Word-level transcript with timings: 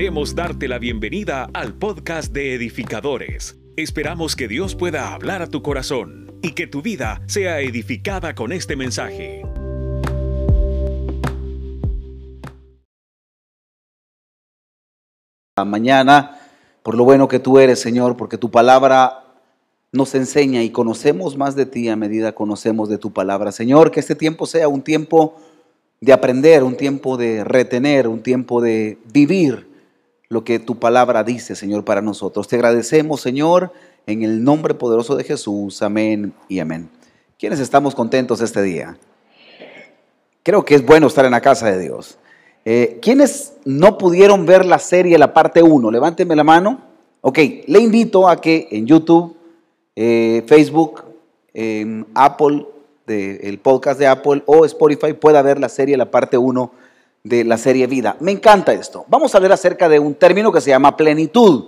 Queremos 0.00 0.34
darte 0.34 0.66
la 0.66 0.78
bienvenida 0.78 1.50
al 1.52 1.74
podcast 1.74 2.32
de 2.32 2.54
edificadores. 2.54 3.58
Esperamos 3.76 4.34
que 4.34 4.48
Dios 4.48 4.74
pueda 4.74 5.12
hablar 5.12 5.42
a 5.42 5.46
tu 5.46 5.60
corazón 5.60 6.38
y 6.40 6.52
que 6.52 6.66
tu 6.66 6.80
vida 6.80 7.20
sea 7.26 7.60
edificada 7.60 8.34
con 8.34 8.50
este 8.50 8.76
mensaje. 8.76 9.42
Mañana, 15.66 16.40
por 16.82 16.94
lo 16.94 17.04
bueno 17.04 17.28
que 17.28 17.38
tú 17.38 17.58
eres, 17.58 17.78
Señor, 17.78 18.16
porque 18.16 18.38
tu 18.38 18.50
palabra 18.50 19.22
nos 19.92 20.14
enseña 20.14 20.62
y 20.62 20.70
conocemos 20.70 21.36
más 21.36 21.56
de 21.56 21.66
ti 21.66 21.90
a 21.90 21.96
medida 21.96 22.32
conocemos 22.32 22.88
de 22.88 22.96
tu 22.96 23.12
palabra. 23.12 23.52
Señor, 23.52 23.90
que 23.90 24.00
este 24.00 24.14
tiempo 24.14 24.46
sea 24.46 24.66
un 24.66 24.80
tiempo 24.80 25.36
de 26.00 26.14
aprender, 26.14 26.64
un 26.64 26.78
tiempo 26.78 27.18
de 27.18 27.44
retener, 27.44 28.08
un 28.08 28.22
tiempo 28.22 28.62
de 28.62 28.96
vivir 29.12 29.68
lo 30.32 30.44
que 30.44 30.60
tu 30.60 30.78
palabra 30.78 31.24
dice, 31.24 31.56
Señor, 31.56 31.84
para 31.84 32.00
nosotros. 32.00 32.46
Te 32.46 32.54
agradecemos, 32.54 33.20
Señor, 33.20 33.72
en 34.06 34.22
el 34.22 34.44
nombre 34.44 34.74
poderoso 34.74 35.16
de 35.16 35.24
Jesús. 35.24 35.82
Amén 35.82 36.32
y 36.48 36.60
amén. 36.60 36.88
¿Quiénes 37.36 37.58
estamos 37.58 37.96
contentos 37.96 38.40
este 38.40 38.62
día? 38.62 38.96
Creo 40.44 40.64
que 40.64 40.76
es 40.76 40.86
bueno 40.86 41.08
estar 41.08 41.24
en 41.24 41.32
la 41.32 41.40
casa 41.40 41.66
de 41.66 41.80
Dios. 41.80 42.16
Eh, 42.64 43.00
¿Quiénes 43.02 43.54
no 43.64 43.98
pudieron 43.98 44.46
ver 44.46 44.64
la 44.64 44.78
serie, 44.78 45.18
la 45.18 45.34
parte 45.34 45.64
1? 45.64 45.90
Levánteme 45.90 46.36
la 46.36 46.44
mano. 46.44 46.80
Ok, 47.22 47.38
le 47.66 47.80
invito 47.80 48.28
a 48.28 48.40
que 48.40 48.68
en 48.70 48.86
YouTube 48.86 49.36
eh, 49.96 50.44
Facebook, 50.46 51.02
en 51.52 52.06
Apple, 52.14 52.68
el 53.08 53.58
podcast 53.58 53.98
de 53.98 54.06
Apple 54.06 54.44
o 54.46 54.64
Spotify 54.64 55.12
pueda 55.12 55.42
ver 55.42 55.58
la 55.58 55.68
serie, 55.68 55.96
la 55.96 56.08
parte 56.08 56.38
1 56.38 56.70
de 57.22 57.44
la 57.44 57.58
serie 57.58 57.86
Vida. 57.86 58.16
Me 58.20 58.32
encanta 58.32 58.72
esto. 58.72 59.04
Vamos 59.08 59.34
a 59.34 59.38
hablar 59.38 59.52
acerca 59.52 59.88
de 59.88 59.98
un 59.98 60.14
término 60.14 60.52
que 60.52 60.60
se 60.60 60.70
llama 60.70 60.96
plenitud. 60.96 61.66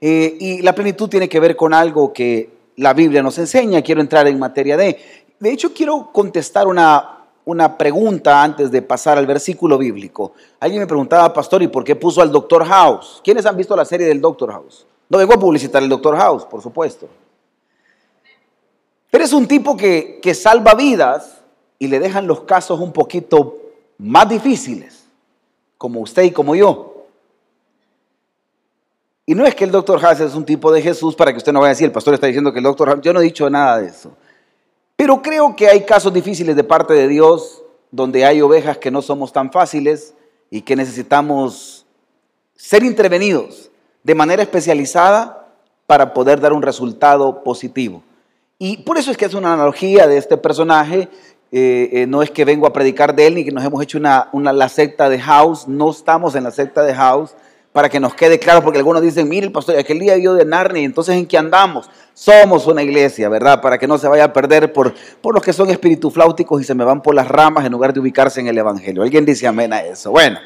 Eh, 0.00 0.36
y 0.40 0.62
la 0.62 0.74
plenitud 0.74 1.08
tiene 1.08 1.28
que 1.28 1.40
ver 1.40 1.56
con 1.56 1.74
algo 1.74 2.12
que 2.12 2.50
la 2.76 2.92
Biblia 2.92 3.22
nos 3.22 3.38
enseña. 3.38 3.82
Quiero 3.82 4.00
entrar 4.00 4.26
en 4.26 4.38
materia 4.38 4.76
de... 4.76 4.98
De 5.38 5.50
hecho, 5.50 5.72
quiero 5.74 6.10
contestar 6.12 6.68
una, 6.68 7.26
una 7.44 7.76
pregunta 7.76 8.42
antes 8.42 8.70
de 8.70 8.82
pasar 8.82 9.18
al 9.18 9.26
versículo 9.26 9.76
bíblico. 9.76 10.32
Alguien 10.60 10.80
me 10.80 10.86
preguntaba, 10.86 11.32
pastor, 11.32 11.62
¿y 11.62 11.68
por 11.68 11.82
qué 11.82 11.96
puso 11.96 12.22
al 12.22 12.30
Doctor 12.30 12.64
House? 12.64 13.20
¿Quiénes 13.24 13.44
han 13.46 13.56
visto 13.56 13.74
la 13.74 13.84
serie 13.84 14.06
del 14.06 14.20
Doctor 14.20 14.52
House? 14.52 14.86
No 15.08 15.18
vengo 15.18 15.34
a 15.34 15.40
publicitar 15.40 15.82
el 15.82 15.88
Doctor 15.88 16.16
House, 16.16 16.44
por 16.44 16.62
supuesto. 16.62 17.08
Pero 19.10 19.24
es 19.24 19.32
un 19.32 19.46
tipo 19.46 19.76
que, 19.76 20.20
que 20.22 20.32
salva 20.32 20.74
vidas 20.74 21.42
y 21.78 21.88
le 21.88 21.98
dejan 21.98 22.26
los 22.26 22.42
casos 22.42 22.78
un 22.78 22.92
poquito 22.92 23.61
más 24.02 24.28
difíciles, 24.28 25.06
como 25.78 26.00
usted 26.00 26.24
y 26.24 26.32
como 26.32 26.56
yo. 26.56 27.06
Y 29.24 29.34
no 29.34 29.46
es 29.46 29.54
que 29.54 29.64
el 29.64 29.70
doctor 29.70 30.00
House 30.00 30.20
es 30.20 30.34
un 30.34 30.44
tipo 30.44 30.72
de 30.72 30.82
Jesús 30.82 31.14
para 31.14 31.30
que 31.30 31.38
usted 31.38 31.52
no 31.52 31.60
vaya 31.60 31.68
a 31.70 31.74
decir, 31.74 31.86
el 31.86 31.92
pastor 31.92 32.14
está 32.14 32.26
diciendo 32.26 32.52
que 32.52 32.58
el 32.58 32.64
doctor 32.64 32.88
House, 32.88 33.00
yo 33.02 33.12
no 33.12 33.20
he 33.20 33.24
dicho 33.24 33.48
nada 33.48 33.78
de 33.80 33.88
eso. 33.88 34.12
Pero 34.96 35.22
creo 35.22 35.54
que 35.54 35.68
hay 35.68 35.84
casos 35.84 36.12
difíciles 36.12 36.56
de 36.56 36.64
parte 36.64 36.94
de 36.94 37.06
Dios 37.06 37.62
donde 37.92 38.24
hay 38.24 38.42
ovejas 38.42 38.78
que 38.78 38.90
no 38.90 39.02
somos 39.02 39.32
tan 39.32 39.52
fáciles 39.52 40.14
y 40.50 40.62
que 40.62 40.74
necesitamos 40.74 41.86
ser 42.56 42.82
intervenidos 42.82 43.70
de 44.02 44.14
manera 44.14 44.42
especializada 44.42 45.48
para 45.86 46.12
poder 46.12 46.40
dar 46.40 46.52
un 46.52 46.62
resultado 46.62 47.44
positivo. 47.44 48.02
Y 48.58 48.78
por 48.78 48.96
eso 48.96 49.10
es 49.10 49.16
que 49.16 49.24
es 49.24 49.34
una 49.34 49.54
analogía 49.54 50.06
de 50.06 50.16
este 50.16 50.36
personaje. 50.36 51.08
Eh, 51.54 51.90
eh, 51.92 52.06
no 52.06 52.22
es 52.22 52.30
que 52.30 52.46
vengo 52.46 52.66
a 52.66 52.72
predicar 52.72 53.14
de 53.14 53.26
él 53.26 53.34
ni 53.34 53.44
que 53.44 53.52
nos 53.52 53.62
hemos 53.62 53.82
hecho 53.82 53.98
una, 53.98 54.30
una, 54.32 54.54
la 54.54 54.70
secta 54.70 55.10
de 55.10 55.20
House. 55.20 55.68
No 55.68 55.90
estamos 55.90 56.34
en 56.34 56.44
la 56.44 56.50
secta 56.50 56.82
de 56.82 56.94
House 56.94 57.34
para 57.72 57.88
que 57.88 58.00
nos 58.00 58.14
quede 58.14 58.38
claro, 58.38 58.62
porque 58.62 58.78
algunos 58.78 59.02
dicen, 59.02 59.28
mire, 59.28 59.46
el 59.46 59.52
pastor, 59.52 59.78
aquel 59.78 59.98
día 59.98 60.16
yo 60.18 60.34
de 60.34 60.44
Narnia, 60.44 60.84
entonces 60.84 61.16
¿en 61.16 61.26
qué 61.26 61.38
andamos? 61.38 61.88
Somos 62.14 62.66
una 62.66 62.82
iglesia, 62.82 63.28
¿verdad? 63.28 63.62
Para 63.62 63.78
que 63.78 63.86
no 63.86 63.96
se 63.96 64.08
vaya 64.08 64.24
a 64.24 64.32
perder 64.32 64.72
por, 64.72 64.94
por 65.22 65.34
los 65.34 65.42
que 65.42 65.52
son 65.52 65.70
espiritufláuticos 65.70 66.60
y 66.60 66.64
se 66.64 66.74
me 66.74 66.84
van 66.84 67.02
por 67.02 67.14
las 67.14 67.28
ramas 67.28 67.64
en 67.64 67.72
lugar 67.72 67.92
de 67.92 68.00
ubicarse 68.00 68.40
en 68.40 68.48
el 68.48 68.58
Evangelio. 68.58 69.02
¿Alguien 69.02 69.24
dice 69.24 69.46
amén 69.46 69.72
a 69.72 69.82
eso? 69.82 70.10
Bueno. 70.10 70.38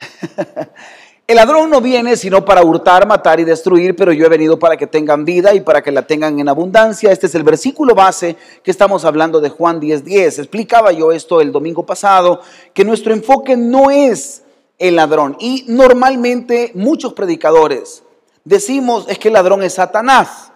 El 1.28 1.36
ladrón 1.36 1.68
no 1.68 1.82
viene 1.82 2.16
sino 2.16 2.42
para 2.42 2.62
hurtar, 2.62 3.06
matar 3.06 3.38
y 3.38 3.44
destruir, 3.44 3.94
pero 3.94 4.14
yo 4.14 4.24
he 4.24 4.30
venido 4.30 4.58
para 4.58 4.78
que 4.78 4.86
tengan 4.86 5.26
vida 5.26 5.54
y 5.54 5.60
para 5.60 5.82
que 5.82 5.92
la 5.92 6.06
tengan 6.06 6.40
en 6.40 6.48
abundancia. 6.48 7.12
Este 7.12 7.26
es 7.26 7.34
el 7.34 7.42
versículo 7.42 7.94
base 7.94 8.34
que 8.62 8.70
estamos 8.70 9.04
hablando 9.04 9.38
de 9.38 9.50
Juan 9.50 9.78
10:10. 9.78 10.04
10. 10.04 10.38
Explicaba 10.38 10.90
yo 10.90 11.12
esto 11.12 11.42
el 11.42 11.52
domingo 11.52 11.84
pasado, 11.84 12.40
que 12.72 12.82
nuestro 12.82 13.12
enfoque 13.12 13.58
no 13.58 13.90
es 13.90 14.42
el 14.78 14.96
ladrón. 14.96 15.36
Y 15.38 15.66
normalmente 15.68 16.72
muchos 16.74 17.12
predicadores 17.12 18.02
decimos 18.42 19.04
es 19.06 19.18
que 19.18 19.28
el 19.28 19.34
ladrón 19.34 19.62
es 19.62 19.74
Satanás. 19.74 20.50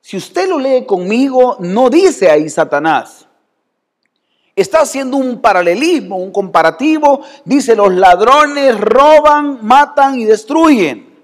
Si 0.00 0.16
usted 0.16 0.48
lo 0.48 0.58
lee 0.58 0.86
conmigo, 0.86 1.56
no 1.60 1.88
dice 1.88 2.32
ahí 2.32 2.48
Satanás. 2.48 3.25
Está 4.56 4.80
haciendo 4.80 5.18
un 5.18 5.42
paralelismo, 5.42 6.16
un 6.16 6.32
comparativo. 6.32 7.20
Dice, 7.44 7.76
los 7.76 7.92
ladrones 7.92 8.80
roban, 8.80 9.58
matan 9.60 10.18
y 10.18 10.24
destruyen. 10.24 11.14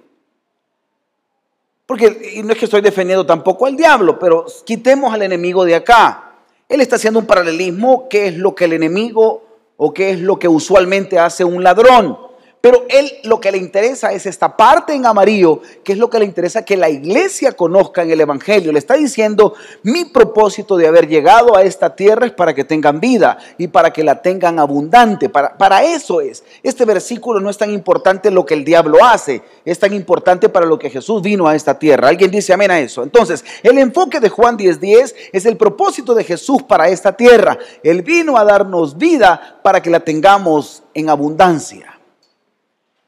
Porque 1.87 2.35
y 2.35 2.43
no 2.43 2.53
es 2.53 2.59
que 2.59 2.67
estoy 2.67 2.83
defendiendo 2.83 3.25
tampoco 3.25 3.67
al 3.67 3.75
diablo, 3.75 4.19
pero 4.19 4.47
quitemos 4.65 5.13
al 5.13 5.23
enemigo 5.23 5.65
de 5.65 5.75
acá. 5.75 6.35
Él 6.69 6.83
está 6.83 6.97
haciendo 6.97 7.19
un 7.19 7.27
paralelismo, 7.27 8.07
qué 8.09 8.29
es 8.29 8.37
lo 8.37 8.55
que 8.55 8.67
el 8.67 8.75
enemigo 8.75 9.43
o 9.79 9.93
qué 9.93 10.11
es 10.11 10.21
lo 10.21 10.39
que 10.39 10.49
usualmente 10.49 11.19
hace 11.19 11.43
un 11.45 11.65
ladrón. 11.65 12.19
Pero 12.63 12.85
él 12.89 13.13
lo 13.25 13.41
que 13.41 13.51
le 13.51 13.59
interesa 13.59 14.13
es 14.13 14.25
esta 14.25 14.57
parte 14.57 14.95
en 14.95 15.05
amarillo, 15.05 15.61
que 15.83 15.95
es 15.95 15.99
lo 15.99 16.09
que 16.09 16.21
le 16.21 16.25
interesa 16.25 16.65
que 16.65 16.77
la 16.77 16.89
iglesia 16.89 17.51
conozca 17.51 18.05
en 18.05 18.13
el 18.13 18.21
Evangelio. 18.21 18.71
Le 18.71 18.79
está 18.79 18.95
diciendo, 18.95 19.55
mi 19.83 20.05
propósito 20.05 20.77
de 20.77 20.87
haber 20.87 21.09
llegado 21.09 21.57
a 21.57 21.65
esta 21.65 21.97
tierra 21.97 22.25
es 22.25 22.33
para 22.33 22.55
que 22.55 22.63
tengan 22.63 23.01
vida 23.01 23.37
y 23.59 23.67
para 23.67 23.93
que 23.93 24.05
la 24.05 24.23
tengan 24.23 24.61
abundante. 24.61 25.29
Para, 25.29 25.83
eso 25.83 26.21
es. 26.21 26.45
Este 26.63 26.85
versículo 26.85 27.41
no 27.41 27.51
es 27.51 27.59
tan 27.59 27.73
importante 27.73 28.31
lo 28.31 28.47
que 28.47 28.55
el 28.55 28.65
diablo 28.65 29.05
hace, 29.05 29.43
es 29.65 29.81
tan 29.81 29.93
importante 29.93 30.49
para 30.49 30.65
lo 30.65 30.79
que 30.79 30.89
Jesús 30.89 31.21
vino 31.21 31.49
a 31.49 31.57
esta 31.57 31.77
tierra. 31.77 32.07
¿Alguien 32.07 32.31
dice 32.31 32.53
amén 32.53 32.71
a 32.71 32.79
eso? 32.79 33.03
Entonces, 33.03 33.45
el 33.65 33.77
enfoque 33.77 34.21
de 34.21 34.29
Juan 34.29 34.57
10:10 34.57 34.79
10 34.79 35.15
es 35.33 35.47
el 35.47 35.57
propósito 35.57 36.15
de 36.15 36.23
Jesús 36.23 36.63
para 36.63 36.89
esta 36.89 37.17
tierra. 37.17 37.59
Él 37.83 38.03
vino 38.03 38.39
a 38.39 38.45
darnos 38.45 38.97
vida 38.97 39.59
para 39.65 39.83
que 39.83 39.91
la 39.91 39.99
tengamos 39.99 40.85
en 40.95 41.11
abundancia. 41.11 41.99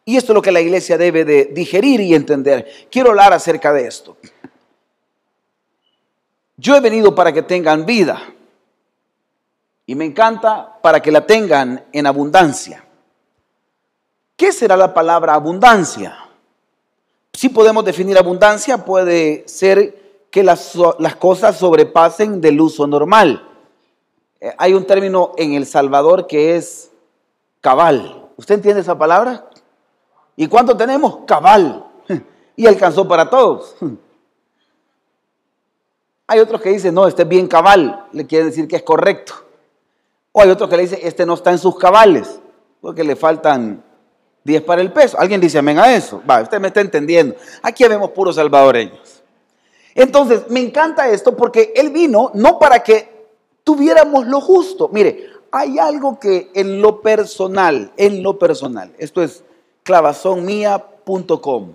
Y 0.04 0.16
esto 0.16 0.32
es 0.32 0.34
lo 0.34 0.42
que 0.42 0.52
la 0.52 0.60
iglesia 0.60 0.98
debe 0.98 1.24
de 1.24 1.46
digerir 1.46 2.00
y 2.00 2.14
entender. 2.14 2.88
Quiero 2.90 3.10
hablar 3.10 3.32
acerca 3.32 3.72
de 3.72 3.86
esto. 3.86 4.16
Yo 6.56 6.76
he 6.76 6.80
venido 6.80 7.14
para 7.14 7.32
que 7.32 7.42
tengan 7.42 7.86
vida. 7.86 8.20
Y 9.86 9.94
me 9.94 10.04
encanta 10.04 10.78
para 10.82 11.00
que 11.00 11.10
la 11.10 11.26
tengan 11.26 11.84
en 11.92 12.06
abundancia. 12.06 12.84
¿Qué 14.36 14.52
será 14.52 14.76
la 14.76 14.92
palabra 14.92 15.34
abundancia? 15.34 16.18
Si 17.32 17.48
podemos 17.48 17.84
definir 17.84 18.18
abundancia, 18.18 18.84
puede 18.84 19.44
ser 19.46 20.26
que 20.30 20.42
las, 20.42 20.74
las 20.98 21.16
cosas 21.16 21.58
sobrepasen 21.58 22.40
del 22.40 22.60
uso 22.60 22.86
normal. 22.86 23.48
Eh, 24.40 24.52
hay 24.58 24.74
un 24.74 24.86
término 24.86 25.32
en 25.36 25.54
El 25.54 25.66
Salvador 25.66 26.26
que 26.26 26.56
es 26.56 26.90
cabal. 27.60 28.28
¿Usted 28.36 28.56
entiende 28.56 28.80
esa 28.80 28.98
palabra? 28.98 29.48
¿Y 30.36 30.46
cuánto 30.48 30.76
tenemos? 30.76 31.18
Cabal. 31.26 31.86
Y 32.56 32.68
alcanzó 32.68 33.08
para 33.08 33.28
todos. 33.28 33.74
Hay 36.26 36.38
otros 36.38 36.60
que 36.60 36.70
dicen, 36.70 36.94
no, 36.94 37.06
este 37.06 37.22
es 37.22 37.28
bien 37.28 37.46
cabal, 37.46 38.06
le 38.12 38.26
quiere 38.26 38.46
decir 38.46 38.66
que 38.66 38.76
es 38.76 38.82
correcto. 38.82 39.34
O 40.32 40.40
hay 40.40 40.48
otros 40.48 40.70
que 40.70 40.76
le 40.76 40.82
dicen, 40.82 40.98
este 41.02 41.26
no 41.26 41.34
está 41.34 41.50
en 41.50 41.58
sus 41.58 41.76
cabales, 41.78 42.40
porque 42.80 43.04
le 43.04 43.14
faltan 43.14 43.84
10 44.42 44.62
para 44.62 44.80
el 44.80 44.92
peso. 44.92 45.18
Alguien 45.18 45.40
dice 45.40 45.58
amén 45.58 45.78
a 45.78 45.94
eso. 45.94 46.22
Va, 46.28 46.40
usted 46.42 46.60
me 46.60 46.68
está 46.68 46.80
entendiendo. 46.80 47.36
Aquí 47.62 47.86
vemos 47.86 48.10
puros 48.10 48.36
salvadoreños. 48.36 49.22
Entonces, 49.94 50.48
me 50.48 50.60
encanta 50.60 51.08
esto 51.08 51.36
porque 51.36 51.72
Él 51.76 51.90
vino 51.90 52.30
no 52.34 52.58
para 52.58 52.82
que 52.82 53.28
tuviéramos 53.62 54.26
lo 54.26 54.40
justo. 54.40 54.88
Mire, 54.88 55.28
hay 55.52 55.78
algo 55.78 56.18
que 56.18 56.50
en 56.54 56.82
lo 56.82 57.00
personal, 57.00 57.92
en 57.96 58.22
lo 58.22 58.38
personal, 58.38 58.92
esto 58.98 59.22
es 59.22 59.44
clavazonmia.com. 59.84 61.74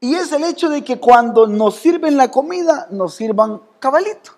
Y 0.00 0.14
es 0.14 0.32
el 0.32 0.44
hecho 0.44 0.68
de 0.68 0.82
que 0.82 0.98
cuando 0.98 1.46
nos 1.46 1.76
sirven 1.76 2.16
la 2.16 2.30
comida, 2.30 2.86
nos 2.90 3.14
sirvan 3.14 3.62
cabalito. 3.78 4.32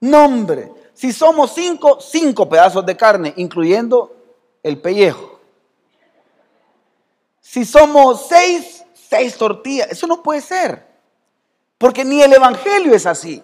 Nombre. 0.00 0.72
Si 0.94 1.12
somos 1.12 1.52
cinco, 1.52 1.98
cinco 2.00 2.48
pedazos 2.48 2.84
de 2.84 2.96
carne, 2.96 3.32
incluyendo 3.36 4.14
el 4.62 4.80
pellejo. 4.80 5.40
Si 7.40 7.64
somos 7.64 8.26
seis, 8.28 8.84
seis 8.94 9.36
tortillas. 9.36 9.90
Eso 9.90 10.06
no 10.06 10.22
puede 10.22 10.40
ser. 10.40 10.86
Porque 11.78 12.04
ni 12.04 12.22
el 12.22 12.32
Evangelio 12.32 12.94
es 12.94 13.06
así. 13.06 13.42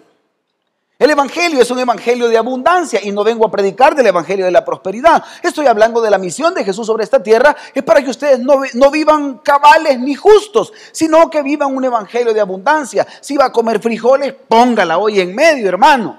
El 1.01 1.09
Evangelio 1.09 1.63
es 1.63 1.71
un 1.71 1.79
Evangelio 1.79 2.29
de 2.29 2.37
abundancia 2.37 3.01
y 3.03 3.11
no 3.11 3.25
vengo 3.25 3.47
a 3.47 3.51
predicar 3.51 3.95
del 3.95 4.09
Evangelio 4.09 4.45
de 4.45 4.51
la 4.51 4.67
prosperidad. 4.67 5.25
Estoy 5.43 5.67
hablando 5.67 6.03
de 6.03 6.11
la 6.11 6.19
misión 6.19 6.53
de 6.53 6.63
Jesús 6.63 6.87
sobre 6.87 7.05
esta 7.05 7.23
tierra. 7.23 7.57
Es 7.75 7.83
para 7.83 8.03
que 8.03 8.11
ustedes 8.11 8.39
no, 8.41 8.61
no 8.75 8.91
vivan 8.91 9.39
cabales 9.39 9.99
ni 9.99 10.15
justos, 10.15 10.75
sino 10.93 11.31
que 11.31 11.43
vivan 11.43 11.75
un 11.75 11.87
Evangelio 11.87 12.35
de 12.35 12.41
abundancia. 12.43 13.07
Si 13.23 13.35
va 13.35 13.47
a 13.47 13.51
comer 13.51 13.81
frijoles, 13.81 14.35
póngala 14.47 14.99
hoy 14.99 15.21
en 15.21 15.35
medio, 15.35 15.71
hermano. 15.71 16.19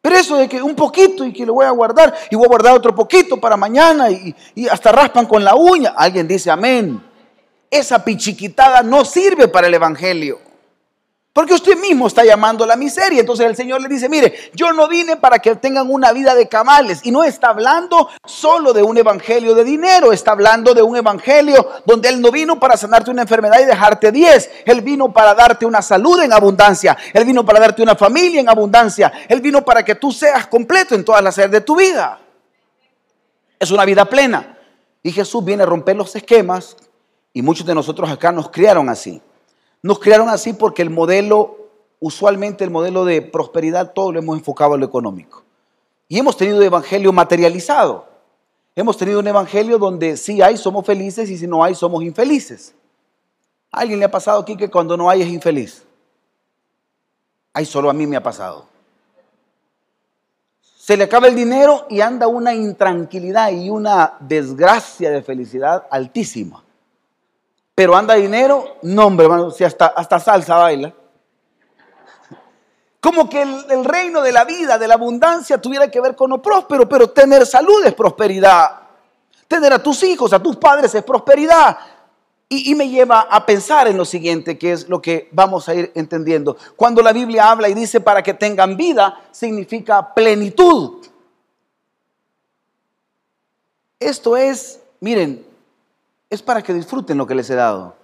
Pero 0.00 0.16
eso 0.16 0.36
de 0.36 0.48
que 0.48 0.62
un 0.62 0.76
poquito 0.76 1.24
y 1.24 1.32
que 1.32 1.44
lo 1.44 1.54
voy 1.54 1.66
a 1.66 1.70
guardar 1.70 2.14
y 2.30 2.36
voy 2.36 2.44
a 2.44 2.48
guardar 2.48 2.74
otro 2.74 2.94
poquito 2.94 3.40
para 3.40 3.56
mañana 3.56 4.08
y, 4.08 4.32
y 4.54 4.68
hasta 4.68 4.92
raspan 4.92 5.26
con 5.26 5.42
la 5.42 5.56
uña. 5.56 5.94
Alguien 5.96 6.28
dice 6.28 6.48
amén. 6.48 7.02
Esa 7.68 8.04
pichiquitada 8.04 8.84
no 8.84 9.04
sirve 9.04 9.48
para 9.48 9.66
el 9.66 9.74
Evangelio. 9.74 10.45
Porque 11.36 11.52
usted 11.52 11.76
mismo 11.76 12.06
está 12.06 12.24
llamando 12.24 12.64
a 12.64 12.66
la 12.66 12.76
miseria. 12.76 13.20
Entonces 13.20 13.44
el 13.44 13.54
Señor 13.54 13.82
le 13.82 13.88
dice, 13.88 14.08
mire, 14.08 14.50
yo 14.54 14.72
no 14.72 14.88
vine 14.88 15.18
para 15.18 15.38
que 15.38 15.54
tengan 15.56 15.90
una 15.90 16.10
vida 16.10 16.34
de 16.34 16.48
camales. 16.48 17.00
Y 17.02 17.10
no 17.10 17.24
está 17.24 17.48
hablando 17.48 18.08
solo 18.24 18.72
de 18.72 18.82
un 18.82 18.96
evangelio 18.96 19.54
de 19.54 19.62
dinero, 19.62 20.14
está 20.14 20.30
hablando 20.30 20.72
de 20.72 20.80
un 20.80 20.96
evangelio 20.96 21.68
donde 21.84 22.08
Él 22.08 22.22
no 22.22 22.30
vino 22.30 22.58
para 22.58 22.78
sanarte 22.78 23.10
una 23.10 23.20
enfermedad 23.20 23.60
y 23.60 23.66
dejarte 23.66 24.10
diez. 24.12 24.50
Él 24.64 24.80
vino 24.80 25.12
para 25.12 25.34
darte 25.34 25.66
una 25.66 25.82
salud 25.82 26.18
en 26.22 26.32
abundancia. 26.32 26.96
Él 27.12 27.26
vino 27.26 27.44
para 27.44 27.60
darte 27.60 27.82
una 27.82 27.96
familia 27.96 28.40
en 28.40 28.48
abundancia. 28.48 29.12
Él 29.28 29.42
vino 29.42 29.62
para 29.62 29.84
que 29.84 29.96
tú 29.96 30.12
seas 30.12 30.46
completo 30.46 30.94
en 30.94 31.04
todas 31.04 31.22
las 31.22 31.36
áreas 31.36 31.50
de 31.50 31.60
tu 31.60 31.76
vida. 31.76 32.18
Es 33.58 33.70
una 33.70 33.84
vida 33.84 34.06
plena. 34.06 34.56
Y 35.02 35.12
Jesús 35.12 35.44
viene 35.44 35.64
a 35.64 35.66
romper 35.66 35.96
los 35.96 36.16
esquemas. 36.16 36.78
Y 37.34 37.42
muchos 37.42 37.66
de 37.66 37.74
nosotros 37.74 38.08
acá 38.08 38.32
nos 38.32 38.48
criaron 38.48 38.88
así. 38.88 39.20
Nos 39.82 39.98
crearon 39.98 40.28
así 40.28 40.52
porque 40.52 40.82
el 40.82 40.90
modelo, 40.90 41.68
usualmente 42.00 42.64
el 42.64 42.70
modelo 42.70 43.04
de 43.04 43.22
prosperidad, 43.22 43.92
todo 43.92 44.12
lo 44.12 44.18
hemos 44.18 44.38
enfocado 44.38 44.74
en 44.74 44.80
lo 44.80 44.86
económico. 44.86 45.44
Y 46.08 46.18
hemos 46.18 46.36
tenido 46.36 46.58
un 46.58 46.62
evangelio 46.62 47.12
materializado. 47.12 48.06
Hemos 48.74 48.96
tenido 48.96 49.20
un 49.20 49.26
evangelio 49.26 49.78
donde 49.78 50.16
si 50.16 50.42
hay 50.42 50.56
somos 50.56 50.84
felices 50.84 51.30
y 51.30 51.38
si 51.38 51.46
no 51.46 51.64
hay 51.64 51.74
somos 51.74 52.02
infelices. 52.02 52.74
¿A 53.72 53.80
alguien 53.80 53.98
le 53.98 54.04
ha 54.04 54.10
pasado 54.10 54.40
aquí 54.40 54.56
que 54.56 54.70
cuando 54.70 54.96
no 54.96 55.08
hay 55.08 55.22
es 55.22 55.28
infeliz? 55.28 55.84
Ay, 57.52 57.64
solo 57.64 57.88
a 57.88 57.92
mí 57.92 58.06
me 58.06 58.16
ha 58.16 58.22
pasado. 58.22 58.66
Se 60.60 60.96
le 60.96 61.04
acaba 61.04 61.26
el 61.26 61.34
dinero 61.34 61.86
y 61.88 62.00
anda 62.00 62.28
una 62.28 62.54
intranquilidad 62.54 63.50
y 63.50 63.70
una 63.70 64.14
desgracia 64.20 65.10
de 65.10 65.22
felicidad 65.22 65.86
altísima 65.90 66.65
pero 67.76 67.94
anda 67.94 68.14
dinero, 68.14 68.78
no 68.80 69.06
hombre, 69.06 69.26
hermano, 69.26 69.50
si 69.50 69.62
hasta, 69.62 69.88
hasta 69.88 70.18
salsa 70.18 70.56
baila. 70.56 70.94
Como 73.02 73.28
que 73.28 73.42
el, 73.42 73.84
reino 73.84 74.22
de 74.22 74.32
la 74.32 74.46
vida, 74.46 74.78
de 74.78 74.88
la 74.88 74.94
abundancia, 74.94 75.60
tuviera 75.60 75.90
que 75.90 76.00
ver 76.00 76.16
con 76.16 76.30
lo 76.30 76.40
próspero, 76.40 76.88
pero 76.88 77.10
tener 77.10 77.44
salud 77.44 77.84
es 77.84 77.92
prosperidad. 77.92 78.80
Tener 79.46 79.74
a 79.74 79.82
tus 79.82 80.02
hijos, 80.04 80.32
a 80.32 80.42
tus 80.42 80.56
padres 80.56 80.94
es 80.94 81.04
prosperidad. 81.04 81.76
Y, 82.48 82.72
y, 82.72 82.74
me 82.74 82.88
lleva 82.88 83.28
a 83.30 83.44
pensar 83.44 83.88
en 83.88 83.98
lo 83.98 84.06
siguiente, 84.06 84.56
que 84.56 84.72
es 84.72 84.88
lo 84.88 85.02
que 85.02 85.28
vamos 85.32 85.68
a 85.68 85.74
ir 85.74 85.92
entendiendo. 85.94 86.56
Cuando 86.76 87.02
la 87.02 87.12
Biblia 87.12 87.50
habla 87.50 87.68
y 87.68 87.74
dice 87.74 88.00
para 88.00 88.22
que 88.22 88.32
tengan 88.32 88.78
vida, 88.78 89.20
significa 89.32 90.14
plenitud. 90.14 91.06
Esto 94.00 94.34
es, 94.34 94.80
miren, 95.00 95.45
es 96.36 96.42
para 96.42 96.62
que 96.62 96.72
disfruten 96.72 97.18
lo 97.18 97.26
que 97.26 97.34
les 97.34 97.50
he 97.50 97.54
dado. 97.54 97.96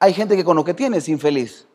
Hay 0.00 0.12
gente 0.12 0.36
que 0.36 0.44
con 0.44 0.56
lo 0.56 0.64
que 0.64 0.74
tiene 0.74 0.96
es 0.96 1.08
infeliz, 1.08 1.66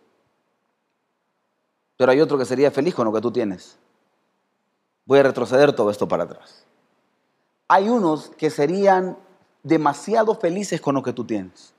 pero 1.96 2.12
hay 2.12 2.20
otro 2.20 2.38
que 2.38 2.46
sería 2.46 2.70
feliz 2.72 2.94
con 2.94 3.06
lo 3.06 3.14
que 3.14 3.22
tú 3.22 3.32
tienes. 3.32 3.78
Voy 5.06 5.20
a 5.20 5.24
retroceder 5.24 5.74
todo 5.74 5.90
esto 5.90 6.08
para 6.08 6.24
atrás. 6.24 6.66
Hay 7.70 7.90
unos 7.90 8.30
que 8.32 8.50
serían 8.50 9.18
demasiado 9.64 10.36
felices 10.36 10.82
con 10.82 10.96
lo 10.96 11.04
que 11.04 11.14
tú 11.14 11.26
tienes. 11.26 11.74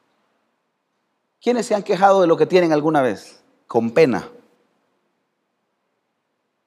¿Quiénes 1.41 1.67
se 1.67 1.75
han 1.75 1.83
quejado 1.83 2.21
de 2.21 2.27
lo 2.27 2.37
que 2.37 2.47
tienen 2.47 2.73
alguna 2.73 3.03
vez? 3.03 3.43
Con 3.67 3.91
pena. 3.91 4.29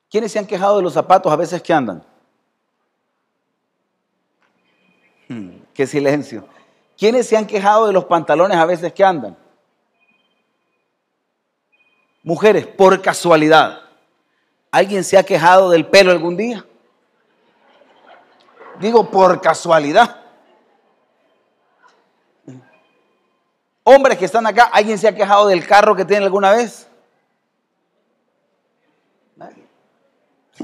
¿Quiénes 0.10 0.32
se 0.32 0.40
han 0.40 0.48
quejado 0.48 0.78
de 0.78 0.84
los 0.84 0.94
zapatos 0.94 1.32
a 1.32 1.36
veces 1.36 1.62
que 1.62 1.74
andan? 1.74 2.04
Hmm, 5.28 5.62
qué 5.74 5.88
silencio. 5.88 6.46
¿Quiénes 6.98 7.28
se 7.28 7.38
han 7.38 7.48
quejado 7.48 7.88
de 7.88 7.94
los 7.94 8.06
pantalones 8.06 8.58
a 8.58 8.66
veces 8.66 8.94
que 8.94 9.04
andan? 9.04 9.38
Mujeres, 12.24 12.68
por 12.68 13.02
casualidad. 13.02 13.82
¿Alguien 14.72 15.04
se 15.04 15.18
ha 15.18 15.24
quejado 15.24 15.70
del 15.70 15.88
pelo 15.88 16.12
algún 16.12 16.38
día? 16.38 16.66
Digo, 18.80 19.10
por 19.10 19.42
casualidad. 19.42 20.22
Hombres 23.84 24.18
que 24.18 24.26
están 24.26 24.46
acá, 24.46 24.66
¿alguien 24.72 24.98
se 24.98 25.08
ha 25.08 25.16
quejado 25.16 25.48
del 25.48 25.66
carro 25.66 25.96
que 25.96 26.06
tienen 26.06 26.24
alguna 26.24 26.52
vez? 26.52 26.88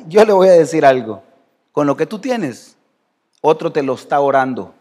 Yo 0.06 0.24
le 0.24 0.34
voy 0.34 0.48
a 0.48 0.54
decir 0.54 0.86
algo. 0.86 1.24
Con 1.72 1.88
lo 1.88 1.98
que 1.98 2.06
tú 2.06 2.20
tienes, 2.20 2.78
otro 3.42 3.72
te 3.72 3.84
lo 3.84 3.96
está 3.96 4.20
orando. 4.20 4.74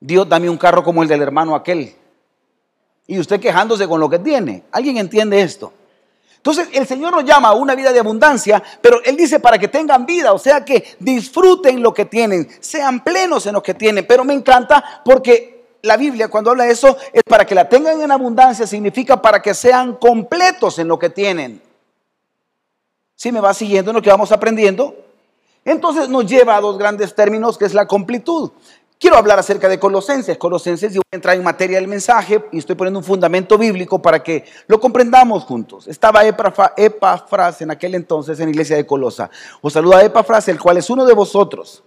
Dios, 0.00 0.28
dame 0.28 0.48
un 0.48 0.56
carro 0.56 0.84
como 0.84 1.02
el 1.02 1.08
del 1.08 1.22
hermano 1.22 1.54
aquel. 1.54 1.94
Y 3.06 3.18
usted 3.18 3.40
quejándose 3.40 3.88
con 3.88 4.00
lo 4.00 4.08
que 4.08 4.18
tiene. 4.18 4.64
¿Alguien 4.70 4.98
entiende 4.98 5.40
esto? 5.40 5.72
Entonces 6.36 6.68
el 6.72 6.86
Señor 6.86 7.12
nos 7.12 7.24
llama 7.24 7.48
a 7.48 7.54
una 7.54 7.74
vida 7.74 7.92
de 7.92 7.98
abundancia, 7.98 8.62
pero 8.80 9.02
Él 9.04 9.16
dice 9.16 9.40
para 9.40 9.58
que 9.58 9.68
tengan 9.68 10.06
vida, 10.06 10.32
o 10.32 10.38
sea 10.38 10.64
que 10.64 10.96
disfruten 11.00 11.82
lo 11.82 11.92
que 11.92 12.04
tienen, 12.04 12.48
sean 12.60 13.02
plenos 13.02 13.46
en 13.46 13.54
lo 13.54 13.62
que 13.62 13.74
tienen. 13.74 14.06
Pero 14.06 14.24
me 14.24 14.34
encanta 14.34 15.02
porque 15.04 15.58
la 15.82 15.96
Biblia 15.96 16.28
cuando 16.28 16.50
habla 16.50 16.64
de 16.64 16.72
eso 16.72 16.96
es 17.12 17.22
para 17.24 17.44
que 17.44 17.54
la 17.54 17.68
tengan 17.68 18.00
en 18.00 18.10
abundancia, 18.10 18.66
significa 18.66 19.20
para 19.20 19.42
que 19.42 19.52
sean 19.52 19.96
completos 19.96 20.78
en 20.78 20.88
lo 20.88 20.98
que 20.98 21.10
tienen. 21.10 21.60
Si 23.16 23.32
me 23.32 23.40
va 23.40 23.52
siguiendo 23.52 23.90
en 23.90 23.96
lo 23.96 24.02
que 24.02 24.10
vamos 24.10 24.30
aprendiendo, 24.30 24.94
entonces 25.64 26.08
nos 26.08 26.24
lleva 26.24 26.56
a 26.56 26.60
dos 26.60 26.78
grandes 26.78 27.14
términos 27.14 27.58
que 27.58 27.64
es 27.64 27.74
la 27.74 27.86
completud. 27.86 28.52
Quiero 29.00 29.16
hablar 29.16 29.38
acerca 29.38 29.68
de 29.68 29.78
Colosenses. 29.78 30.36
Colosenses, 30.38 30.92
yo 30.92 30.98
voy 30.98 31.12
a 31.12 31.16
entrar 31.16 31.36
en 31.36 31.44
materia 31.44 31.76
del 31.76 31.86
mensaje 31.86 32.44
y 32.50 32.58
estoy 32.58 32.74
poniendo 32.74 32.98
un 32.98 33.04
fundamento 33.04 33.56
bíblico 33.56 34.02
para 34.02 34.24
que 34.24 34.44
lo 34.66 34.80
comprendamos 34.80 35.44
juntos. 35.44 35.86
Estaba 35.86 36.22
Epafras 36.26 37.62
en 37.62 37.70
aquel 37.70 37.94
entonces 37.94 38.40
en 38.40 38.46
la 38.46 38.50
iglesia 38.50 38.74
de 38.74 38.84
Colosa. 38.84 39.30
Os 39.60 39.72
saluda 39.72 40.02
Epafras, 40.02 40.48
el 40.48 40.58
cual 40.58 40.78
es 40.78 40.90
uno 40.90 41.06
de 41.06 41.14
vosotros. 41.14 41.84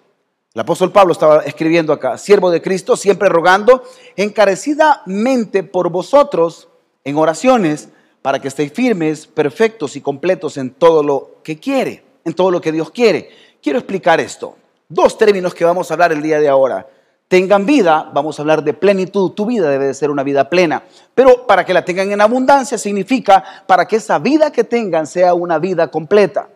El 0.53 0.61
apóstol 0.61 0.93
Pablo 0.93 1.11
estaba 1.11 1.39
escribiendo 1.41 1.91
acá, 1.91 2.17
siervo 2.17 2.49
de 2.49 2.61
Cristo, 2.61 2.95
siempre 2.95 3.27
rogando 3.27 3.83
encarecidamente 4.15 5.63
por 5.63 5.89
vosotros 5.89 6.69
en 7.03 7.17
oraciones 7.17 7.89
para 8.21 8.39
que 8.39 8.47
estéis 8.47 8.71
firmes, 8.71 9.27
perfectos 9.27 9.97
y 9.97 10.01
completos 10.01 10.55
en 10.55 10.71
todo 10.71 11.03
lo 11.03 11.31
que 11.43 11.59
quiere, 11.59 12.05
en 12.23 12.33
todo 12.33 12.51
lo 12.51 12.61
que 12.61 12.71
Dios 12.71 12.89
quiere. 12.89 13.31
Quiero 13.61 13.79
explicar 13.79 14.21
esto. 14.21 14.55
Dos 14.87 15.17
términos 15.17 15.53
que 15.53 15.65
vamos 15.65 15.91
a 15.91 15.93
hablar 15.93 16.13
el 16.13 16.21
día 16.21 16.39
de 16.39 16.47
ahora 16.47 16.87
tengan 17.31 17.65
vida, 17.65 18.11
vamos 18.13 18.37
a 18.37 18.41
hablar 18.41 18.61
de 18.61 18.73
plenitud, 18.73 19.31
tu 19.31 19.45
vida 19.45 19.69
debe 19.69 19.87
de 19.87 19.93
ser 19.93 20.11
una 20.11 20.21
vida 20.21 20.49
plena, 20.49 20.83
pero 21.15 21.47
para 21.47 21.63
que 21.63 21.73
la 21.73 21.85
tengan 21.85 22.11
en 22.11 22.19
abundancia 22.19 22.77
significa 22.77 23.41
para 23.65 23.87
que 23.87 23.95
esa 23.95 24.19
vida 24.19 24.51
que 24.51 24.65
tengan 24.65 25.07
sea 25.07 25.33
una 25.33 25.57
vida 25.57 25.87
completa. 25.87 26.49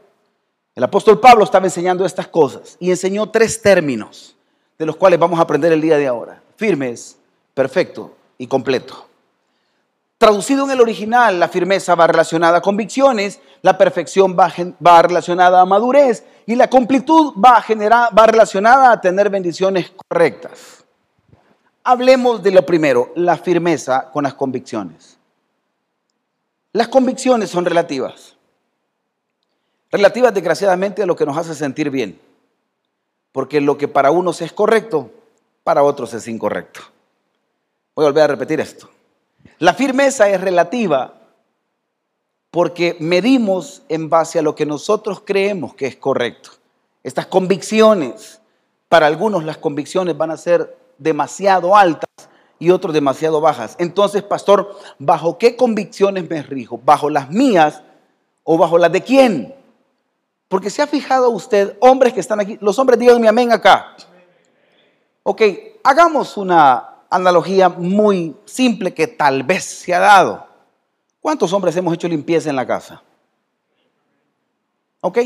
El 0.75 0.84
apóstol 0.84 1.22
Pablo 1.22 1.46
estaba 1.46 1.65
enseñando 1.65 2.05
estas 2.05 2.27
cosas 2.27 2.75
y 2.77 2.89
enseñó 2.89 3.29
tres 3.29 3.62
términos 3.62 4.36
de 4.77 4.86
los 4.86 4.98
cuales 4.98 5.17
vamos 5.17 5.39
a 5.39 5.44
aprender 5.44 5.72
el 5.72 5.79
día 5.79 5.96
de 5.96 6.08
ahora. 6.08 6.41
Firmes, 6.58 7.15
perfecto 7.53 8.12
y 8.38 8.46
completo. 8.46 9.08
Traducido 10.18 10.64
en 10.64 10.72
el 10.72 10.80
original, 10.80 11.40
la 11.40 11.50
firmeza 11.50 11.94
va 11.94 12.08
relacionada 12.08 12.60
a 12.60 12.62
convicciones, 12.62 13.42
la 13.62 13.78
perfección 13.78 14.38
va, 14.38 15.02
relacionada 15.02 15.60
a 15.60 15.66
madurez 15.66 16.24
y 16.46 16.56
la 16.56 16.70
completud 16.70 17.34
va 17.34 17.62
relacionada 18.26 18.92
a 18.92 19.02
tener 19.02 19.30
bendiciones 19.30 19.92
correctas. 19.92 20.86
Hablemos 21.84 22.42
de 22.42 22.52
lo 22.52 22.66
primero, 22.66 23.12
la 23.16 23.38
firmeza 23.38 24.10
con 24.12 24.24
las 24.24 24.34
convicciones. 24.36 25.18
Las 26.72 26.88
convicciones 26.88 27.50
son 27.50 27.66
relativas. 27.66 28.36
Relativas, 29.92 30.34
desgraciadamente, 30.34 31.04
a 31.04 31.06
lo 31.06 31.16
que 31.16 31.26
nos 31.26 31.38
hace 31.38 31.54
sentir 31.54 31.90
bien. 31.90 32.20
Porque 33.32 33.60
lo 33.60 33.78
que 33.78 33.88
para 33.88 34.12
unos 34.12 34.42
es 34.42 34.54
correcto, 34.54 35.12
para 35.64 35.84
otros 35.84 36.14
es 36.14 36.28
incorrecto. 36.28 36.82
Voy 37.94 38.06
a 38.06 38.10
volver 38.10 38.24
a 38.24 38.28
repetir 38.28 38.60
esto. 38.62 38.90
La 39.60 39.74
firmeza 39.74 40.30
es 40.30 40.40
relativa 40.42 41.14
porque 42.52 42.96
medimos 43.00 43.84
en 43.90 44.10
base 44.10 44.40
a 44.40 44.42
lo 44.42 44.56
que 44.56 44.66
nosotros 44.66 45.22
creemos 45.26 45.76
que 45.76 45.88
es 45.88 45.96
correcto. 45.96 46.52
Estas 47.04 47.26
convicciones, 47.26 48.42
para 48.88 49.08
algunos 49.08 49.44
las 49.44 49.58
convicciones 49.58 50.18
van 50.18 50.32
a 50.32 50.38
ser 50.38 50.78
demasiado 50.98 51.76
altas 51.76 52.10
y 52.60 52.72
otros 52.72 52.94
demasiado 52.94 53.42
bajas. 53.42 53.76
Entonces, 53.80 54.24
pastor, 54.24 54.78
¿bajo 55.00 55.38
qué 55.38 55.56
convicciones 55.56 56.30
me 56.30 56.42
rijo? 56.42 56.80
¿Bajo 56.84 57.10
las 57.10 57.30
mías 57.30 57.82
¿O 58.48 58.60
bajo 58.60 58.78
las 58.78 58.92
de 58.92 59.02
quién? 59.02 59.56
Porque 60.48 60.70
se 60.70 60.84
ha 60.84 60.88
fijado 60.88 61.32
usted, 61.32 61.76
hombres 61.80 62.14
que 62.14 62.20
están 62.20 62.40
aquí, 62.40 62.58
los 62.62 62.78
hombres 62.78 63.00
díganme 63.00 63.28
amén 63.28 63.52
acá. 63.52 63.96
Ok, 65.24 65.42
hagamos 65.84 66.38
una 66.38 66.95
analogía 67.10 67.70
muy 67.70 68.36
simple 68.46 68.94
que 68.94 69.08
tal 69.08 69.44
vez 69.44 69.64
se 69.64 69.94
ha 69.94 70.00
dado. 70.00 70.48
¿Cuántos 71.20 71.52
hombres 71.54 71.76
hemos 71.76 71.94
hecho 71.94 72.08
limpieza 72.08 72.50
en 72.50 72.56
la 72.56 72.68
casa? 72.68 73.02
¿Ok? 75.02 75.20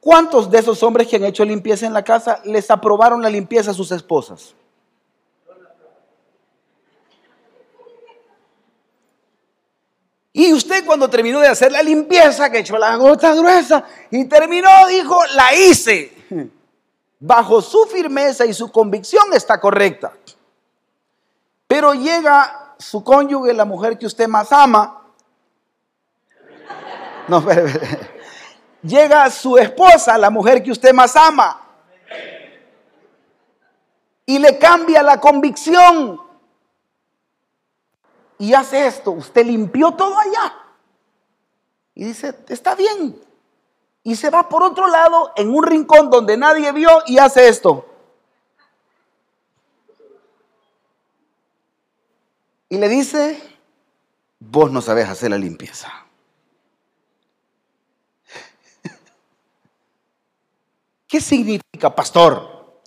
¿Cuántos 0.00 0.50
de 0.50 0.58
esos 0.58 0.82
hombres 0.82 1.06
que 1.06 1.16
han 1.16 1.24
hecho 1.24 1.44
limpieza 1.44 1.86
en 1.86 1.92
la 1.92 2.02
casa 2.02 2.40
les 2.44 2.70
aprobaron 2.70 3.20
la 3.22 3.28
limpieza 3.28 3.70
a 3.70 3.74
sus 3.74 3.92
esposas? 3.92 4.54
Y 10.32 10.52
usted 10.52 10.84
cuando 10.86 11.10
terminó 11.10 11.40
de 11.40 11.48
hacer 11.48 11.72
la 11.72 11.82
limpieza, 11.82 12.50
que 12.50 12.60
echó 12.60 12.78
la 12.78 12.96
gota 12.96 13.34
gruesa 13.34 13.84
y 14.10 14.24
terminó, 14.26 14.70
dijo, 14.88 15.18
la 15.34 15.54
hice. 15.54 16.12
Bajo 17.18 17.60
su 17.60 17.84
firmeza 17.84 18.46
y 18.46 18.54
su 18.54 18.72
convicción 18.72 19.34
está 19.34 19.60
correcta. 19.60 20.12
Pero 21.70 21.94
llega 21.94 22.74
su 22.80 23.04
cónyuge, 23.04 23.54
la 23.54 23.64
mujer 23.64 23.96
que 23.96 24.04
usted 24.04 24.26
más 24.26 24.50
ama. 24.50 25.04
No, 27.28 27.38
espere, 27.48 27.70
espere. 27.70 28.10
Llega 28.82 29.30
su 29.30 29.56
esposa, 29.56 30.18
la 30.18 30.30
mujer 30.30 30.64
que 30.64 30.72
usted 30.72 30.92
más 30.92 31.14
ama. 31.14 31.60
Y 34.26 34.40
le 34.40 34.58
cambia 34.58 35.00
la 35.04 35.20
convicción. 35.20 36.20
Y 38.38 38.52
hace 38.52 38.88
esto. 38.88 39.12
Usted 39.12 39.46
limpió 39.46 39.92
todo 39.92 40.18
allá. 40.18 40.52
Y 41.94 42.04
dice, 42.04 42.36
está 42.48 42.74
bien. 42.74 43.16
Y 44.02 44.16
se 44.16 44.28
va 44.28 44.48
por 44.48 44.64
otro 44.64 44.88
lado 44.88 45.30
en 45.36 45.54
un 45.54 45.62
rincón 45.62 46.10
donde 46.10 46.36
nadie 46.36 46.72
vio 46.72 46.90
y 47.06 47.18
hace 47.18 47.46
esto. 47.46 47.89
Y 52.70 52.78
le 52.78 52.88
dice, 52.88 53.38
vos 54.38 54.70
no 54.70 54.80
sabés 54.80 55.08
hacer 55.08 55.30
la 55.30 55.38
limpieza. 55.38 55.92
¿Qué 61.08 61.20
significa, 61.20 61.92
pastor? 61.94 62.78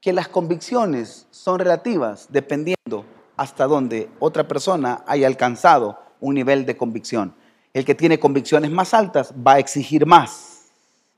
Que 0.00 0.14
las 0.14 0.28
convicciones 0.28 1.26
son 1.30 1.58
relativas 1.58 2.28
dependiendo 2.30 3.04
hasta 3.36 3.66
dónde 3.66 4.08
otra 4.18 4.48
persona 4.48 5.04
haya 5.06 5.26
alcanzado 5.26 5.98
un 6.20 6.34
nivel 6.34 6.64
de 6.64 6.78
convicción. 6.78 7.34
El 7.74 7.84
que 7.84 7.94
tiene 7.94 8.18
convicciones 8.18 8.70
más 8.70 8.94
altas 8.94 9.34
va 9.34 9.52
a 9.54 9.58
exigir 9.58 10.06
más. 10.06 10.70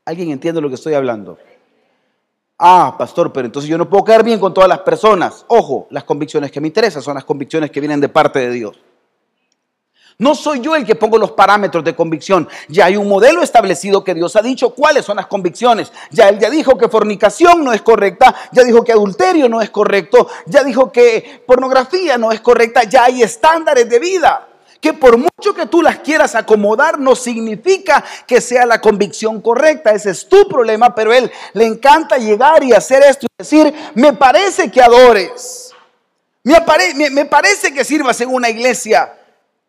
¿Alguien 0.05 0.31
entiende 0.33 0.61
lo 0.61 0.69
que 0.69 0.75
estoy 0.75 0.95
hablando? 0.95 1.39
Ah, 2.62 2.95
pastor, 2.99 3.33
pero 3.33 3.47
entonces 3.47 3.71
yo 3.71 3.79
no 3.79 3.88
puedo 3.88 4.05
quedar 4.05 4.23
bien 4.23 4.38
con 4.38 4.52
todas 4.52 4.69
las 4.69 4.81
personas. 4.81 5.47
Ojo, 5.49 5.87
las 5.88 6.05
convicciones 6.05 6.50
que 6.50 6.61
me 6.61 6.67
interesan 6.67 7.00
son 7.00 7.14
las 7.14 7.25
convicciones 7.25 7.71
que 7.71 7.81
vienen 7.81 8.02
de 8.02 8.11
parte 8.11 8.38
de 8.38 8.50
Dios. 8.50 8.79
No 10.19 10.35
soy 10.35 10.61
yo 10.61 10.76
el 10.76 10.85
que 10.85 10.95
pongo 10.95 11.17
los 11.17 11.33
parámetros 11.33 11.83
de 11.83 11.97
convicción. 11.97 12.47
Ya 12.69 12.85
hay 12.85 12.99
un 12.99 13.09
modelo 13.09 13.43
establecido 13.43 14.05
que 14.05 14.12
Dios 14.12 14.37
ha 14.37 14.43
dicho 14.43 14.75
cuáles 14.75 15.07
son 15.07 15.17
las 15.17 15.26
convicciones. 15.26 15.90
Ya 16.11 16.29
Él 16.29 16.38
ya 16.38 16.50
dijo 16.50 16.76
que 16.76 16.90
fornicación 16.90 17.64
no 17.64 17.73
es 17.73 17.81
correcta, 17.81 18.35
ya 18.52 18.62
dijo 18.62 18.85
que 18.85 18.93
adulterio 18.93 19.49
no 19.49 19.62
es 19.62 19.71
correcto, 19.71 20.29
ya 20.45 20.62
dijo 20.62 20.93
que 20.93 21.43
pornografía 21.47 22.19
no 22.19 22.31
es 22.31 22.43
correcta, 22.43 22.85
ya 22.85 23.05
hay 23.05 23.23
estándares 23.23 23.88
de 23.88 23.99
vida 23.99 24.50
que 24.81 24.93
por 24.93 25.17
mucho 25.17 25.55
que 25.55 25.67
tú 25.67 25.83
las 25.83 25.99
quieras 25.99 26.35
acomodar, 26.35 26.99
no 26.99 27.15
significa 27.15 28.03
que 28.27 28.41
sea 28.41 28.67
la 28.67 28.81
convicción 28.81 29.41
correcta. 29.41 29.93
Ese 29.93 30.11
es 30.11 30.29
tu 30.29 30.49
problema, 30.49 30.95
pero 30.95 31.13
él 31.13 31.31
le 31.53 31.67
encanta 31.67 32.17
llegar 32.17 32.65
y 32.65 32.73
hacer 32.73 33.03
esto 33.03 33.27
y 33.27 33.29
decir, 33.39 33.75
me 33.95 34.13
parece 34.13 34.71
que 34.71 34.83
adores, 34.83 35.73
me, 36.43 37.11
me 37.11 37.25
parece 37.27 37.73
que 37.75 37.85
sirvas 37.85 38.21
en 38.21 38.33
una 38.33 38.49
iglesia, 38.49 39.13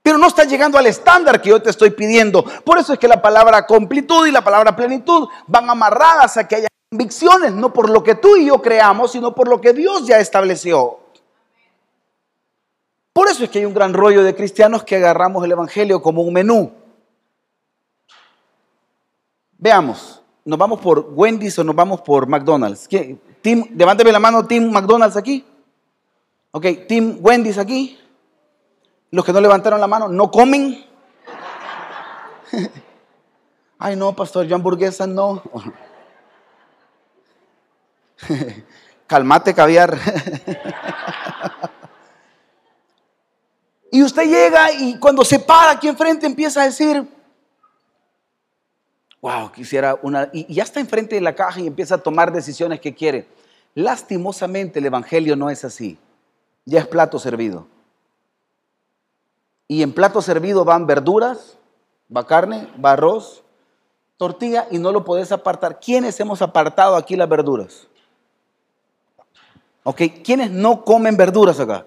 pero 0.01 0.17
no 0.17 0.27
está 0.27 0.45
llegando 0.45 0.77
al 0.77 0.87
estándar 0.87 1.41
que 1.41 1.49
yo 1.49 1.61
te 1.61 1.69
estoy 1.69 1.91
pidiendo. 1.91 2.43
Por 2.63 2.77
eso 2.77 2.93
es 2.93 2.99
que 2.99 3.07
la 3.07 3.21
palabra 3.21 3.65
completud 3.67 4.27
y 4.27 4.31
la 4.31 4.43
palabra 4.43 4.75
plenitud 4.75 5.27
van 5.47 5.69
amarradas 5.69 6.37
a 6.37 6.47
que 6.47 6.55
haya 6.55 6.67
convicciones, 6.89 7.51
no 7.51 7.71
por 7.71 7.89
lo 7.89 8.03
que 8.03 8.15
tú 8.15 8.35
y 8.35 8.45
yo 8.45 8.61
creamos, 8.61 9.11
sino 9.11 9.35
por 9.35 9.47
lo 9.47 9.61
que 9.61 9.73
Dios 9.73 10.07
ya 10.07 10.19
estableció. 10.19 11.00
Por 13.13 13.27
eso 13.27 13.43
es 13.43 13.49
que 13.49 13.59
hay 13.59 13.65
un 13.65 13.73
gran 13.73 13.93
rollo 13.93 14.23
de 14.23 14.35
cristianos 14.35 14.83
que 14.83 14.95
agarramos 14.95 15.43
el 15.43 15.51
Evangelio 15.51 16.01
como 16.01 16.21
un 16.21 16.33
menú. 16.33 16.71
Veamos, 19.57 20.21
¿nos 20.45 20.57
vamos 20.57 20.79
por 20.79 21.11
Wendy's 21.13 21.59
o 21.59 21.63
nos 21.63 21.75
vamos 21.75 22.01
por 22.01 22.27
McDonald's? 22.27 22.87
Team, 23.41 23.65
levánteme 23.75 24.11
la 24.11 24.19
mano, 24.19 24.45
Team 24.47 24.71
McDonald's 24.71 25.17
aquí. 25.17 25.45
Ok, 26.51 26.65
Team 26.87 27.17
Wendy's 27.21 27.57
aquí. 27.57 27.99
Los 29.11 29.25
que 29.25 29.33
no 29.33 29.41
levantaron 29.41 29.81
la 29.81 29.87
mano, 29.87 30.07
¿no 30.07 30.31
comen? 30.31 30.85
Ay, 33.77 33.95
no, 33.95 34.15
pastor, 34.15 34.45
yo 34.45 34.55
hamburguesa 34.55 35.05
no. 35.05 35.43
Calmate, 39.07 39.53
caviar. 39.53 39.97
Y 43.91 44.01
usted 44.01 44.23
llega 44.23 44.71
y 44.71 44.97
cuando 44.97 45.25
se 45.25 45.37
para 45.37 45.71
aquí 45.71 45.89
enfrente 45.89 46.25
empieza 46.25 46.61
a 46.61 46.65
decir, 46.65 47.05
wow, 49.21 49.51
quisiera 49.51 49.99
una... 50.01 50.29
Y 50.31 50.53
ya 50.53 50.63
está 50.63 50.79
enfrente 50.79 51.15
de 51.15 51.21
la 51.21 51.35
caja 51.35 51.59
y 51.59 51.67
empieza 51.67 51.95
a 51.95 51.97
tomar 51.97 52.31
decisiones 52.31 52.79
que 52.79 52.95
quiere. 52.95 53.27
Lastimosamente 53.75 54.79
el 54.79 54.85
Evangelio 54.85 55.35
no 55.35 55.49
es 55.49 55.65
así. 55.65 55.99
Ya 56.63 56.79
es 56.79 56.87
plato 56.87 57.19
servido. 57.19 57.67
Y 59.67 59.83
en 59.83 59.93
plato 59.93 60.21
servido 60.21 60.63
van 60.63 60.87
verduras, 60.87 61.57
va 62.15 62.25
carne, 62.25 62.69
va 62.83 62.93
arroz, 62.93 63.43
tortilla 64.15 64.67
y 64.71 64.77
no 64.77 64.93
lo 64.93 65.03
podés 65.03 65.33
apartar. 65.33 65.81
¿Quiénes 65.81 66.17
hemos 66.19 66.41
apartado 66.41 66.95
aquí 66.95 67.17
las 67.17 67.27
verduras? 67.27 67.87
Ok, 69.83 70.01
¿quiénes 70.23 70.49
no 70.49 70.85
comen 70.85 71.17
verduras 71.17 71.59
acá? 71.59 71.85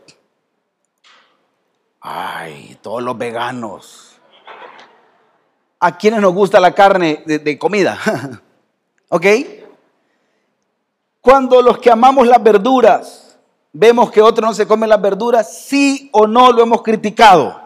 Ay, 2.06 2.76
todos 2.82 3.02
los 3.02 3.16
veganos. 3.16 4.20
¿A 5.80 5.96
quiénes 5.96 6.20
nos 6.20 6.34
gusta 6.34 6.60
la 6.60 6.72
carne 6.72 7.22
de, 7.24 7.58
comida? 7.58 7.98
¿Ok? 9.08 9.24
Cuando 11.22 11.62
los 11.62 11.78
que 11.78 11.90
amamos 11.90 12.26
las 12.26 12.42
verduras 12.42 13.38
vemos 13.72 14.10
que 14.10 14.20
otros 14.20 14.50
no 14.50 14.54
se 14.54 14.66
comen 14.66 14.90
las 14.90 15.00
verduras, 15.00 15.50
sí 15.50 16.10
o 16.12 16.26
no 16.26 16.52
lo 16.52 16.62
hemos 16.62 16.82
criticado. 16.82 17.58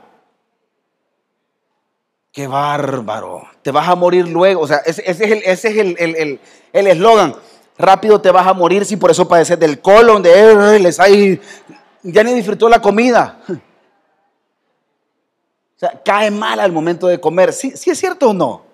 Qué 2.30 2.46
bárbaro. 2.46 3.42
Te 3.62 3.72
vas 3.72 3.88
a 3.88 3.96
morir 3.96 4.28
luego. 4.28 4.60
O 4.60 4.68
sea, 4.68 4.76
ese, 4.86 5.02
es 5.04 5.64
el 5.64 6.38
eslogan. 6.72 7.34
Rápido 7.76 8.20
te 8.20 8.30
vas 8.30 8.46
a 8.46 8.54
morir 8.54 8.84
si 8.84 8.96
por 8.96 9.10
eso 9.10 9.26
padeces 9.26 9.58
del 9.58 9.80
colon, 9.80 10.22
de 10.22 10.78
les 10.78 11.00
hay, 11.00 11.40
ya 12.04 12.22
ni 12.22 12.34
disfrutó 12.34 12.68
la 12.68 12.80
comida. 12.80 13.40
O 15.78 15.80
sea, 15.80 16.02
cae 16.04 16.28
mal 16.32 16.58
al 16.58 16.72
momento 16.72 17.06
de 17.06 17.20
comer. 17.20 17.52
¿Sí, 17.52 17.70
¿Sí, 17.76 17.90
es 17.90 17.98
cierto 18.00 18.30
o 18.30 18.34
no? 18.34 18.64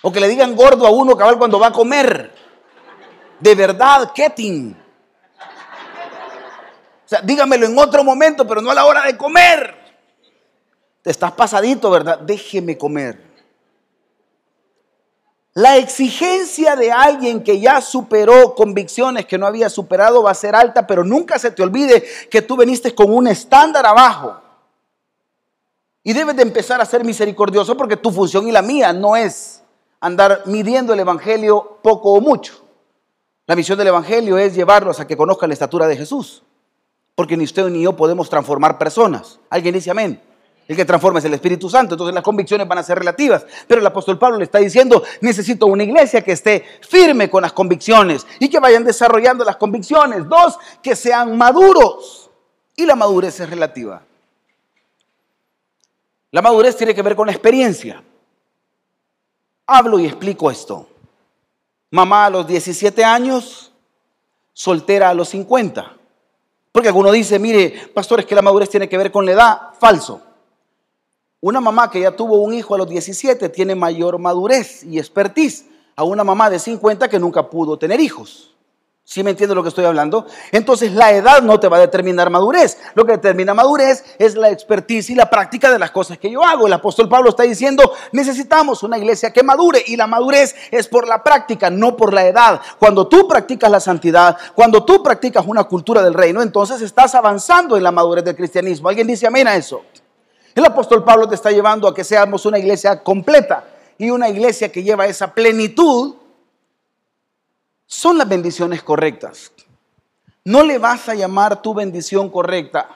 O 0.00 0.10
que 0.10 0.18
le 0.18 0.28
digan 0.28 0.56
gordo 0.56 0.86
a 0.86 0.90
uno 0.90 1.14
cabal 1.14 1.36
cuando 1.36 1.60
va 1.60 1.66
a 1.66 1.72
comer. 1.72 2.32
De 3.38 3.54
verdad, 3.54 4.12
Ketting. 4.14 4.74
O 7.04 7.08
sea, 7.08 7.20
dígamelo 7.20 7.66
en 7.66 7.78
otro 7.78 8.02
momento, 8.02 8.46
pero 8.46 8.62
no 8.62 8.70
a 8.70 8.74
la 8.74 8.86
hora 8.86 9.02
de 9.02 9.14
comer. 9.18 9.74
Te 11.02 11.10
estás 11.10 11.32
pasadito, 11.32 11.90
¿verdad? 11.90 12.20
Déjeme 12.20 12.78
comer. 12.78 13.20
La 15.52 15.76
exigencia 15.76 16.76
de 16.76 16.90
alguien 16.90 17.44
que 17.44 17.60
ya 17.60 17.82
superó 17.82 18.54
convicciones 18.54 19.26
que 19.26 19.36
no 19.36 19.46
había 19.46 19.68
superado 19.68 20.22
va 20.22 20.30
a 20.30 20.34
ser 20.34 20.56
alta, 20.56 20.86
pero 20.86 21.04
nunca 21.04 21.38
se 21.38 21.50
te 21.50 21.62
olvide 21.62 22.02
que 22.30 22.40
tú 22.40 22.56
viniste 22.56 22.94
con 22.94 23.12
un 23.12 23.26
estándar 23.26 23.84
abajo. 23.84 24.45
Y 26.06 26.12
debes 26.12 26.36
de 26.36 26.42
empezar 26.42 26.80
a 26.80 26.84
ser 26.84 27.02
misericordioso 27.02 27.76
porque 27.76 27.96
tu 27.96 28.12
función 28.12 28.46
y 28.46 28.52
la 28.52 28.62
mía 28.62 28.92
no 28.92 29.16
es 29.16 29.64
andar 29.98 30.42
midiendo 30.46 30.92
el 30.92 31.00
Evangelio 31.00 31.80
poco 31.82 32.12
o 32.12 32.20
mucho. 32.20 32.64
La 33.44 33.56
misión 33.56 33.76
del 33.76 33.88
Evangelio 33.88 34.38
es 34.38 34.54
llevarlos 34.54 35.00
a 35.00 35.06
que 35.08 35.16
conozcan 35.16 35.48
la 35.48 35.54
estatura 35.54 35.88
de 35.88 35.96
Jesús. 35.96 36.44
Porque 37.16 37.36
ni 37.36 37.42
usted 37.42 37.68
ni 37.70 37.82
yo 37.82 37.96
podemos 37.96 38.30
transformar 38.30 38.78
personas. 38.78 39.40
Alguien 39.50 39.74
dice 39.74 39.90
amén. 39.90 40.22
El 40.68 40.76
que 40.76 40.84
transforma 40.84 41.18
es 41.18 41.24
el 41.24 41.34
Espíritu 41.34 41.68
Santo. 41.68 41.96
Entonces 41.96 42.14
las 42.14 42.22
convicciones 42.22 42.68
van 42.68 42.78
a 42.78 42.84
ser 42.84 43.00
relativas. 43.00 43.44
Pero 43.66 43.80
el 43.80 43.86
apóstol 43.88 44.16
Pablo 44.16 44.38
le 44.38 44.44
está 44.44 44.58
diciendo, 44.58 45.02
necesito 45.22 45.66
una 45.66 45.82
iglesia 45.82 46.22
que 46.22 46.30
esté 46.30 46.64
firme 46.88 47.28
con 47.28 47.42
las 47.42 47.52
convicciones 47.52 48.24
y 48.38 48.48
que 48.48 48.60
vayan 48.60 48.84
desarrollando 48.84 49.44
las 49.44 49.56
convicciones. 49.56 50.28
Dos, 50.28 50.56
que 50.80 50.94
sean 50.94 51.36
maduros. 51.36 52.30
Y 52.76 52.86
la 52.86 52.94
madurez 52.94 53.40
es 53.40 53.50
relativa. 53.50 54.02
La 56.36 56.42
madurez 56.42 56.76
tiene 56.76 56.94
que 56.94 57.00
ver 57.00 57.16
con 57.16 57.26
la 57.26 57.32
experiencia. 57.32 58.04
hablo 59.66 59.98
y 59.98 60.04
explico 60.04 60.50
esto. 60.50 60.86
Mamá 61.90 62.26
a 62.26 62.30
los 62.30 62.46
17 62.46 63.02
años, 63.02 63.72
soltera 64.52 65.08
a 65.08 65.14
los 65.14 65.30
50. 65.30 65.96
Porque 66.72 66.88
alguno 66.88 67.10
dice, 67.10 67.38
mire, 67.38 67.88
pastores, 67.94 68.26
que 68.26 68.34
la 68.34 68.42
madurez 68.42 68.68
tiene 68.68 68.86
que 68.86 68.98
ver 68.98 69.10
con 69.10 69.24
la 69.24 69.32
edad. 69.32 69.60
Falso. 69.80 70.20
Una 71.40 71.58
mamá 71.58 71.90
que 71.90 72.00
ya 72.00 72.14
tuvo 72.14 72.36
un 72.42 72.52
hijo 72.52 72.74
a 72.74 72.78
los 72.78 72.88
17 72.90 73.48
tiene 73.48 73.74
mayor 73.74 74.18
madurez 74.18 74.84
y 74.84 74.98
expertise 74.98 75.64
a 75.96 76.04
una 76.04 76.22
mamá 76.22 76.50
de 76.50 76.58
50 76.58 77.08
que 77.08 77.18
nunca 77.18 77.48
pudo 77.48 77.78
tener 77.78 77.98
hijos. 77.98 78.54
¿Sí 79.08 79.22
me 79.22 79.30
entiende 79.30 79.54
lo 79.54 79.62
que 79.62 79.68
estoy 79.68 79.84
hablando? 79.84 80.26
Entonces 80.50 80.90
la 80.90 81.12
edad 81.12 81.40
no 81.40 81.60
te 81.60 81.68
va 81.68 81.76
a 81.76 81.80
determinar 81.80 82.28
madurez. 82.28 82.76
Lo 82.94 83.06
que 83.06 83.12
determina 83.12 83.54
madurez 83.54 84.04
es 84.18 84.34
la 84.34 84.50
expertise 84.50 85.10
y 85.10 85.14
la 85.14 85.30
práctica 85.30 85.70
de 85.70 85.78
las 85.78 85.92
cosas 85.92 86.18
que 86.18 86.28
yo 86.28 86.42
hago. 86.44 86.66
El 86.66 86.72
apóstol 86.72 87.08
Pablo 87.08 87.30
está 87.30 87.44
diciendo, 87.44 87.92
necesitamos 88.10 88.82
una 88.82 88.98
iglesia 88.98 89.32
que 89.32 89.44
madure 89.44 89.80
y 89.86 89.94
la 89.94 90.08
madurez 90.08 90.56
es 90.72 90.88
por 90.88 91.06
la 91.06 91.22
práctica, 91.22 91.70
no 91.70 91.96
por 91.96 92.12
la 92.12 92.26
edad. 92.26 92.60
Cuando 92.80 93.06
tú 93.06 93.28
practicas 93.28 93.70
la 93.70 93.78
santidad, 93.78 94.36
cuando 94.56 94.84
tú 94.84 95.04
practicas 95.04 95.44
una 95.46 95.62
cultura 95.62 96.02
del 96.02 96.12
reino, 96.12 96.42
entonces 96.42 96.82
estás 96.82 97.14
avanzando 97.14 97.76
en 97.76 97.84
la 97.84 97.92
madurez 97.92 98.24
del 98.24 98.34
cristianismo. 98.34 98.88
¿Alguien 98.88 99.06
dice 99.06 99.28
amén 99.28 99.46
a 99.46 99.54
eso? 99.54 99.82
El 100.52 100.64
apóstol 100.64 101.04
Pablo 101.04 101.28
te 101.28 101.36
está 101.36 101.52
llevando 101.52 101.86
a 101.86 101.94
que 101.94 102.02
seamos 102.02 102.44
una 102.44 102.58
iglesia 102.58 103.04
completa 103.04 103.62
y 103.98 104.10
una 104.10 104.28
iglesia 104.28 104.72
que 104.72 104.82
lleva 104.82 105.06
esa 105.06 105.32
plenitud 105.32 106.16
son 107.86 108.18
las 108.18 108.28
bendiciones 108.28 108.82
correctas. 108.82 109.52
No 110.44 110.62
le 110.62 110.78
vas 110.78 111.08
a 111.08 111.14
llamar 111.14 111.60
tu 111.62 111.74
bendición 111.74 112.30
correcta 112.30 112.88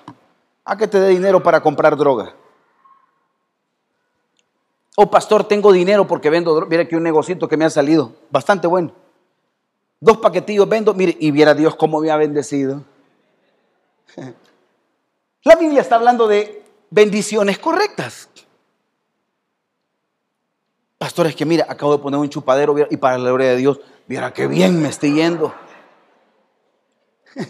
a 0.64 0.76
que 0.76 0.87
te 0.87 1.00
dé 1.00 1.09
dinero 1.09 1.42
para 1.42 1.61
comprar 1.62 1.97
droga. 1.97 2.35
O 4.97 5.02
oh, 5.02 5.11
pastor, 5.11 5.44
tengo 5.44 5.73
dinero 5.73 6.06
porque 6.06 6.30
vendo 6.30 6.54
droga. 6.54 6.68
Mira 6.70 6.82
aquí 6.85 6.94
un 6.94 7.02
negocito 7.02 7.49
que 7.49 7.56
me 7.56 7.64
ha 7.64 7.70
salido, 7.70 8.12
bastante 8.30 8.66
bueno. 8.66 8.92
Dos 10.00 10.18
paquetillos 10.18 10.68
vendo, 10.68 10.94
mire, 10.94 11.16
y 11.20 11.30
viera 11.30 11.54
Dios 11.54 11.75
cómo 11.76 12.00
me 12.00 12.11
ha 12.11 12.16
bendecido. 12.16 12.85
La 15.44 15.56
Biblia 15.56 15.80
está 15.80 15.97
hablando 15.97 16.28
de 16.28 16.64
bendiciones 16.90 17.59
correctas. 17.59 18.29
Pastor, 21.00 21.28
es 21.28 21.35
que 21.35 21.47
mira, 21.47 21.64
acabo 21.66 21.97
de 21.97 22.02
poner 22.02 22.21
un 22.21 22.28
chupadero 22.28 22.76
y 22.90 22.97
para 22.99 23.16
la 23.16 23.30
gloria 23.30 23.49
de 23.49 23.57
Dios 23.57 23.80
Mira 24.11 24.33
qué 24.33 24.49
bien 24.49 24.83
me 24.83 24.88
estoy 24.88 25.14
yendo. 25.14 25.54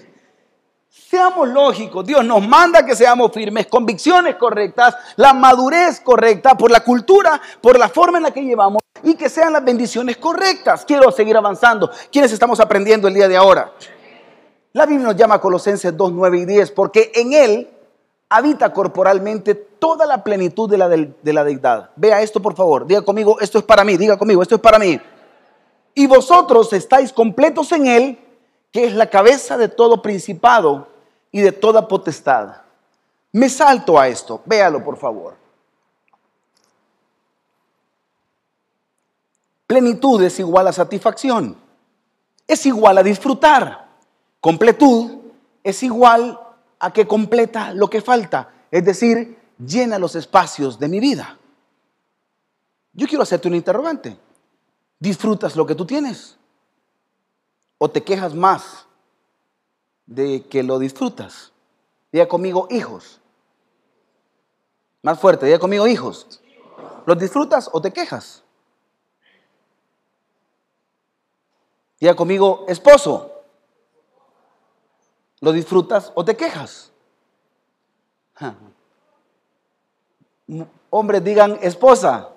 Seamos 0.91 1.49
lógicos, 1.49 2.05
Dios 2.05 2.23
nos 2.23 2.47
manda 2.47 2.85
que 2.85 2.95
seamos 2.95 3.33
firmes, 3.33 3.67
convicciones 3.67 4.37
correctas, 4.37 4.95
la 5.17 5.33
madurez 5.33 6.03
correcta 6.03 6.55
por 6.59 6.71
la 6.71 6.81
cultura, 6.81 7.41
por 7.63 7.79
la 7.79 7.89
forma 7.89 8.19
en 8.19 8.25
la 8.25 8.31
que 8.31 8.43
llevamos 8.43 8.83
y 9.03 9.15
que 9.15 9.31
sean 9.31 9.55
las 9.55 9.65
bendiciones 9.65 10.19
correctas. 10.19 10.85
Quiero 10.85 11.11
seguir 11.11 11.35
avanzando. 11.35 11.91
¿Quiénes 12.13 12.31
estamos 12.31 12.61
aprendiendo 12.61 13.09
el 13.09 13.15
día 13.15 13.27
de 13.27 13.39
ahora? 13.39 13.73
La 14.75 14.85
Biblia 14.85 15.07
nos 15.07 15.17
llama 15.17 15.41
Colosenses 15.41 15.97
2, 15.97 16.13
9 16.13 16.41
y 16.41 16.45
10 16.45 16.73
porque 16.73 17.11
en 17.15 17.33
él 17.33 17.71
habita 18.31 18.73
corporalmente 18.73 19.57
toda 19.57 20.07
la 20.07 20.23
plenitud 20.23 20.71
de 20.71 20.79
la, 20.79 20.89
de 20.89 21.33
la 21.33 21.45
deidad. 21.45 21.91
Vea 21.97 22.23
esto 22.23 22.41
por 22.41 22.55
favor, 22.55 22.87
diga 22.87 23.03
conmigo, 23.03 23.39
esto 23.41 23.59
es 23.59 23.65
para 23.65 23.85
mí, 23.85 23.97
diga 23.97 24.17
conmigo, 24.17 24.41
esto 24.41 24.55
es 24.55 24.61
para 24.61 24.79
mí. 24.79 24.99
Y 25.95 26.07
vosotros 26.07 26.73
estáis 26.73 27.13
completos 27.13 27.73
en 27.73 27.87
Él, 27.87 28.19
que 28.71 28.85
es 28.85 28.95
la 28.95 29.11
cabeza 29.11 29.59
de 29.59 29.69
todo 29.69 30.01
principado 30.01 30.87
y 31.33 31.41
de 31.41 31.51
toda 31.51 31.89
potestad. 31.89 32.63
Me 33.33 33.49
salto 33.49 33.99
a 33.99 34.07
esto, 34.07 34.41
véalo 34.47 34.83
por 34.83 34.97
favor. 34.97 35.35
Plenitud 39.67 40.23
es 40.23 40.39
igual 40.39 40.69
a 40.69 40.73
satisfacción, 40.73 41.57
es 42.47 42.65
igual 42.65 42.99
a 42.99 43.03
disfrutar. 43.03 43.89
Completud 44.41 45.19
es 45.65 45.83
igual 45.83 46.39
a 46.81 46.93
que 46.93 47.07
completa 47.07 47.73
lo 47.75 47.89
que 47.89 48.01
falta, 48.01 48.53
es 48.71 48.85
decir, 48.85 49.39
llena 49.59 49.99
los 49.99 50.17
espacios 50.17 50.79
de 50.79 50.89
mi 50.89 50.99
vida. 50.99 51.39
Yo 52.93 53.07
quiero 53.07 53.23
hacerte 53.23 53.49
un 53.49 53.55
interrogante. 53.55 54.19
¿Disfrutas 54.99 55.57
lo 55.57 55.67
que 55.67 55.75
tú 55.75 55.87
tienes? 55.87 56.37
¿O 57.79 57.91
te 57.91 58.03
quejas 58.03 58.35
más 58.35 58.87
de 60.07 60.47
que 60.47 60.63
lo 60.63 60.79
disfrutas? 60.79 61.53
Diga 62.13 62.27
conmigo, 62.27 62.67
hijos. 62.71 63.21
Más 65.03 65.19
fuerte, 65.19 65.47
diga 65.47 65.59
conmigo, 65.59 65.87
hijos. 65.87 66.41
¿Los 67.07 67.19
disfrutas 67.19 67.71
o 67.73 67.81
te 67.81 67.93
quejas? 67.93 68.43
Diga 71.99 72.15
conmigo, 72.15 72.65
esposo. 72.69 73.40
¿Lo 75.41 75.53
disfrutas 75.53 76.13
o 76.15 76.25
te 76.25 76.37
quejas? 76.37 76.93
Hombres 80.91 81.25
digan 81.25 81.59
esposa. 81.63 82.31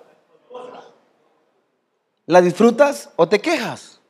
¿La 2.26 2.40
disfrutas 2.40 3.10
o 3.16 3.28
te 3.28 3.38
quejas? 3.40 4.00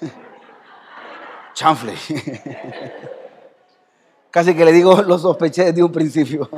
Chanfle. 1.54 1.94
Casi 4.30 4.54
que 4.54 4.64
le 4.64 4.72
digo, 4.72 5.02
lo 5.02 5.18
sospeché 5.18 5.64
desde 5.64 5.82
un 5.82 5.90
principio. 5.90 6.48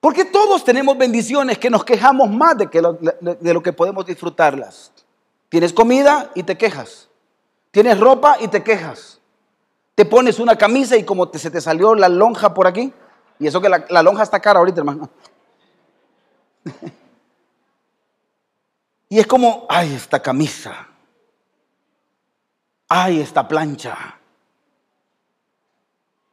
Porque 0.00 0.24
todos 0.24 0.64
tenemos 0.64 0.96
bendiciones 0.96 1.58
que 1.58 1.68
nos 1.68 1.84
quejamos 1.84 2.30
más 2.30 2.56
de, 2.56 2.70
que 2.70 2.80
lo, 2.80 2.94
de 2.94 3.52
lo 3.52 3.62
que 3.62 3.74
podemos 3.74 4.06
disfrutarlas. 4.06 4.92
Tienes 5.50 5.74
comida 5.74 6.30
y 6.34 6.44
te 6.44 6.56
quejas. 6.56 7.09
Tienes 7.70 7.98
ropa 8.00 8.36
y 8.40 8.48
te 8.48 8.62
quejas. 8.62 9.20
Te 9.94 10.04
pones 10.04 10.38
una 10.38 10.56
camisa 10.56 10.96
y 10.96 11.04
como 11.04 11.28
te, 11.28 11.38
se 11.38 11.50
te 11.50 11.60
salió 11.60 11.94
la 11.94 12.08
lonja 12.08 12.54
por 12.54 12.66
aquí. 12.66 12.92
Y 13.38 13.46
eso 13.46 13.60
que 13.60 13.68
la, 13.68 13.84
la 13.88 14.02
lonja 14.02 14.22
está 14.22 14.40
cara 14.40 14.58
ahorita, 14.58 14.80
hermano. 14.80 15.10
y 19.08 19.18
es 19.18 19.26
como, 19.26 19.66
ay, 19.68 19.94
esta 19.94 20.20
camisa. 20.20 20.88
Ay, 22.88 23.20
esta 23.20 23.46
plancha. 23.46 24.18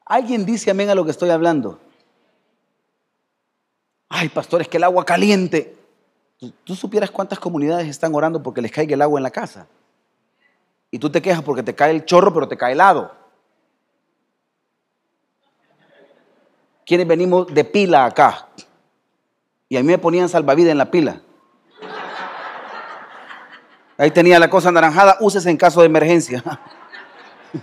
¿Alguien 0.06 0.46
dice 0.46 0.72
amén 0.72 0.90
a 0.90 0.96
lo 0.96 1.04
que 1.06 1.12
estoy 1.12 1.30
hablando? 1.30 1.80
Ay, 4.10 4.30
pastor, 4.30 4.62
es 4.62 4.68
que 4.68 4.78
el 4.78 4.84
agua 4.84 5.06
caliente. 5.06 5.76
Tú 6.64 6.76
supieras 6.76 7.12
cuántas 7.12 7.40
comunidades 7.40 7.88
están 7.88 8.16
orando 8.16 8.42
porque 8.42 8.62
les 8.62 8.72
caiga 8.72 8.94
el 8.94 9.02
agua 9.02 9.20
en 9.20 9.24
la 9.24 9.32
casa. 9.32 9.68
Y 10.92 11.00
tú 11.00 11.10
te 11.10 11.22
quejas 11.22 11.44
porque 11.44 11.64
te 11.64 11.76
cae 11.76 11.92
el 11.92 12.06
chorro, 12.06 12.34
pero 12.34 12.48
te 12.48 12.58
cae 12.58 12.74
helado. 12.74 13.12
¿Quiénes 16.86 17.06
venimos 17.08 17.54
de 17.54 17.66
pila 17.66 18.06
acá? 18.06 18.48
Y 19.68 19.76
a 19.76 19.82
mí 19.82 19.88
me 19.88 19.98
ponían 19.98 20.30
salvavidas 20.30 20.72
en 20.72 20.78
la 20.78 20.90
pila. 20.90 21.22
Ahí 23.98 24.12
tenía 24.12 24.40
la 24.40 24.50
cosa 24.50 24.70
anaranjada, 24.70 25.18
úsese 25.20 25.50
en 25.50 25.58
caso 25.58 25.82
de 25.82 25.88
emergencia. 25.88 26.44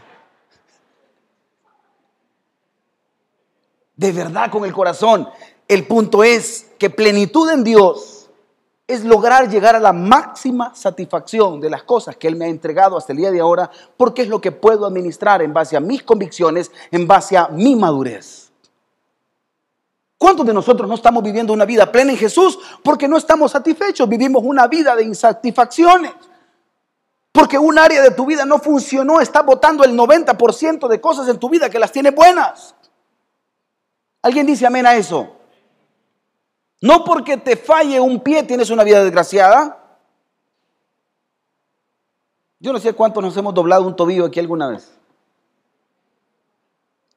De 3.96 4.10
verdad 4.10 4.50
con 4.50 4.64
el 4.64 4.72
corazón. 4.72 5.28
El 5.68 5.86
punto 5.86 6.24
es 6.24 6.72
que 6.78 6.90
plenitud 6.90 7.48
en 7.50 7.62
Dios 7.64 8.13
es 8.86 9.04
lograr 9.04 9.48
llegar 9.48 9.74
a 9.74 9.80
la 9.80 9.92
máxima 9.92 10.74
satisfacción 10.74 11.60
de 11.60 11.70
las 11.70 11.84
cosas 11.84 12.16
que 12.16 12.28
Él 12.28 12.36
me 12.36 12.44
ha 12.44 12.48
entregado 12.48 12.96
hasta 12.96 13.12
el 13.12 13.18
día 13.18 13.30
de 13.30 13.40
ahora, 13.40 13.70
porque 13.96 14.22
es 14.22 14.28
lo 14.28 14.40
que 14.40 14.52
puedo 14.52 14.84
administrar 14.84 15.40
en 15.40 15.54
base 15.54 15.76
a 15.76 15.80
mis 15.80 16.02
convicciones, 16.02 16.70
en 16.90 17.06
base 17.06 17.36
a 17.36 17.48
mi 17.48 17.76
madurez. 17.76 18.52
¿Cuántos 20.18 20.46
de 20.46 20.54
nosotros 20.54 20.88
no 20.88 20.94
estamos 20.94 21.22
viviendo 21.22 21.52
una 21.52 21.64
vida 21.64 21.90
plena 21.90 22.12
en 22.12 22.18
Jesús 22.18 22.58
porque 22.82 23.08
no 23.08 23.16
estamos 23.16 23.52
satisfechos? 23.52 24.08
Vivimos 24.08 24.42
una 24.44 24.66
vida 24.66 24.94
de 24.94 25.04
insatisfacciones. 25.04 26.12
Porque 27.32 27.58
un 27.58 27.78
área 27.78 28.00
de 28.00 28.12
tu 28.12 28.24
vida 28.24 28.44
no 28.44 28.58
funcionó, 28.58 29.20
está 29.20 29.42
botando 29.42 29.82
el 29.82 29.98
90% 29.98 30.86
de 30.86 31.00
cosas 31.00 31.28
en 31.28 31.38
tu 31.38 31.50
vida 31.50 31.68
que 31.68 31.80
las 31.80 31.90
tiene 31.90 32.12
buenas. 32.12 32.76
¿Alguien 34.22 34.46
dice 34.46 34.66
amén 34.66 34.86
a 34.86 34.94
eso? 34.94 35.33
No 36.84 37.02
porque 37.02 37.38
te 37.38 37.56
falle 37.56 37.98
un 37.98 38.20
pie 38.20 38.42
tienes 38.42 38.68
una 38.68 38.84
vida 38.84 39.02
desgraciada. 39.02 39.98
Yo 42.60 42.74
no 42.74 42.78
sé 42.78 42.92
cuántos 42.92 43.24
nos 43.24 43.34
hemos 43.38 43.54
doblado 43.54 43.86
un 43.86 43.96
tobillo 43.96 44.26
aquí 44.26 44.38
alguna 44.38 44.68
vez. 44.68 44.94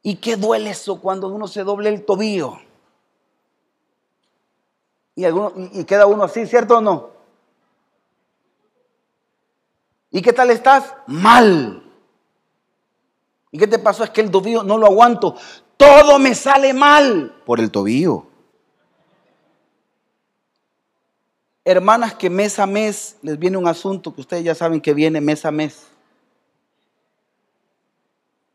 ¿Y 0.04 0.16
qué 0.16 0.38
duele 0.38 0.70
eso 0.70 1.02
cuando 1.02 1.28
uno 1.28 1.50
se 1.50 1.66
doble 1.66 1.90
el 1.90 2.06
tobillo? 2.06 2.60
y, 5.16 5.84
queda 5.84 6.06
uno 6.06 6.24
así, 6.24 6.48
¿cierto 6.48 6.78
o 6.78 6.82
no? 6.82 7.10
¿Y 10.12 10.22
qué 10.22 10.32
tal 10.32 10.50
estás? 10.50 10.96
Mal. 11.08 11.84
¿Y 13.52 13.58
qué 13.58 13.68
te 13.68 13.80
pasó? 13.80 14.06
Es 14.06 14.12
que 14.12 14.22
el 14.22 14.32
tobillo 14.32 14.64
no 14.64 14.78
lo 14.78 14.88
aguanto. 14.88 15.36
Todo 15.76 16.20
me 16.20 16.34
sale 16.36 16.74
mal 16.74 17.36
por 17.46 17.60
el 17.60 17.70
tobillo. 17.70 18.27
Hermanas 21.68 22.14
que 22.14 22.30
mes 22.30 22.60
a 22.60 22.66
mes 22.66 23.18
les 23.22 23.38
viene 23.38 23.58
un 23.58 23.68
asunto 23.68 24.16
que 24.16 24.22
ustedes 24.22 24.46
ya 24.46 24.56
saben 24.56 24.80
que 24.80 24.94
viene 24.94 25.20
mes 25.20 25.44
a 25.44 25.52
mes. 25.52 25.86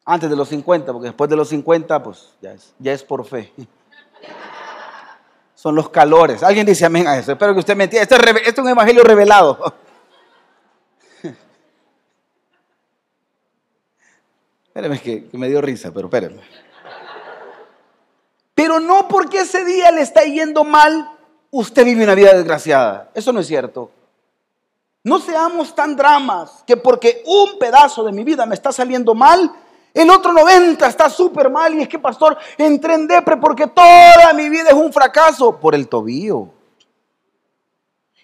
Antes 0.04 0.30
de 0.30 0.36
los 0.36 0.48
50, 0.48 0.90
porque 0.92 1.08
después 1.08 1.28
de 1.28 1.36
los 1.36 1.50
50, 1.50 2.02
pues 2.02 2.30
ya 2.40 2.52
es, 2.52 2.72
ya 2.78 2.92
es 2.92 3.04
por 3.04 3.26
fe. 3.26 3.52
Son 5.54 5.74
los 5.74 5.90
calores. 5.90 6.42
Alguien 6.42 6.64
dice 6.64 6.86
amén 6.86 7.06
a 7.06 7.18
eso. 7.18 7.32
Espero 7.32 7.52
que 7.52 7.60
usted 7.60 7.76
me 7.76 7.84
entienda. 7.84 8.02
Esto 8.02 8.16
es, 8.16 8.22
esto 8.48 8.62
es 8.62 8.64
un 8.64 8.70
evangelio 8.70 9.04
revelado. 9.04 9.74
Espérenme, 14.68 14.98
que, 15.00 15.28
que 15.28 15.36
me 15.36 15.50
dio 15.50 15.60
risa, 15.60 15.92
pero 15.92 16.06
espérenme. 16.06 16.42
Pero 18.54 18.80
no 18.80 19.06
porque 19.06 19.40
ese 19.40 19.66
día 19.66 19.90
le 19.90 20.00
está 20.00 20.24
yendo 20.24 20.64
mal, 20.64 21.11
usted 21.52 21.84
vive 21.84 22.02
una 22.02 22.14
vida 22.14 22.34
desgraciada. 22.34 23.10
Eso 23.14 23.32
no 23.32 23.40
es 23.40 23.46
cierto. 23.46 23.90
No 25.04 25.18
seamos 25.18 25.74
tan 25.74 25.94
dramas 25.94 26.64
que 26.66 26.76
porque 26.76 27.22
un 27.26 27.58
pedazo 27.58 28.02
de 28.04 28.12
mi 28.12 28.24
vida 28.24 28.46
me 28.46 28.54
está 28.54 28.72
saliendo 28.72 29.14
mal, 29.14 29.52
el 29.94 30.08
otro 30.10 30.32
90 30.32 30.86
está 30.86 31.10
súper 31.10 31.50
mal 31.50 31.74
y 31.74 31.82
es 31.82 31.88
que, 31.88 31.98
pastor, 31.98 32.38
entré 32.56 32.94
en 32.94 33.06
depre 33.06 33.36
porque 33.36 33.66
toda 33.66 34.32
mi 34.34 34.48
vida 34.48 34.68
es 34.68 34.74
un 34.74 34.92
fracaso 34.92 35.58
por 35.58 35.74
el 35.74 35.88
tobillo. 35.88 36.48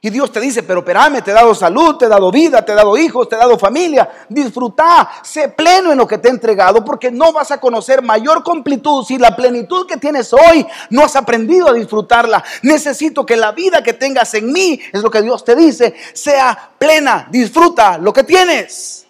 Y 0.00 0.10
Dios 0.10 0.30
te 0.30 0.38
dice, 0.38 0.62
pero 0.62 0.80
espérame, 0.80 1.22
te 1.22 1.32
he 1.32 1.34
dado 1.34 1.52
salud, 1.56 1.96
te 1.96 2.04
he 2.04 2.08
dado 2.08 2.30
vida, 2.30 2.64
te 2.64 2.70
he 2.70 2.74
dado 2.74 2.96
hijos, 2.96 3.28
te 3.28 3.34
he 3.34 3.38
dado 3.38 3.58
familia. 3.58 4.08
Disfruta, 4.28 5.10
sé 5.24 5.48
pleno 5.48 5.90
en 5.90 5.98
lo 5.98 6.06
que 6.06 6.18
te 6.18 6.28
he 6.28 6.30
entregado, 6.30 6.84
porque 6.84 7.10
no 7.10 7.32
vas 7.32 7.50
a 7.50 7.58
conocer 7.58 8.00
mayor 8.00 8.44
completud 8.44 9.04
si 9.04 9.18
la 9.18 9.34
plenitud 9.34 9.88
que 9.88 9.96
tienes 9.96 10.32
hoy 10.32 10.64
no 10.90 11.02
has 11.02 11.16
aprendido 11.16 11.68
a 11.68 11.72
disfrutarla. 11.72 12.44
Necesito 12.62 13.26
que 13.26 13.36
la 13.36 13.50
vida 13.50 13.82
que 13.82 13.92
tengas 13.92 14.32
en 14.34 14.52
mí, 14.52 14.80
es 14.92 15.02
lo 15.02 15.10
que 15.10 15.20
Dios 15.20 15.44
te 15.44 15.56
dice, 15.56 15.94
sea 16.12 16.70
plena. 16.78 17.26
Disfruta 17.30 17.98
lo 17.98 18.12
que 18.12 18.22
tienes. 18.22 19.04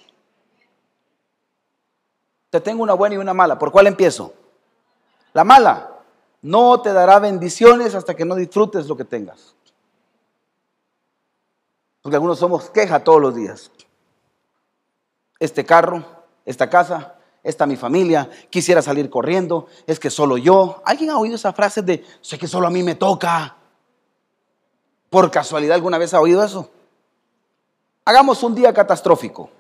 Te 2.49 2.63
tengo 2.63 2.83
una 2.83 2.95
buena 2.95 3.17
y 3.17 3.19
una 3.19 3.35
mala. 3.35 3.59
¿Por 3.59 3.71
cuál 3.71 3.89
empiezo? 3.89 4.33
La 5.35 5.45
mala. 5.45 5.91
No 6.41 6.81
te 6.81 6.95
dará 6.95 7.19
bendiciones 7.19 7.95
hasta 7.95 8.15
que 8.15 8.25
no 8.25 8.37
disfrutes 8.37 8.87
lo 8.87 8.97
que 8.97 9.05
tengas. 9.05 9.55
Porque 12.03 12.17
algunos 12.17 12.39
somos 12.39 12.71
queja 12.71 13.03
todos 13.03 13.21
los 13.21 13.35
días. 13.35 13.71
Este 15.39 15.65
carro, 15.65 16.05
esta 16.45 16.69
casa, 16.69 17.17
esta 17.43 17.67
mi 17.67 17.77
familia, 17.77 18.29
quisiera 18.51 18.83
salir 18.83 19.11
corriendo, 19.11 19.67
es 19.87 19.99
que 19.99 20.11
solo 20.11 20.37
yo. 20.37 20.83
¿Alguien 20.85 21.11
ha 21.11 21.19
oído 21.19 21.37
esa 21.37 21.53
frase 21.53 21.83
de, 21.83 22.05
sé 22.21 22.39
que 22.39 22.47
solo 22.47 22.67
a 22.67 22.71
mí 22.71 22.83
me 22.83 22.95
toca? 22.95 23.57
¿Por 25.11 25.31
casualidad 25.31 25.75
alguna 25.75 25.99
vez 25.99 26.13
ha 26.15 26.21
oído 26.21 26.45
eso? 26.45 26.71
Hagamos 28.05 28.43
un 28.43 28.55
día 28.55 28.73
catastrófico. 28.73 29.51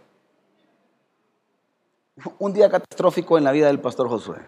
Un 2.38 2.52
día 2.52 2.70
catastrófico 2.70 3.38
en 3.38 3.44
la 3.44 3.52
vida 3.52 3.68
del 3.68 3.80
pastor 3.80 4.08
Josué. 4.08 4.38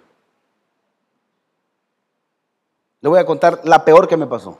Le 3.00 3.08
voy 3.08 3.18
a 3.18 3.24
contar 3.24 3.60
la 3.64 3.84
peor 3.84 4.08
que 4.08 4.16
me 4.16 4.26
pasó. 4.26 4.58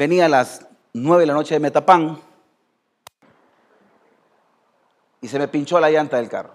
Venía 0.00 0.24
a 0.24 0.28
las 0.30 0.66
nueve 0.94 1.24
de 1.24 1.26
la 1.26 1.34
noche 1.34 1.52
de 1.52 1.60
Metapán 1.60 2.18
y 5.20 5.28
se 5.28 5.38
me 5.38 5.46
pinchó 5.46 5.78
la 5.78 5.90
llanta 5.90 6.16
del 6.16 6.26
carro. 6.26 6.54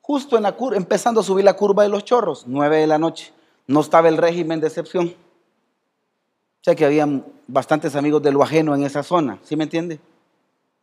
Justo 0.00 0.38
en 0.38 0.44
la 0.44 0.52
curva, 0.52 0.78
empezando 0.78 1.20
a 1.20 1.22
subir 1.22 1.44
la 1.44 1.52
curva 1.52 1.82
de 1.82 1.90
los 1.90 2.06
chorros, 2.06 2.44
nueve 2.46 2.78
de 2.78 2.86
la 2.86 2.96
noche. 2.96 3.30
No 3.66 3.80
estaba 3.80 4.08
el 4.08 4.16
régimen 4.16 4.58
de 4.58 4.68
excepción. 4.68 5.08
O 5.08 6.64
sea 6.64 6.74
que 6.74 6.86
había 6.86 7.06
bastantes 7.46 7.94
amigos 7.94 8.22
de 8.22 8.32
lo 8.32 8.42
ajeno 8.42 8.74
en 8.74 8.84
esa 8.84 9.02
zona, 9.02 9.38
¿sí 9.42 9.54
me 9.54 9.64
entiende? 9.64 10.00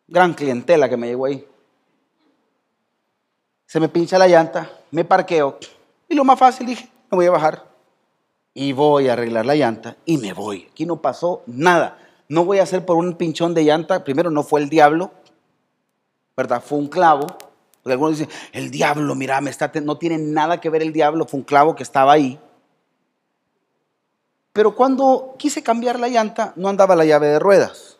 Gran 0.07 0.35
clientela 0.35 0.87
que 0.87 0.95
me 0.95 1.07
llegó 1.07 1.25
ahí. 1.25 1.43
Se 3.65 3.79
me 3.79 3.89
pincha 3.89 4.19
la 4.19 4.27
llanta, 4.27 4.69
me 4.91 5.03
parqueo 5.03 5.57
y 6.07 6.13
lo 6.13 6.23
más 6.23 6.37
fácil 6.37 6.67
dije, 6.67 6.87
me 7.09 7.15
voy 7.15 7.25
a 7.25 7.31
bajar 7.31 7.74
y 8.57 8.71
voy 8.71 9.09
a 9.09 9.13
arreglar 9.13 9.45
la 9.45 9.55
llanta 9.55 9.97
y 10.05 10.17
me 10.17 10.33
voy. 10.33 10.69
Aquí 10.71 10.85
no 10.85 11.01
pasó 11.01 11.43
nada. 11.45 11.99
No 12.29 12.45
voy 12.45 12.59
a 12.59 12.63
hacer 12.63 12.85
por 12.85 12.95
un 12.95 13.15
pinchón 13.15 13.53
de 13.53 13.65
llanta. 13.65 14.03
Primero, 14.05 14.31
no 14.31 14.43
fue 14.43 14.61
el 14.61 14.69
diablo, 14.69 15.11
¿verdad? 16.35 16.63
Fue 16.65 16.79
un 16.79 16.87
clavo. 16.87 17.27
Porque 17.27 17.91
algunos 17.91 18.17
dicen, 18.17 18.33
el 18.53 18.71
diablo, 18.71 19.13
mira, 19.13 19.39
está 19.39 19.71
no 19.81 19.97
tiene 19.97 20.17
nada 20.17 20.61
que 20.61 20.69
ver 20.69 20.81
el 20.81 20.93
diablo, 20.93 21.25
fue 21.25 21.41
un 21.41 21.43
clavo 21.43 21.75
que 21.75 21.83
estaba 21.83 22.13
ahí. 22.13 22.39
Pero 24.53 24.73
cuando 24.73 25.35
quise 25.37 25.61
cambiar 25.61 25.99
la 25.99 26.07
llanta, 26.07 26.53
no 26.55 26.69
andaba 26.69 26.95
la 26.95 27.03
llave 27.03 27.27
de 27.27 27.39
ruedas. 27.39 27.99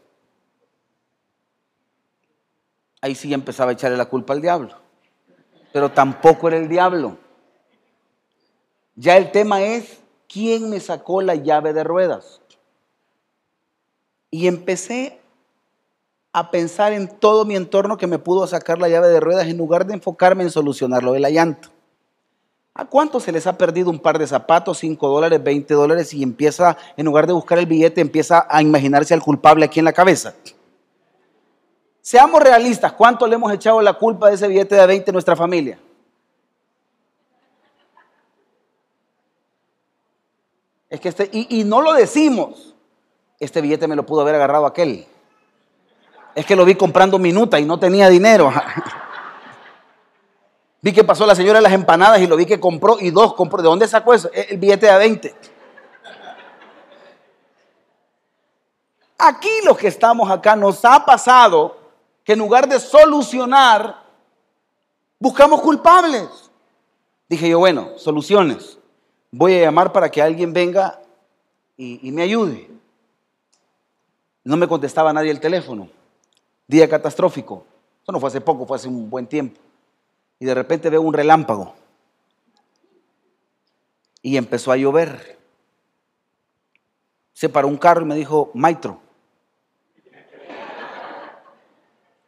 Ahí 3.02 3.14
sí 3.14 3.32
empezaba 3.34 3.72
a 3.72 3.74
echarle 3.74 3.98
la 3.98 4.06
culpa 4.06 4.34
al 4.34 4.42
diablo. 4.42 4.74
Pero 5.74 5.92
tampoco 5.92 6.48
era 6.48 6.56
el 6.56 6.70
diablo. 6.70 7.18
Ya 8.96 9.18
el 9.18 9.32
tema 9.32 9.62
es 9.62 10.00
¿quién 10.28 10.70
me 10.70 10.80
sacó 10.80 11.22
la 11.22 11.36
llave 11.36 11.74
de 11.74 11.84
ruedas? 11.84 12.42
Y 14.32 14.48
empecé 14.48 15.20
a 16.34 16.52
pensar 16.52 16.92
en 16.92 17.08
todo 17.08 17.46
mi 17.46 17.56
entorno 17.56 17.98
que 17.98 18.08
me 18.08 18.20
pudo 18.20 18.46
sacar 18.46 18.78
la 18.78 18.90
llave 18.90 19.08
de 19.08 19.22
ruedas 19.22 19.48
en 19.48 19.58
lugar 19.58 19.86
de 19.86 19.94
enfocarme 19.94 20.44
en 20.44 20.52
solucionar 20.52 21.02
lo 21.02 21.14
de 21.14 21.22
la 21.22 21.30
llanta. 21.30 21.70
¿A 22.74 22.84
cuánto 22.84 23.22
se 23.22 23.32
les 23.32 23.48
ha 23.48 23.58
perdido 23.58 23.90
un 23.90 24.00
par 24.00 24.20
de 24.20 24.28
zapatos, 24.28 24.80
5 24.80 25.08
dólares, 25.08 25.42
20 25.42 25.74
dólares 25.74 26.14
y 26.14 26.22
empieza, 26.24 26.76
en 26.98 27.06
lugar 27.06 27.26
de 27.26 27.32
buscar 27.32 27.58
el 27.58 27.68
billete, 27.68 28.02
empieza 28.02 28.46
a 28.50 28.62
imaginarse 28.62 29.14
al 29.14 29.22
culpable 29.22 29.64
aquí 29.64 29.80
en 29.80 29.86
la 29.86 29.94
cabeza? 29.94 30.34
Seamos 32.02 32.44
realistas, 32.44 32.92
¿cuánto 32.92 33.26
le 33.28 33.36
hemos 33.36 33.54
echado 33.54 33.82
la 33.82 33.94
culpa 33.94 34.28
de 34.28 34.36
ese 34.36 34.50
billete 34.50 34.76
de 34.76 34.86
20 34.86 35.10
a 35.10 35.14
nuestra 35.14 35.38
familia? 35.38 35.80
Es 40.96 41.02
que 41.02 41.10
este, 41.10 41.30
y, 41.34 41.66
no 41.66 41.82
lo 41.82 41.92
decimos. 41.92 42.74
Este 43.38 43.60
billete 43.60 43.86
me 43.86 43.98
lo 43.98 44.06
pudo 44.06 44.22
haber 44.22 44.36
agarrado 44.36 44.66
aquel. 44.66 45.06
Es 46.34 46.46
que 46.46 46.56
lo 46.56 46.64
vi 46.64 46.76
comprando 46.76 47.20
minuta 47.20 47.60
y 47.60 47.66
no 47.66 47.78
tenía 47.78 48.08
dinero. 48.08 48.50
vi 50.82 50.94
que 50.94 51.04
pasó 51.04 51.26
la 51.26 51.36
señora 51.36 51.60
de 51.60 51.64
las 51.64 51.74
empanadas 51.74 52.22
y 52.22 52.28
lo 52.28 52.38
vi 52.38 52.46
que 52.46 52.62
compró 52.62 52.98
y 52.98 53.12
dos 53.12 53.34
compró. 53.34 53.62
¿De 53.62 53.68
dónde 53.68 53.90
sacó 53.90 54.14
eso? 54.14 54.30
El 54.32 54.58
billete 54.58 54.86
de 54.86 54.98
20. 54.98 55.36
Aquí 59.18 59.52
los 59.66 59.78
que 59.78 59.90
estamos 59.90 60.32
acá 60.32 60.56
nos 60.56 60.86
ha 60.86 61.04
pasado 61.04 61.78
que 62.24 62.34
en 62.34 62.40
lugar 62.40 62.70
de 62.70 62.80
solucionar, 62.80 64.02
buscamos 65.20 65.60
culpables. 65.60 66.50
Dije 67.28 67.50
yo, 67.50 67.60
bueno, 67.60 67.98
soluciones 67.98 68.78
voy 69.32 69.56
a 69.56 69.62
llamar 69.62 69.92
para 69.92 70.10
que 70.10 70.22
alguien 70.22 70.54
venga 70.54 71.00
y, 71.78 72.12
me 72.12 72.22
ayude. 72.22 72.70
No 74.44 74.58
me 74.58 74.68
contestaba 74.68 75.12
nadie 75.12 75.32
el 75.32 75.40
teléfono. 75.40 75.90
Día 76.68 76.90
catastrófico. 76.90 77.66
Eso 78.04 78.12
no 78.12 78.20
fue 78.20 78.30
hace 78.30 78.42
poco, 78.42 78.66
fue 78.66 78.78
hace 78.78 78.88
un 78.88 79.10
buen 79.10 79.28
tiempo. 79.28 79.60
Y 80.40 80.46
de 80.46 80.54
repente 80.54 80.90
veo 80.90 81.02
un 81.02 81.14
relámpago. 81.14 81.76
Y 84.22 84.38
empezó 84.38 84.72
a 84.72 84.78
llover. 84.78 85.38
Se 87.34 87.50
paró 87.50 87.68
un 87.68 87.78
carro 87.78 88.04
y 88.04 88.06
me 88.06 88.16
dijo, 88.16 88.52
Maitro, 88.54 89.00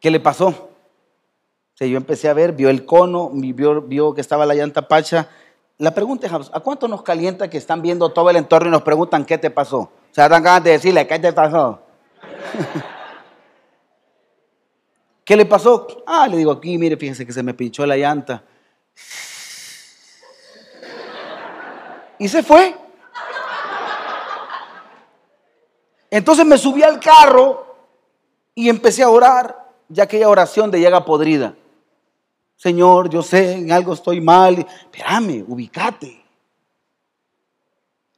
¿qué 0.00 0.10
le 0.10 0.20
pasó? 0.20 0.68
O 1.80 1.84
yo 1.84 1.96
empecé 1.96 2.28
a 2.28 2.34
ver, 2.34 2.52
vio 2.52 2.70
el 2.70 2.84
cono, 2.84 3.30
vio, 3.32 3.82
vio 3.82 4.12
que 4.12 4.20
estaba 4.20 4.44
la 4.44 4.54
llanta 4.54 4.88
pacha 4.88 5.28
la 5.78 5.94
pregunta 5.94 6.26
es, 6.26 6.32
¿a 6.52 6.60
cuánto 6.60 6.88
nos 6.88 7.02
calienta 7.02 7.48
que 7.48 7.56
están 7.56 7.80
viendo 7.80 8.10
todo 8.10 8.28
el 8.30 8.36
entorno 8.36 8.68
y 8.68 8.72
nos 8.72 8.82
preguntan 8.82 9.24
qué 9.24 9.38
te 9.38 9.48
pasó? 9.48 9.78
O 9.78 10.10
sea, 10.10 10.28
dan 10.28 10.42
ganas 10.42 10.64
de 10.64 10.72
decirle, 10.72 11.06
¿qué 11.06 11.20
te 11.20 11.32
pasó? 11.32 11.80
¿Qué 15.24 15.36
le 15.36 15.46
pasó? 15.46 15.86
Ah, 16.04 16.26
le 16.26 16.36
digo 16.36 16.50
aquí, 16.50 16.76
mire, 16.78 16.96
fíjese 16.96 17.24
que 17.24 17.32
se 17.32 17.44
me 17.44 17.54
pinchó 17.54 17.86
la 17.86 17.96
llanta. 17.96 18.42
Y 22.18 22.26
se 22.28 22.42
fue. 22.42 22.74
Entonces 26.10 26.44
me 26.44 26.58
subí 26.58 26.82
al 26.82 26.98
carro 26.98 27.76
y 28.54 28.68
empecé 28.68 29.04
a 29.04 29.10
orar, 29.10 29.70
ya 29.88 30.04
aquella 30.04 30.28
oración 30.28 30.72
de 30.72 30.80
llega 30.80 31.04
podrida. 31.04 31.54
Señor, 32.58 33.08
yo 33.08 33.22
sé, 33.22 33.52
en 33.52 33.70
algo 33.70 33.94
estoy 33.94 34.20
mal. 34.20 34.58
Espérame, 34.58 35.44
ubicate. 35.46 36.24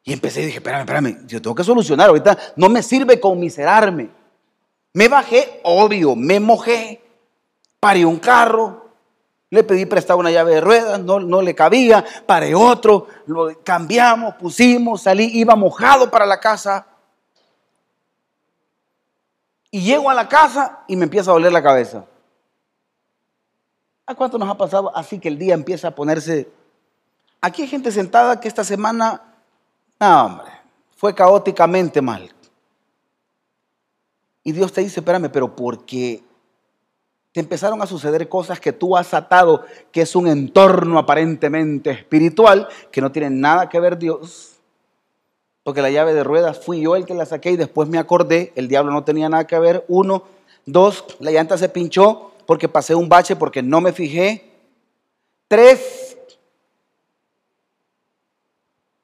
Y 0.03 0.14
empecé 0.14 0.40
y 0.40 0.46
dije, 0.46 0.57
espérame, 0.57 0.81
espérame, 0.81 1.26
yo 1.26 1.42
tengo 1.42 1.55
que 1.55 1.62
solucionar. 1.62 2.09
Ahorita 2.09 2.37
no 2.57 2.70
me 2.70 2.83
sirve 2.83 3.20
conmiserarme. 3.20 4.09
Me 4.94 5.09
bajé, 5.09 5.61
obvio, 5.62 6.16
me 6.16 6.40
mojé, 6.40 7.03
paré 7.79 8.05
un 8.05 8.18
carro, 8.18 8.88
Le 9.53 9.64
pedí 9.64 9.85
prestado 9.85 10.20
una 10.20 10.31
llave 10.31 10.55
de 10.55 10.61
ruedas, 10.61 11.00
no, 11.00 11.18
no 11.18 11.42
le 11.42 11.57
cabía, 11.57 12.05
paré 12.24 12.55
otro, 12.55 13.09
lo 13.26 13.48
cambiamos, 13.64 14.37
pusimos, 14.37 15.03
salí, 15.03 15.29
iba 15.35 15.57
mojado 15.57 16.09
para 16.09 16.24
la 16.24 16.38
casa. 16.38 16.87
Y 19.72 19.83
llego 19.83 20.09
a 20.09 20.14
la 20.14 20.29
casa 20.29 20.85
y 20.87 20.94
me 20.94 21.05
empieza 21.05 21.31
a 21.31 21.35
doler 21.35 21.53
la 21.53 21.62
cabeza. 21.64 22.07
¿A 24.10 24.16
cuánto 24.16 24.38
nos 24.38 24.48
ha 24.48 24.58
pasado 24.58 24.90
así 24.96 25.20
que 25.20 25.28
el 25.28 25.38
día 25.38 25.54
empieza 25.54 25.86
a 25.86 25.94
ponerse... 25.94 26.48
Aquí 27.40 27.62
hay 27.62 27.68
gente 27.68 27.92
sentada 27.92 28.40
que 28.40 28.48
esta 28.48 28.64
semana, 28.64 29.22
no 30.00 30.26
hombre, 30.26 30.50
fue 30.96 31.14
caóticamente 31.14 32.02
mal. 32.02 32.28
Y 34.42 34.50
Dios 34.50 34.72
te 34.72 34.80
dice, 34.80 34.98
espérame, 34.98 35.30
pero 35.30 35.54
porque 35.54 36.24
te 37.30 37.38
empezaron 37.38 37.80
a 37.82 37.86
suceder 37.86 38.28
cosas 38.28 38.58
que 38.58 38.72
tú 38.72 38.96
has 38.96 39.14
atado, 39.14 39.64
que 39.92 40.00
es 40.00 40.16
un 40.16 40.26
entorno 40.26 40.98
aparentemente 40.98 41.90
espiritual, 41.90 42.66
que 42.90 43.00
no 43.00 43.12
tiene 43.12 43.30
nada 43.30 43.68
que 43.68 43.78
ver 43.78 43.96
Dios. 43.96 44.56
Porque 45.62 45.82
la 45.82 45.90
llave 45.90 46.14
de 46.14 46.24
ruedas 46.24 46.58
fui 46.58 46.80
yo 46.80 46.96
el 46.96 47.06
que 47.06 47.14
la 47.14 47.26
saqué 47.26 47.52
y 47.52 47.56
después 47.56 47.88
me 47.88 47.98
acordé, 47.98 48.52
el 48.56 48.66
diablo 48.66 48.90
no 48.90 49.04
tenía 49.04 49.28
nada 49.28 49.46
que 49.46 49.60
ver. 49.60 49.84
Uno, 49.86 50.24
dos, 50.66 51.04
la 51.20 51.30
llanta 51.30 51.56
se 51.56 51.68
pinchó 51.68 52.29
porque 52.50 52.68
pasé 52.68 52.96
un 52.96 53.08
bache 53.08 53.36
porque 53.36 53.62
no 53.62 53.80
me 53.80 53.92
fijé. 53.92 54.44
Tres, 55.46 56.18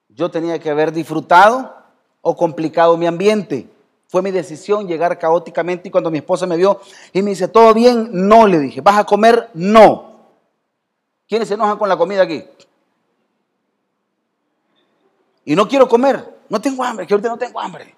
yo 0.09 0.29
tenía 0.29 0.59
que 0.59 0.69
haber 0.69 0.91
disfrutado 0.91 1.73
o 2.19 2.35
complicado 2.35 2.97
mi 2.97 3.07
ambiente. 3.07 3.69
Fue 4.09 4.21
mi 4.21 4.31
decisión 4.31 4.85
llegar 4.85 5.17
caóticamente 5.17 5.87
y 5.87 5.91
cuando 5.91 6.11
mi 6.11 6.17
esposa 6.17 6.45
me 6.45 6.57
vio 6.57 6.81
y 7.13 7.21
me 7.21 7.29
dice, 7.29 7.47
¿todo 7.47 7.73
bien? 7.73 8.09
No, 8.11 8.47
le 8.47 8.59
dije, 8.59 8.81
¿vas 8.81 8.97
a 8.97 9.05
comer? 9.05 9.49
No. 9.53 10.27
¿Quiénes 11.25 11.47
se 11.47 11.53
enojan 11.53 11.77
con 11.77 11.87
la 11.87 11.95
comida 11.95 12.23
aquí? 12.23 12.43
Y 15.45 15.55
no 15.55 15.69
quiero 15.69 15.87
comer, 15.87 16.37
no 16.49 16.59
tengo 16.59 16.83
hambre, 16.83 17.07
que 17.07 17.13
ahorita 17.13 17.29
no 17.29 17.37
tengo 17.37 17.61
hambre. 17.61 17.96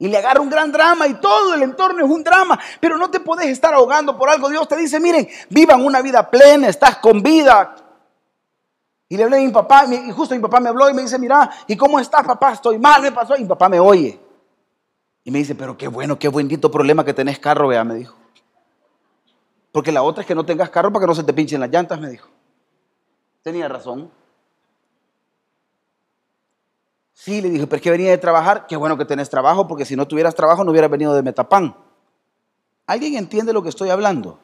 Y 0.00 0.08
le 0.08 0.16
agarra 0.16 0.40
un 0.40 0.48
gran 0.48 0.72
drama 0.72 1.06
y 1.06 1.14
todo 1.14 1.52
el 1.52 1.62
entorno 1.62 2.02
es 2.02 2.10
un 2.10 2.24
drama, 2.24 2.58
pero 2.80 2.96
no 2.96 3.10
te 3.10 3.20
puedes 3.20 3.46
estar 3.48 3.74
ahogando 3.74 4.16
por 4.16 4.30
algo. 4.30 4.48
Dios 4.48 4.66
te 4.66 4.74
dice, 4.74 4.98
miren, 4.98 5.28
vivan 5.50 5.84
una 5.84 6.00
vida 6.00 6.28
plena, 6.30 6.68
estás 6.68 6.96
con 6.96 7.22
vida. 7.22 7.76
Y 9.10 9.18
le 9.18 9.24
hablé 9.24 9.36
a 9.36 9.40
mi 9.40 9.50
papá, 9.50 9.84
y 9.84 10.10
justo 10.10 10.34
mi 10.34 10.40
papá 10.40 10.58
me 10.58 10.70
habló 10.70 10.88
y 10.88 10.94
me 10.94 11.02
dice, 11.02 11.18
mira, 11.18 11.50
¿y 11.66 11.76
cómo 11.76 12.00
estás, 12.00 12.24
papá? 12.26 12.52
Estoy 12.52 12.78
mal, 12.78 13.02
me 13.02 13.12
pasó. 13.12 13.36
Y 13.36 13.42
mi 13.42 13.48
papá 13.48 13.68
me 13.68 13.78
oye. 13.78 14.18
Y 15.22 15.30
me 15.30 15.38
dice, 15.38 15.54
pero 15.54 15.76
qué 15.76 15.86
bueno, 15.86 16.18
qué 16.18 16.30
bendito 16.30 16.70
problema 16.70 17.04
que 17.04 17.12
tenés 17.12 17.38
carro, 17.38 17.68
vea, 17.68 17.84
me 17.84 17.96
dijo. 17.96 18.16
Porque 19.70 19.92
la 19.92 20.02
otra 20.02 20.22
es 20.22 20.26
que 20.26 20.34
no 20.34 20.46
tengas 20.46 20.70
carro 20.70 20.90
para 20.90 21.02
que 21.02 21.08
no 21.08 21.14
se 21.14 21.24
te 21.24 21.34
pinchen 21.34 21.60
las 21.60 21.70
llantas, 21.70 22.00
me 22.00 22.08
dijo. 22.08 22.28
Tenía 23.42 23.68
razón. 23.68 24.10
Sí, 27.22 27.42
le 27.42 27.50
dije, 27.50 27.66
pero 27.66 27.76
es 27.76 27.82
que 27.82 27.90
venía 27.90 28.08
de 28.08 28.16
trabajar. 28.16 28.66
Qué 28.66 28.76
bueno 28.76 28.96
que 28.96 29.04
tenés 29.04 29.28
trabajo, 29.28 29.68
porque 29.68 29.84
si 29.84 29.94
no 29.94 30.08
tuvieras 30.08 30.34
trabajo 30.34 30.64
no 30.64 30.70
hubieras 30.70 30.90
venido 30.90 31.12
de 31.12 31.22
Metapán. 31.22 31.76
¿Alguien 32.86 33.16
entiende 33.16 33.52
lo 33.52 33.62
que 33.62 33.68
estoy 33.68 33.90
hablando? 33.90 34.38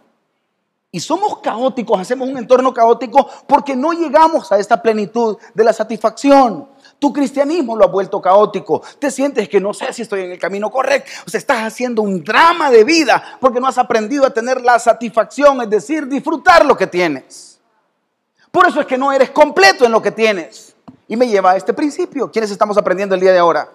Y 0.90 1.00
somos 1.00 1.38
caóticos, 1.38 1.98
hacemos 1.98 2.28
un 2.28 2.36
entorno 2.36 2.74
caótico 2.74 3.30
porque 3.48 3.74
no 3.74 3.94
llegamos 3.94 4.52
a 4.52 4.58
esta 4.58 4.82
plenitud 4.82 5.38
de 5.54 5.64
la 5.64 5.72
satisfacción. 5.72 6.68
Tu 6.98 7.14
cristianismo 7.14 7.76
lo 7.76 7.84
ha 7.84 7.88
vuelto 7.88 8.20
caótico. 8.20 8.82
Te 8.98 9.10
sientes 9.10 9.48
que 9.48 9.58
no 9.58 9.72
sé 9.72 9.94
si 9.94 10.02
estoy 10.02 10.24
en 10.24 10.32
el 10.32 10.38
camino 10.38 10.70
correcto. 10.70 11.10
O 11.26 11.30
sea, 11.30 11.38
estás 11.38 11.62
haciendo 11.62 12.02
un 12.02 12.22
drama 12.22 12.70
de 12.70 12.84
vida 12.84 13.38
porque 13.40 13.58
no 13.58 13.68
has 13.68 13.78
aprendido 13.78 14.26
a 14.26 14.34
tener 14.34 14.60
la 14.60 14.78
satisfacción, 14.78 15.62
es 15.62 15.70
decir, 15.70 16.06
disfrutar 16.08 16.66
lo 16.66 16.76
que 16.76 16.88
tienes. 16.88 17.58
Por 18.50 18.68
eso 18.68 18.80
es 18.80 18.86
que 18.86 18.98
no 18.98 19.12
eres 19.12 19.30
completo 19.30 19.86
en 19.86 19.92
lo 19.92 20.02
que 20.02 20.10
tienes. 20.10 20.75
Y 21.08 21.16
me 21.16 21.28
lleva 21.28 21.52
a 21.52 21.56
este 21.56 21.72
principio. 21.72 22.30
¿Quiénes 22.30 22.50
estamos 22.50 22.76
aprendiendo 22.76 23.14
el 23.14 23.20
día 23.20 23.32
de 23.32 23.38
ahora? 23.38 23.68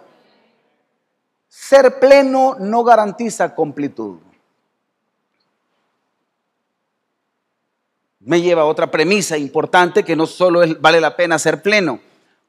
Ser 1.47 1.99
pleno 1.99 2.55
no 2.59 2.83
garantiza 2.83 3.55
completud. 3.55 4.19
Me 8.19 8.41
lleva 8.41 8.61
a 8.61 8.65
otra 8.65 8.91
premisa 8.91 9.37
importante 9.37 10.03
que 10.03 10.15
no 10.15 10.27
solo 10.27 10.61
vale 10.79 11.01
la 11.01 11.15
pena 11.15 11.39
ser 11.39 11.61
pleno, 11.61 11.99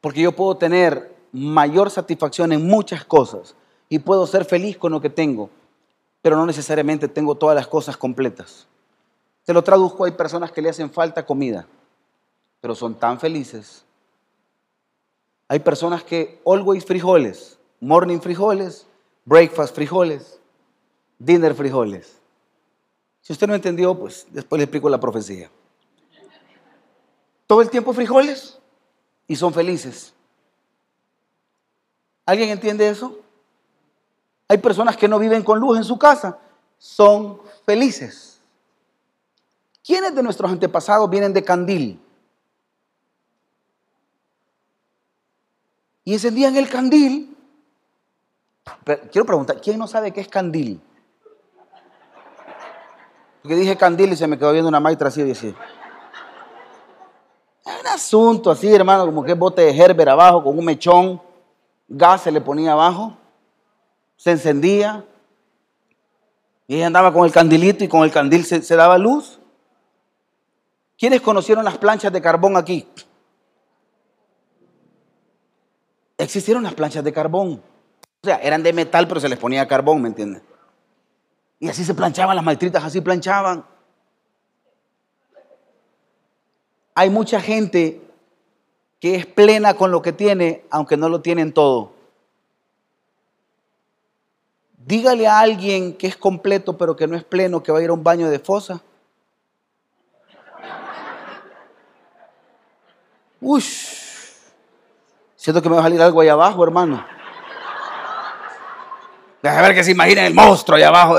porque 0.00 0.20
yo 0.20 0.32
puedo 0.32 0.56
tener 0.56 1.14
mayor 1.32 1.90
satisfacción 1.90 2.52
en 2.52 2.66
muchas 2.66 3.04
cosas 3.04 3.54
y 3.88 3.98
puedo 3.98 4.26
ser 4.26 4.44
feliz 4.44 4.76
con 4.76 4.92
lo 4.92 5.00
que 5.00 5.10
tengo, 5.10 5.48
pero 6.20 6.36
no 6.36 6.44
necesariamente 6.44 7.08
tengo 7.08 7.34
todas 7.34 7.56
las 7.56 7.66
cosas 7.66 7.96
completas. 7.96 8.66
Te 9.44 9.52
lo 9.52 9.62
traduzco, 9.62 10.04
hay 10.04 10.12
personas 10.12 10.52
que 10.52 10.62
le 10.62 10.68
hacen 10.68 10.90
falta 10.90 11.24
comida, 11.24 11.66
pero 12.60 12.74
son 12.74 12.94
tan 12.94 13.18
felices. 13.18 13.84
Hay 15.52 15.58
personas 15.58 16.02
que 16.02 16.40
always 16.46 16.82
frijoles, 16.82 17.58
morning 17.78 18.20
frijoles, 18.20 18.86
breakfast 19.26 19.74
frijoles, 19.74 20.40
dinner 21.18 21.54
frijoles. 21.54 22.22
Si 23.20 23.34
usted 23.34 23.46
no 23.46 23.54
entendió, 23.54 23.94
pues 23.94 24.26
después 24.30 24.58
le 24.58 24.64
explico 24.64 24.88
la 24.88 24.98
profecía. 24.98 25.50
Todo 27.46 27.60
el 27.60 27.68
tiempo 27.68 27.92
frijoles, 27.92 28.58
y 29.26 29.36
son 29.36 29.52
felices. 29.52 30.14
¿Alguien 32.24 32.48
entiende 32.48 32.88
eso? 32.88 33.18
Hay 34.48 34.56
personas 34.56 34.96
que 34.96 35.06
no 35.06 35.18
viven 35.18 35.42
con 35.42 35.60
luz 35.60 35.76
en 35.76 35.84
su 35.84 35.98
casa, 35.98 36.38
son 36.78 37.42
felices. 37.66 38.40
¿Quiénes 39.84 40.14
de 40.14 40.22
nuestros 40.22 40.50
antepasados 40.50 41.10
vienen 41.10 41.34
de 41.34 41.44
candil? 41.44 42.00
Y 46.04 46.14
encendían 46.14 46.56
el 46.56 46.68
candil. 46.68 47.36
quiero 49.10 49.24
preguntar, 49.24 49.60
¿quién 49.60 49.78
no 49.78 49.86
sabe 49.86 50.12
qué 50.12 50.20
es 50.20 50.28
candil? 50.28 50.80
Porque 53.42 53.56
dije 53.56 53.76
candil 53.76 54.12
y 54.12 54.16
se 54.16 54.26
me 54.26 54.38
quedó 54.38 54.52
viendo 54.52 54.68
una 54.68 54.80
maitra 54.80 55.08
así 55.08 55.20
y 55.20 55.24
decía 55.24 55.54
un 57.82 57.86
asunto 57.86 58.50
así, 58.50 58.72
hermano, 58.72 59.06
como 59.06 59.24
que 59.24 59.34
bote 59.34 59.62
de 59.62 59.74
Gerber 59.74 60.08
abajo 60.08 60.42
con 60.42 60.58
un 60.58 60.64
mechón, 60.64 61.20
gas 61.88 62.22
se 62.22 62.32
le 62.32 62.40
ponía 62.40 62.72
abajo, 62.72 63.16
se 64.16 64.32
encendía 64.32 65.04
y 66.66 66.76
ella 66.76 66.86
andaba 66.86 67.12
con 67.12 67.24
el 67.24 67.32
candilito 67.32 67.84
y 67.84 67.88
con 67.88 68.02
el 68.02 68.12
candil 68.12 68.44
se, 68.44 68.62
se 68.62 68.76
daba 68.76 68.98
luz. 68.98 69.40
¿Quiénes 70.96 71.20
conocieron 71.20 71.64
las 71.64 71.78
planchas 71.78 72.12
de 72.12 72.22
carbón 72.22 72.56
aquí? 72.56 72.88
Existieron 76.22 76.62
las 76.62 76.74
planchas 76.74 77.04
de 77.04 77.12
carbón. 77.12 77.62
O 78.22 78.26
sea, 78.26 78.36
eran 78.36 78.62
de 78.62 78.72
metal, 78.72 79.08
pero 79.08 79.20
se 79.20 79.28
les 79.28 79.38
ponía 79.38 79.66
carbón, 79.66 80.02
¿me 80.02 80.08
entienden? 80.08 80.42
Y 81.58 81.68
así 81.68 81.84
se 81.84 81.94
planchaban 81.94 82.36
las 82.36 82.44
maestritas, 82.44 82.84
así 82.84 83.00
planchaban. 83.00 83.64
hay 86.94 87.10
mucha 87.10 87.40
gente 87.40 88.00
que 89.00 89.16
es 89.16 89.26
plena 89.26 89.74
con 89.74 89.90
lo 89.90 90.02
que 90.02 90.12
tiene, 90.12 90.64
aunque 90.70 90.96
no 90.96 91.08
lo 91.08 91.20
tienen 91.20 91.52
todo. 91.52 91.92
Dígale 94.78 95.26
a 95.26 95.40
alguien 95.40 95.96
que 95.96 96.06
es 96.06 96.16
completo 96.16 96.76
pero 96.76 96.96
que 96.96 97.06
no 97.06 97.16
es 97.16 97.24
pleno, 97.24 97.62
que 97.62 97.72
va 97.72 97.78
a 97.78 97.82
ir 97.82 97.90
a 97.90 97.94
un 97.94 98.04
baño 98.04 98.28
de 98.30 98.38
fosa. 98.38 98.80
Uy, 103.40 103.62
siento 105.42 105.60
que 105.60 105.68
me 105.68 105.74
va 105.74 105.80
a 105.80 105.84
salir 105.84 106.00
algo 106.00 106.20
ahí 106.20 106.28
abajo, 106.28 106.62
hermano. 106.62 107.04
Deja 109.42 109.60
ver 109.60 109.74
que 109.74 109.82
se 109.82 109.90
imaginen 109.90 110.26
el 110.26 110.34
monstruo 110.34 110.76
ahí 110.76 110.84
abajo. 110.84 111.16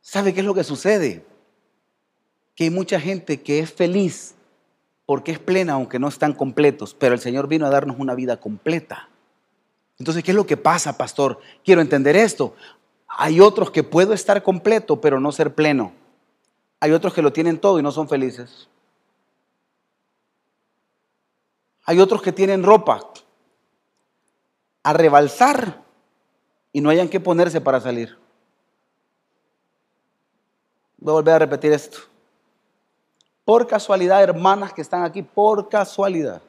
¿Sabe 0.00 0.32
qué 0.32 0.40
es 0.40 0.46
lo 0.46 0.54
que 0.54 0.64
sucede? 0.64 1.22
Que 2.54 2.64
hay 2.64 2.70
mucha 2.70 2.98
gente 2.98 3.42
que 3.42 3.58
es 3.58 3.70
feliz 3.70 4.34
porque 5.04 5.32
es 5.32 5.38
plena 5.38 5.74
aunque 5.74 5.98
no 5.98 6.08
están 6.08 6.32
completos, 6.32 6.96
pero 6.98 7.12
el 7.12 7.20
Señor 7.20 7.48
vino 7.48 7.66
a 7.66 7.70
darnos 7.70 7.98
una 7.98 8.14
vida 8.14 8.38
completa. 8.38 9.10
Entonces, 9.98 10.24
¿qué 10.24 10.30
es 10.30 10.36
lo 10.36 10.46
que 10.46 10.56
pasa, 10.56 10.96
pastor? 10.96 11.38
Quiero 11.62 11.82
entender 11.82 12.16
esto. 12.16 12.54
Hay 13.06 13.40
otros 13.40 13.70
que 13.70 13.82
puedo 13.82 14.14
estar 14.14 14.42
completo, 14.42 15.02
pero 15.02 15.20
no 15.20 15.32
ser 15.32 15.54
pleno. 15.54 15.99
Hay 16.80 16.92
otros 16.92 17.12
que 17.12 17.22
lo 17.22 17.32
tienen 17.32 17.60
todo 17.60 17.78
y 17.78 17.82
no 17.82 17.92
son 17.92 18.08
felices. 18.08 18.68
Hay 21.84 22.00
otros 22.00 22.22
que 22.22 22.32
tienen 22.32 22.62
ropa 22.62 23.00
a 24.82 24.92
rebalsar 24.94 25.82
y 26.72 26.80
no 26.80 26.88
hayan 26.88 27.08
que 27.08 27.20
ponerse 27.20 27.60
para 27.60 27.80
salir. 27.80 28.16
Voy 30.96 31.12
a 31.12 31.14
volver 31.14 31.34
a 31.34 31.38
repetir 31.40 31.72
esto. 31.72 31.98
Por 33.44 33.66
casualidad, 33.66 34.22
hermanas 34.22 34.72
que 34.72 34.82
están 34.82 35.02
aquí, 35.02 35.22
por 35.22 35.68
casualidad. 35.68 36.40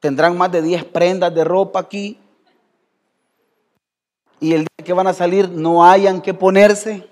Tendrán 0.00 0.36
más 0.36 0.52
de 0.52 0.60
10 0.62 0.84
prendas 0.84 1.34
de 1.34 1.44
ropa 1.44 1.80
aquí. 1.80 2.18
y 4.40 4.52
el 4.52 4.60
día 4.60 4.84
que 4.84 4.92
van 4.92 5.08
a 5.08 5.12
salir 5.12 5.48
no 5.48 5.84
hayan 5.84 6.22
que 6.22 6.32
ponerse 6.32 7.08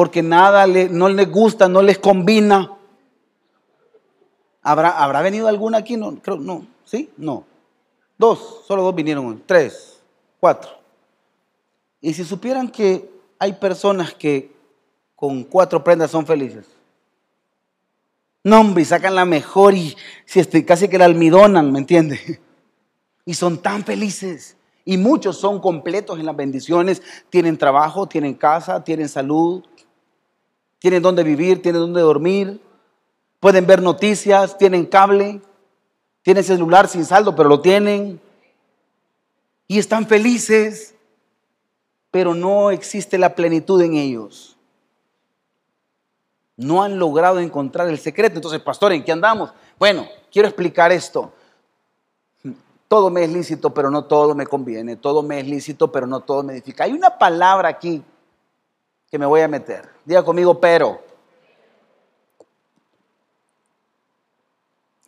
porque 0.00 0.22
nada 0.22 0.66
no 0.66 1.10
les 1.10 1.30
gusta, 1.30 1.68
no 1.68 1.82
les 1.82 1.98
combina. 1.98 2.72
¿Habrá, 4.62 4.92
¿Habrá 4.92 5.20
venido 5.20 5.46
alguna 5.46 5.76
aquí? 5.76 5.98
No, 5.98 6.14
creo, 6.22 6.38
no. 6.38 6.66
¿Sí? 6.86 7.10
No. 7.18 7.44
Dos, 8.16 8.62
solo 8.66 8.82
dos 8.82 8.94
vinieron. 8.94 9.42
Tres, 9.44 10.00
cuatro. 10.40 10.70
Y 12.00 12.14
si 12.14 12.24
supieran 12.24 12.70
que 12.70 13.10
hay 13.38 13.52
personas 13.52 14.14
que 14.14 14.50
con 15.14 15.44
cuatro 15.44 15.84
prendas 15.84 16.10
son 16.10 16.24
felices. 16.24 16.64
No, 18.42 18.60
hombre, 18.60 18.86
sacan 18.86 19.14
la 19.14 19.26
mejor 19.26 19.74
y 19.74 19.94
si 20.24 20.40
estoy, 20.40 20.64
casi 20.64 20.88
que 20.88 20.96
la 20.96 21.04
almidonan, 21.04 21.70
¿me 21.70 21.78
entiende? 21.78 22.40
Y 23.26 23.34
son 23.34 23.58
tan 23.58 23.84
felices. 23.84 24.56
Y 24.86 24.96
muchos 24.96 25.36
son 25.36 25.60
completos 25.60 26.18
en 26.18 26.24
las 26.24 26.34
bendiciones. 26.34 27.02
Tienen 27.28 27.58
trabajo, 27.58 28.06
tienen 28.06 28.32
casa, 28.32 28.82
tienen 28.82 29.10
salud, 29.10 29.62
tienen 30.80 31.02
donde 31.02 31.22
vivir, 31.22 31.62
tienen 31.62 31.82
donde 31.82 32.00
dormir. 32.00 32.60
Pueden 33.38 33.66
ver 33.66 33.80
noticias, 33.80 34.58
tienen 34.58 34.86
cable, 34.86 35.40
tienen 36.22 36.42
celular 36.42 36.88
sin 36.88 37.04
saldo, 37.04 37.36
pero 37.36 37.48
lo 37.48 37.60
tienen. 37.60 38.20
Y 39.68 39.78
están 39.78 40.06
felices, 40.06 40.94
pero 42.10 42.34
no 42.34 42.70
existe 42.70 43.18
la 43.18 43.34
plenitud 43.34 43.80
en 43.82 43.94
ellos. 43.94 44.56
No 46.56 46.82
han 46.82 46.98
logrado 46.98 47.38
encontrar 47.38 47.88
el 47.88 47.98
secreto. 47.98 48.36
Entonces, 48.36 48.60
pastor, 48.60 48.92
¿en 48.92 49.04
qué 49.04 49.12
andamos? 49.12 49.52
Bueno, 49.78 50.06
quiero 50.32 50.48
explicar 50.48 50.92
esto. 50.92 51.32
Todo 52.88 53.08
me 53.10 53.24
es 53.24 53.30
lícito, 53.30 53.72
pero 53.72 53.90
no 53.90 54.04
todo 54.04 54.34
me 54.34 54.46
conviene. 54.46 54.96
Todo 54.96 55.22
me 55.22 55.40
es 55.40 55.46
lícito, 55.46 55.92
pero 55.92 56.06
no 56.06 56.20
todo 56.20 56.42
me 56.42 56.54
edifica. 56.54 56.84
Hay 56.84 56.92
una 56.92 57.18
palabra 57.18 57.68
aquí 57.68 58.02
que 59.10 59.18
me 59.18 59.26
voy 59.26 59.40
a 59.40 59.48
meter. 59.48 59.88
Diga 60.04 60.24
conmigo, 60.24 60.60
pero. 60.60 61.02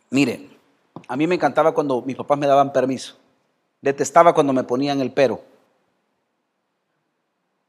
Miren, 0.09 0.55
a 1.07 1.15
mí 1.15 1.25
me 1.25 1.35
encantaba 1.35 1.73
cuando 1.73 2.01
mis 2.01 2.15
papás 2.15 2.37
me 2.37 2.45
daban 2.45 2.73
permiso. 2.73 3.15
Detestaba 3.81 4.33
cuando 4.33 4.53
me 4.53 4.63
ponían 4.63 4.99
el 4.99 5.11
pero. 5.11 5.41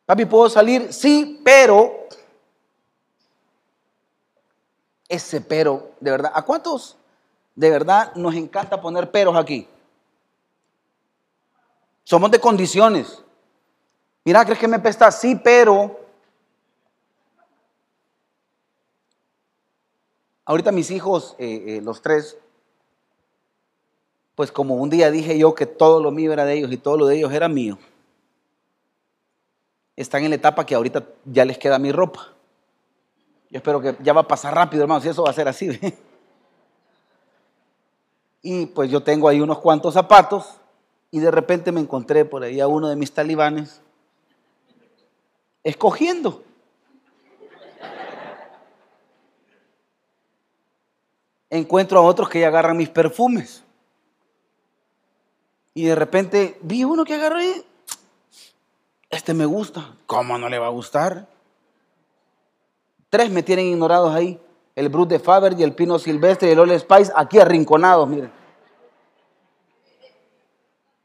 Papi, 0.07 0.27
¿puedo 0.27 0.51
salir? 0.51 0.92
Sí, 0.92 1.40
pero. 1.44 2.09
Ese 5.09 5.40
pero, 5.40 5.92
de 6.01 6.11
verdad. 6.11 6.33
¿A 6.35 6.42
cuántos 6.42 6.97
de 7.55 7.70
verdad 7.70 8.14
nos 8.16 8.35
encanta 8.35 8.81
poner 8.81 9.11
peros 9.11 9.37
aquí? 9.37 9.68
Somos 12.03 12.31
de 12.31 12.40
condiciones. 12.40 13.23
Mira, 14.25 14.44
¿crees 14.44 14.59
que 14.59 14.68
me 14.68 14.81
pesta? 14.81 15.11
Sí, 15.11 15.37
pero. 15.37 16.03
Ahorita 20.44 20.72
mis 20.72 20.90
hijos, 20.90 21.35
eh, 21.38 21.64
eh, 21.66 21.80
los 21.83 22.02
tres, 22.02 22.38
pues 24.35 24.52
como 24.52 24.74
un 24.74 24.90
día 24.90 25.11
dije 25.11 25.38
yo 25.38 25.54
que 25.54 25.66
todo 25.66 26.02
lo 26.02 26.11
mío 26.11 26.33
era 26.33 26.44
de 26.44 26.54
ellos 26.54 26.72
y 26.72 26.76
todo 26.76 26.98
lo 26.98 27.07
de 27.07 27.16
ellos 27.16 27.33
era 27.33 27.48
mío, 27.48 27.78
están 29.96 30.24
en 30.24 30.30
la 30.30 30.37
etapa 30.37 30.66
que 30.66 30.74
ahorita 30.74 31.07
ya 31.24 31.44
les 31.44 31.57
queda 31.57 31.78
mi 31.78 31.92
ropa. 31.92 32.33
Yo 33.50 33.59
espero 33.59 33.80
que 33.80 33.96
ya 34.02 34.12
va 34.12 34.22
a 34.22 34.28
pasar 34.28 34.54
rápido, 34.54 34.83
hermano, 34.83 35.00
si 35.00 35.09
eso 35.09 35.22
va 35.22 35.30
a 35.30 35.35
ser 35.35 35.48
así. 35.48 35.70
Y 38.46 38.66
pues 38.66 38.90
yo 38.90 39.02
tengo 39.02 39.26
ahí 39.26 39.40
unos 39.40 39.59
cuantos 39.59 39.94
zapatos 39.94 40.44
y 41.11 41.18
de 41.18 41.30
repente 41.30 41.72
me 41.72 41.80
encontré 41.80 42.26
por 42.26 42.42
ahí 42.42 42.61
a 42.61 42.66
uno 42.66 42.90
de 42.90 42.96
mis 42.96 43.11
talibanes 43.11 43.80
escogiendo. 45.62 46.42
Encuentro 51.54 52.00
a 52.00 52.02
otros 52.02 52.28
que 52.28 52.40
ya 52.40 52.48
agarran 52.48 52.76
mis 52.76 52.88
perfumes. 52.88 53.62
Y 55.72 55.84
de 55.84 55.94
repente 55.94 56.58
vi 56.62 56.82
uno 56.82 57.04
que 57.04 57.14
agarré. 57.14 57.64
Este 59.08 59.34
me 59.34 59.46
gusta. 59.46 59.94
¿Cómo 60.06 60.36
no 60.36 60.48
le 60.48 60.58
va 60.58 60.66
a 60.66 60.70
gustar? 60.70 61.28
Tres 63.08 63.30
me 63.30 63.44
tienen 63.44 63.66
ignorados 63.66 64.12
ahí. 64.12 64.40
El 64.74 64.88
Brut 64.88 65.08
de 65.08 65.20
Faber 65.20 65.54
y 65.56 65.62
el 65.62 65.76
Pino 65.76 65.96
Silvestre 66.00 66.48
y 66.48 66.50
el 66.50 66.58
Ole 66.58 66.76
Spice 66.76 67.12
aquí 67.14 67.38
arrinconados, 67.38 68.08
miren. 68.08 68.32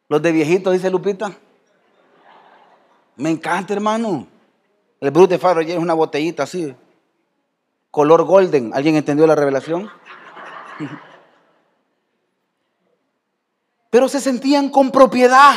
Los 0.07 0.19
de 0.19 0.31
viejitos, 0.31 0.73
dice 0.73 0.89
Lupita. 0.89 1.31
Me 3.17 3.29
encanta, 3.29 3.75
hermano. 3.75 4.25
El 4.99 5.12
Brut 5.12 5.29
de 5.29 5.38
ya 5.38 5.75
es 5.75 5.79
una 5.79 5.93
botellita 5.93 6.41
así. 6.41 6.75
Color 7.91 8.23
golden. 8.23 8.73
¿Alguien 8.73 8.95
entendió 8.95 9.27
la 9.27 9.35
revelación? 9.35 9.91
Pero 13.89 14.08
se 14.08 14.20
sentían 14.22 14.70
con 14.70 14.92
propiedad. 14.92 15.56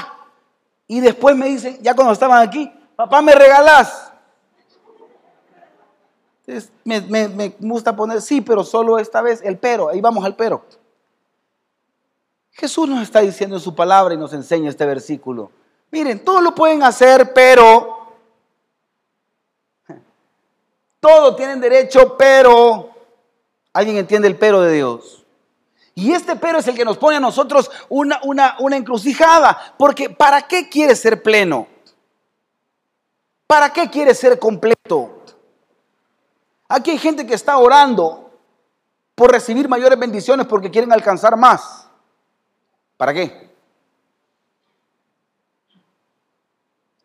Y 0.87 1.01
después 1.01 1.37
me 1.37 1.47
dicen, 1.49 1.79
ya 1.83 1.95
cuando 1.95 2.13
estaban 2.13 2.47
aquí, 2.47 2.73
papá, 2.97 3.21
¿me 3.23 3.35
regalas? 3.35 4.11
me, 6.85 7.01
me 7.29 7.49
gusta 7.61 7.95
poner 7.95 8.21
sí, 8.21 8.41
pero 8.41 8.65
solo 8.65 8.99
esta 8.99 9.23
vez 9.23 9.41
el 9.43 9.59
pero. 9.59 9.89
Ahí 9.89 10.01
vamos 10.01 10.25
al 10.25 10.35
pero. 10.35 10.65
Jesús 12.53 12.89
nos 12.89 13.03
está 13.03 13.21
diciendo 13.21 13.57
en 13.57 13.63
su 13.63 13.75
palabra 13.75 14.15
y 14.15 14.19
nos 14.19 14.33
enseña 14.33 14.69
este 14.69 14.85
versículo. 14.85 15.51
Miren, 15.91 16.25
todo 16.25 16.41
lo 16.41 16.55
pueden 16.55 16.83
hacer, 16.83 17.33
pero... 17.33 18.15
Todo 21.01 21.35
tienen 21.35 21.61
derecho, 21.61 22.17
pero... 22.17 22.92
¿Alguien 23.73 23.97
entiende 23.97 24.29
el 24.29 24.37
pero 24.37 24.61
de 24.61 24.73
Dios? 24.73 25.25
Y 25.95 26.13
este 26.13 26.37
pero 26.37 26.59
es 26.59 26.69
el 26.69 26.75
que 26.75 26.85
nos 26.85 26.99
pone 26.99 27.17
a 27.17 27.21
nosotros 27.21 27.71
una, 27.89 28.21
una, 28.25 28.57
una 28.61 28.77
encrucijada. 28.77 29.75
Porque 29.79 30.11
¿para 30.11 30.43
qué 30.43 30.69
quieres 30.69 31.01
ser 31.01 31.23
pleno? 31.23 31.67
¿Para 33.47 33.73
qué 33.73 33.91
quieres 33.91 34.19
ser 34.19 34.39
completo? 34.39 35.23
Aquí 36.69 36.91
hay 36.91 36.99
gente 36.99 37.27
que 37.27 37.35
está 37.35 37.59
orando 37.59 38.31
por 39.15 39.31
recibir 39.31 39.69
mayores 39.69 39.99
bendiciones 39.99 40.47
porque 40.47 40.71
quieren 40.71 40.93
alcanzar 40.93 41.37
más. 41.37 41.87
¿Para 42.97 43.13
qué? 43.13 43.51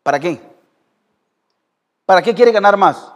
¿Para 0.03 0.19
qué? 0.19 0.41
¿Para 2.05 2.21
qué 2.21 2.33
quiere 2.33 2.53
ganar 2.53 2.77
más? 2.77 3.11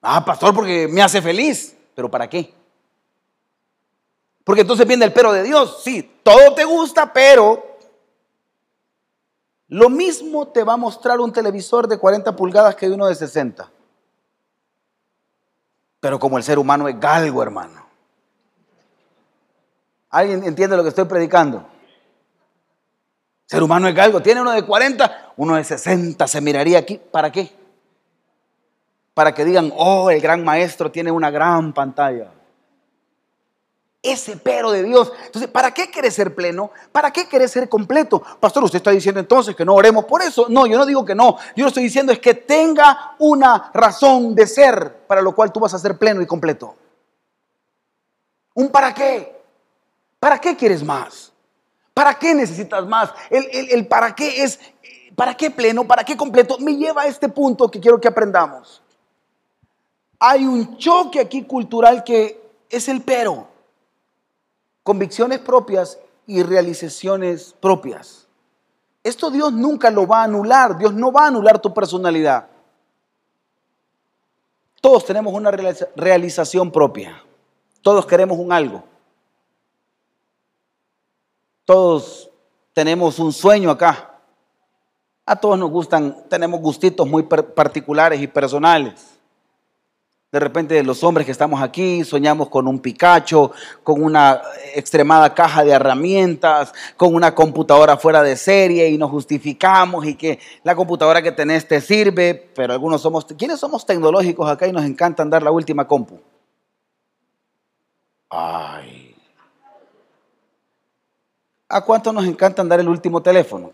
Ah, 0.00 0.24
pastor, 0.24 0.54
porque 0.54 0.88
me 0.88 1.02
hace 1.02 1.20
feliz. 1.20 1.77
¿Pero 1.98 2.08
para 2.08 2.30
qué? 2.30 2.54
Porque 4.44 4.60
entonces 4.60 4.86
viene 4.86 5.04
el 5.04 5.12
pero 5.12 5.32
de 5.32 5.42
Dios. 5.42 5.80
Sí, 5.82 6.20
todo 6.22 6.54
te 6.54 6.62
gusta, 6.62 7.12
pero 7.12 7.76
lo 9.66 9.90
mismo 9.90 10.46
te 10.46 10.62
va 10.62 10.74
a 10.74 10.76
mostrar 10.76 11.18
un 11.18 11.32
televisor 11.32 11.88
de 11.88 11.98
40 11.98 12.36
pulgadas 12.36 12.76
que 12.76 12.88
uno 12.88 13.08
de 13.08 13.16
60. 13.16 13.68
Pero 15.98 16.20
como 16.20 16.38
el 16.38 16.44
ser 16.44 16.60
humano 16.60 16.86
es 16.86 17.00
galgo, 17.00 17.42
hermano. 17.42 17.84
¿Alguien 20.10 20.44
entiende 20.44 20.76
lo 20.76 20.84
que 20.84 20.90
estoy 20.90 21.06
predicando? 21.06 21.66
Ser 23.44 23.60
humano 23.60 23.88
es 23.88 23.98
algo. 23.98 24.22
Tiene 24.22 24.40
uno 24.40 24.52
de 24.52 24.64
40, 24.64 25.32
uno 25.36 25.56
de 25.56 25.64
60. 25.64 26.28
Se 26.28 26.40
miraría 26.40 26.78
aquí. 26.78 26.96
¿Para 27.10 27.32
qué? 27.32 27.57
Para 29.18 29.34
que 29.34 29.44
digan, 29.44 29.72
oh, 29.76 30.10
el 30.10 30.20
gran 30.20 30.44
maestro 30.44 30.92
tiene 30.92 31.10
una 31.10 31.28
gran 31.28 31.72
pantalla. 31.72 32.30
Ese 34.00 34.36
pero 34.36 34.70
de 34.70 34.84
Dios. 34.84 35.12
Entonces, 35.26 35.50
¿para 35.50 35.74
qué 35.74 35.90
quieres 35.90 36.14
ser 36.14 36.36
pleno? 36.36 36.70
¿Para 36.92 37.10
qué 37.10 37.26
quieres 37.26 37.50
ser 37.50 37.68
completo? 37.68 38.22
Pastor, 38.38 38.62
usted 38.62 38.76
está 38.76 38.92
diciendo 38.92 39.18
entonces 39.18 39.56
que 39.56 39.64
no 39.64 39.74
oremos 39.74 40.04
por 40.04 40.22
eso. 40.22 40.46
No, 40.48 40.68
yo 40.68 40.78
no 40.78 40.86
digo 40.86 41.04
que 41.04 41.16
no. 41.16 41.36
Yo 41.56 41.64
lo 41.64 41.66
estoy 41.66 41.82
diciendo 41.82 42.12
es 42.12 42.20
que 42.20 42.34
tenga 42.34 43.16
una 43.18 43.72
razón 43.74 44.36
de 44.36 44.46
ser 44.46 44.98
para 45.08 45.20
lo 45.20 45.34
cual 45.34 45.50
tú 45.50 45.58
vas 45.58 45.74
a 45.74 45.80
ser 45.80 45.98
pleno 45.98 46.22
y 46.22 46.26
completo. 46.26 46.76
¿Un 48.54 48.68
para 48.68 48.94
qué? 48.94 49.36
¿Para 50.20 50.40
qué 50.40 50.54
quieres 50.54 50.84
más? 50.84 51.32
¿Para 51.92 52.14
qué 52.14 52.36
necesitas 52.36 52.86
más? 52.86 53.10
El, 53.30 53.84
para 53.88 54.14
qué 54.14 54.44
es, 54.44 54.60
¿para 55.16 55.36
qué 55.36 55.50
pleno? 55.50 55.82
¿Para 55.88 56.04
qué 56.04 56.16
completo? 56.16 56.56
Me 56.60 56.76
lleva 56.76 57.02
a 57.02 57.06
este 57.08 57.28
punto 57.28 57.68
que 57.68 57.80
quiero 57.80 58.00
que 58.00 58.06
aprendamos. 58.06 58.80
Hay 60.20 60.44
un 60.44 60.76
choque 60.78 61.20
aquí 61.20 61.44
cultural 61.44 62.02
que 62.02 62.40
es 62.68 62.88
el 62.88 63.02
pero. 63.02 63.46
Convicciones 64.82 65.38
propias 65.38 65.98
y 66.26 66.42
realizaciones 66.42 67.54
propias. 67.60 68.26
Esto 69.02 69.30
Dios 69.30 69.52
nunca 69.52 69.90
lo 69.90 70.06
va 70.06 70.20
a 70.20 70.24
anular. 70.24 70.76
Dios 70.76 70.92
no 70.92 71.12
va 71.12 71.24
a 71.24 71.28
anular 71.28 71.60
tu 71.60 71.72
personalidad. 71.72 72.48
Todos 74.80 75.04
tenemos 75.04 75.32
una 75.32 75.50
realización 75.50 76.70
propia. 76.70 77.22
Todos 77.82 78.06
queremos 78.06 78.38
un 78.38 78.52
algo. 78.52 78.84
Todos 81.64 82.30
tenemos 82.72 83.18
un 83.18 83.32
sueño 83.32 83.70
acá. 83.70 84.20
A 85.26 85.36
todos 85.36 85.58
nos 85.58 85.70
gustan, 85.70 86.24
tenemos 86.28 86.60
gustitos 86.60 87.06
muy 87.06 87.24
particulares 87.24 88.20
y 88.20 88.26
personales. 88.26 89.17
De 90.30 90.40
repente 90.40 90.82
los 90.82 91.02
hombres 91.04 91.24
que 91.24 91.32
estamos 91.32 91.62
aquí 91.62 92.04
soñamos 92.04 92.50
con 92.50 92.68
un 92.68 92.80
Picacho, 92.80 93.50
con 93.82 94.02
una 94.02 94.42
extremada 94.74 95.34
caja 95.34 95.64
de 95.64 95.70
herramientas, 95.70 96.74
con 96.98 97.14
una 97.14 97.34
computadora 97.34 97.96
fuera 97.96 98.22
de 98.22 98.36
serie 98.36 98.90
y 98.90 98.98
nos 98.98 99.10
justificamos 99.10 100.04
y 100.04 100.16
que 100.16 100.38
la 100.64 100.76
computadora 100.76 101.22
que 101.22 101.32
tenés 101.32 101.66
te 101.66 101.80
sirve, 101.80 102.50
pero 102.54 102.74
algunos 102.74 103.00
somos, 103.00 103.24
¿quiénes 103.38 103.58
somos 103.58 103.86
tecnológicos 103.86 104.50
acá 104.50 104.66
y 104.66 104.72
nos 104.72 104.84
encanta 104.84 105.22
andar 105.22 105.42
la 105.42 105.50
última 105.50 105.88
compu? 105.88 106.20
Ay. 108.28 109.16
¿A 111.70 111.80
cuánto 111.82 112.12
nos 112.12 112.26
encanta 112.26 112.60
andar 112.60 112.80
el 112.80 112.88
último 112.90 113.22
teléfono? 113.22 113.72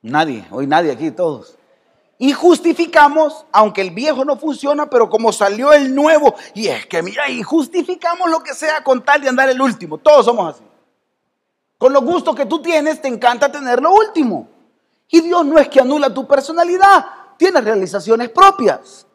Nadie, 0.00 0.44
hoy 0.52 0.68
nadie 0.68 0.92
aquí, 0.92 1.10
todos. 1.10 1.55
Y 2.18 2.32
justificamos, 2.32 3.44
aunque 3.52 3.82
el 3.82 3.90
viejo 3.90 4.24
no 4.24 4.36
funciona, 4.36 4.88
pero 4.88 5.10
como 5.10 5.32
salió 5.32 5.72
el 5.72 5.94
nuevo, 5.94 6.34
y 6.54 6.68
es 6.68 6.86
que 6.86 7.02
mira, 7.02 7.28
y 7.28 7.42
justificamos 7.42 8.30
lo 8.30 8.40
que 8.40 8.54
sea 8.54 8.82
con 8.82 9.04
tal 9.04 9.20
de 9.20 9.28
andar 9.28 9.50
el 9.50 9.60
último. 9.60 9.98
Todos 9.98 10.24
somos 10.24 10.54
así. 10.54 10.64
Con 11.78 11.92
los 11.92 12.02
gustos 12.02 12.34
que 12.34 12.46
tú 12.46 12.62
tienes, 12.62 13.02
te 13.02 13.08
encanta 13.08 13.52
tener 13.52 13.82
lo 13.82 13.92
último. 13.92 14.48
Y 15.08 15.20
Dios 15.20 15.44
no 15.44 15.58
es 15.58 15.68
que 15.68 15.80
anula 15.80 16.12
tu 16.12 16.26
personalidad, 16.26 17.04
tienes 17.36 17.62
realizaciones 17.62 18.30
propias. 18.30 19.06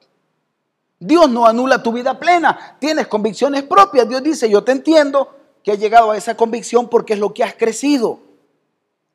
Dios 0.99 1.27
no 1.29 1.47
anula 1.47 1.81
tu 1.81 1.91
vida 1.91 2.19
plena, 2.19 2.77
tienes 2.79 3.07
convicciones 3.07 3.63
propias. 3.63 4.07
Dios 4.07 4.21
dice, 4.21 4.47
yo 4.47 4.63
te 4.63 4.71
entiendo 4.71 5.35
que 5.63 5.71
has 5.71 5.79
llegado 5.79 6.11
a 6.11 6.17
esa 6.17 6.37
convicción 6.37 6.87
porque 6.87 7.13
es 7.13 7.19
lo 7.19 7.33
que 7.33 7.43
has 7.43 7.55
crecido. 7.55 8.19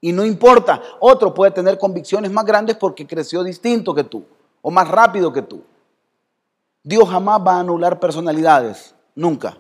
Y 0.01 0.13
no 0.13 0.25
importa, 0.25 0.83
otro 1.01 1.33
puede 1.33 1.51
tener 1.53 1.79
convicciones 1.79 2.31
más 2.31 2.45
grandes 2.45 2.77
porque 2.77 3.07
creció 3.07 3.43
distinto 3.43 3.95
que 3.95 4.05
tú 4.05 4.25
o 4.63 4.71
más 4.71 4.89
rápido 4.89 5.33
que 5.33 5.43
tú. 5.43 5.63
Dios 6.83 7.09
jamás 7.09 7.41
va 7.41 7.57
a 7.57 7.61
anular 7.61 8.01
personalidades, 8.01 8.95
nunca. 9.15 9.57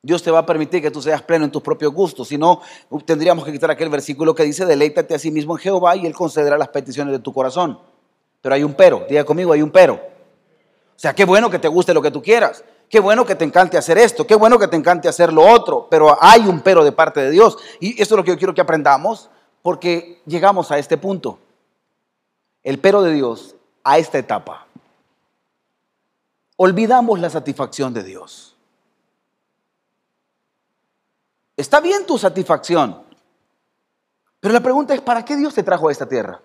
Dios 0.00 0.22
te 0.22 0.30
va 0.30 0.38
a 0.38 0.46
permitir 0.46 0.80
que 0.80 0.90
tú 0.90 1.02
seas 1.02 1.22
pleno 1.22 1.44
en 1.44 1.50
tus 1.50 1.60
propios 1.60 1.92
gustos. 1.92 2.28
Si 2.28 2.38
no, 2.38 2.60
tendríamos 3.04 3.44
que 3.44 3.50
quitar 3.50 3.72
aquel 3.72 3.88
versículo 3.88 4.34
que 4.34 4.44
dice, 4.44 4.64
deleítate 4.64 5.16
a 5.16 5.18
sí 5.18 5.32
mismo 5.32 5.56
en 5.56 5.58
Jehová 5.58 5.96
y 5.96 6.06
Él 6.06 6.14
concederá 6.14 6.56
las 6.56 6.68
peticiones 6.68 7.12
de 7.12 7.18
tu 7.18 7.32
corazón. 7.32 7.80
Pero 8.40 8.54
hay 8.54 8.62
un 8.62 8.74
pero, 8.74 9.04
diga 9.08 9.24
conmigo, 9.24 9.52
hay 9.52 9.62
un 9.62 9.70
pero. 9.70 9.94
O 9.94 11.00
sea, 11.00 11.12
qué 11.12 11.24
bueno 11.24 11.50
que 11.50 11.58
te 11.58 11.66
guste 11.66 11.92
lo 11.92 12.00
que 12.00 12.12
tú 12.12 12.22
quieras. 12.22 12.64
Qué 12.88 13.00
bueno 13.00 13.26
que 13.26 13.34
te 13.34 13.44
encante 13.44 13.76
hacer 13.76 13.98
esto, 13.98 14.26
qué 14.26 14.34
bueno 14.34 14.58
que 14.58 14.68
te 14.68 14.76
encante 14.76 15.08
hacer 15.08 15.32
lo 15.32 15.46
otro, 15.46 15.86
pero 15.90 16.16
hay 16.20 16.46
un 16.46 16.60
pero 16.60 16.84
de 16.84 16.92
parte 16.92 17.20
de 17.20 17.30
Dios. 17.30 17.58
Y 17.80 18.00
esto 18.00 18.14
es 18.14 18.18
lo 18.18 18.24
que 18.24 18.30
yo 18.30 18.38
quiero 18.38 18.54
que 18.54 18.62
aprendamos, 18.62 19.28
porque 19.62 20.22
llegamos 20.24 20.70
a 20.70 20.78
este 20.78 20.96
punto. 20.96 21.38
El 22.62 22.78
pero 22.78 23.02
de 23.02 23.12
Dios 23.12 23.54
a 23.84 23.98
esta 23.98 24.18
etapa. 24.18 24.66
Olvidamos 26.56 27.20
la 27.20 27.30
satisfacción 27.30 27.92
de 27.92 28.02
Dios. 28.02 28.56
Está 31.56 31.80
bien 31.80 32.06
tu 32.06 32.16
satisfacción, 32.16 33.02
pero 34.40 34.54
la 34.54 34.60
pregunta 34.60 34.94
es, 34.94 35.00
¿para 35.00 35.24
qué 35.24 35.36
Dios 35.36 35.54
te 35.54 35.62
trajo 35.62 35.88
a 35.88 35.92
esta 35.92 36.08
tierra? 36.08 36.40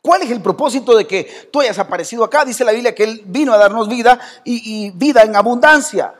¿Cuál 0.00 0.22
es 0.22 0.30
el 0.30 0.40
propósito 0.40 0.96
de 0.96 1.06
que 1.06 1.48
tú 1.52 1.60
hayas 1.60 1.78
aparecido 1.78 2.24
acá? 2.24 2.44
Dice 2.44 2.64
la 2.64 2.72
Biblia 2.72 2.94
que 2.94 3.04
Él 3.04 3.22
vino 3.26 3.52
a 3.52 3.58
darnos 3.58 3.88
vida 3.88 4.18
y, 4.44 4.90
vida 4.92 5.22
en 5.22 5.34
abundancia. 5.34 6.14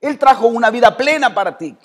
Él 0.00 0.18
trajo 0.18 0.46
una 0.46 0.70
vida 0.70 0.96
plena 0.96 1.34
para 1.34 1.56
ti. 1.56 1.76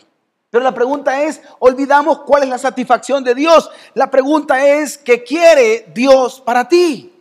Pero 0.49 0.63
la 0.63 0.73
pregunta 0.73 1.21
es, 1.21 1.41
olvidamos 1.59 2.21
cuál 2.21 2.43
es 2.43 2.49
la 2.49 2.57
satisfacción 2.57 3.23
de 3.23 3.35
Dios. 3.35 3.69
La 3.93 4.09
pregunta 4.09 4.65
es, 4.65 4.97
¿qué 4.97 5.23
quiere 5.23 5.91
Dios 5.93 6.41
para 6.41 6.67
ti? 6.67 7.13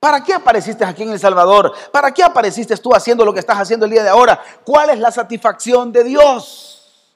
¿Para 0.00 0.22
qué 0.22 0.34
apareciste 0.34 0.84
aquí 0.84 1.02
en 1.02 1.10
El 1.10 1.18
Salvador? 1.18 1.72
¿Para 1.90 2.12
qué 2.12 2.22
apareciste 2.22 2.76
tú 2.76 2.94
haciendo 2.94 3.24
lo 3.24 3.32
que 3.32 3.40
estás 3.40 3.58
haciendo 3.58 3.86
el 3.86 3.92
día 3.92 4.02
de 4.02 4.08
ahora? 4.08 4.40
¿Cuál 4.64 4.90
es 4.90 4.98
la 4.98 5.10
satisfacción 5.10 5.92
de 5.92 6.04
Dios? 6.04 7.14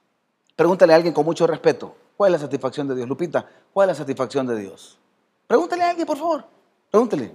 Pregúntale 0.56 0.92
a 0.92 0.96
alguien 0.96 1.14
con 1.14 1.24
mucho 1.24 1.46
respeto. 1.46 1.94
¿Cuál 2.16 2.34
es 2.34 2.40
la 2.40 2.46
satisfacción 2.46 2.88
de 2.88 2.96
Dios? 2.96 3.09
Lupita, 3.09 3.46
¿cuál 3.78 3.90
es 3.90 3.96
la 3.96 4.02
satisfacción 4.02 4.44
de 4.44 4.58
Dios? 4.58 4.98
Pregúntale 5.46 5.84
a 5.84 5.90
alguien, 5.90 6.04
por 6.04 6.16
favor. 6.16 6.44
Pregúntele. 6.90 7.32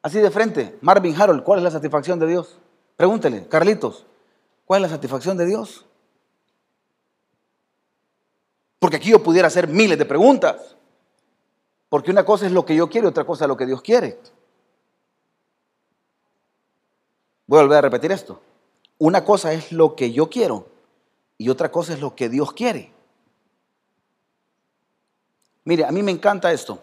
Así 0.00 0.18
de 0.18 0.30
frente, 0.30 0.78
Marvin 0.80 1.14
Harold, 1.14 1.42
¿cuál 1.42 1.58
es 1.58 1.62
la 1.62 1.70
satisfacción 1.70 2.18
de 2.18 2.26
Dios? 2.26 2.56
Pregúntele, 2.96 3.46
Carlitos, 3.48 4.06
¿cuál 4.64 4.82
es 4.82 4.90
la 4.90 4.96
satisfacción 4.96 5.36
de 5.36 5.44
Dios? 5.44 5.84
Porque 8.78 8.96
aquí 8.96 9.10
yo 9.10 9.22
pudiera 9.22 9.48
hacer 9.48 9.68
miles 9.68 9.98
de 9.98 10.06
preguntas. 10.06 10.74
Porque 11.90 12.10
una 12.10 12.24
cosa 12.24 12.46
es 12.46 12.52
lo 12.52 12.64
que 12.64 12.74
yo 12.74 12.88
quiero 12.88 13.08
y 13.08 13.10
otra 13.10 13.24
cosa 13.24 13.44
es 13.44 13.48
lo 13.48 13.58
que 13.58 13.66
Dios 13.66 13.82
quiere. 13.82 14.18
Voy 17.46 17.58
a 17.58 17.62
volver 17.64 17.76
a 17.76 17.82
repetir 17.82 18.10
esto. 18.10 18.40
Una 18.96 19.22
cosa 19.22 19.52
es 19.52 19.70
lo 19.70 19.96
que 19.96 20.12
yo 20.12 20.30
quiero 20.30 20.66
y 21.36 21.50
otra 21.50 21.70
cosa 21.70 21.92
es 21.92 22.00
lo 22.00 22.16
que 22.16 22.30
Dios 22.30 22.54
quiere. 22.54 22.91
Mire, 25.64 25.84
a 25.84 25.92
mí 25.92 26.02
me 26.02 26.10
encanta 26.10 26.52
esto. 26.52 26.82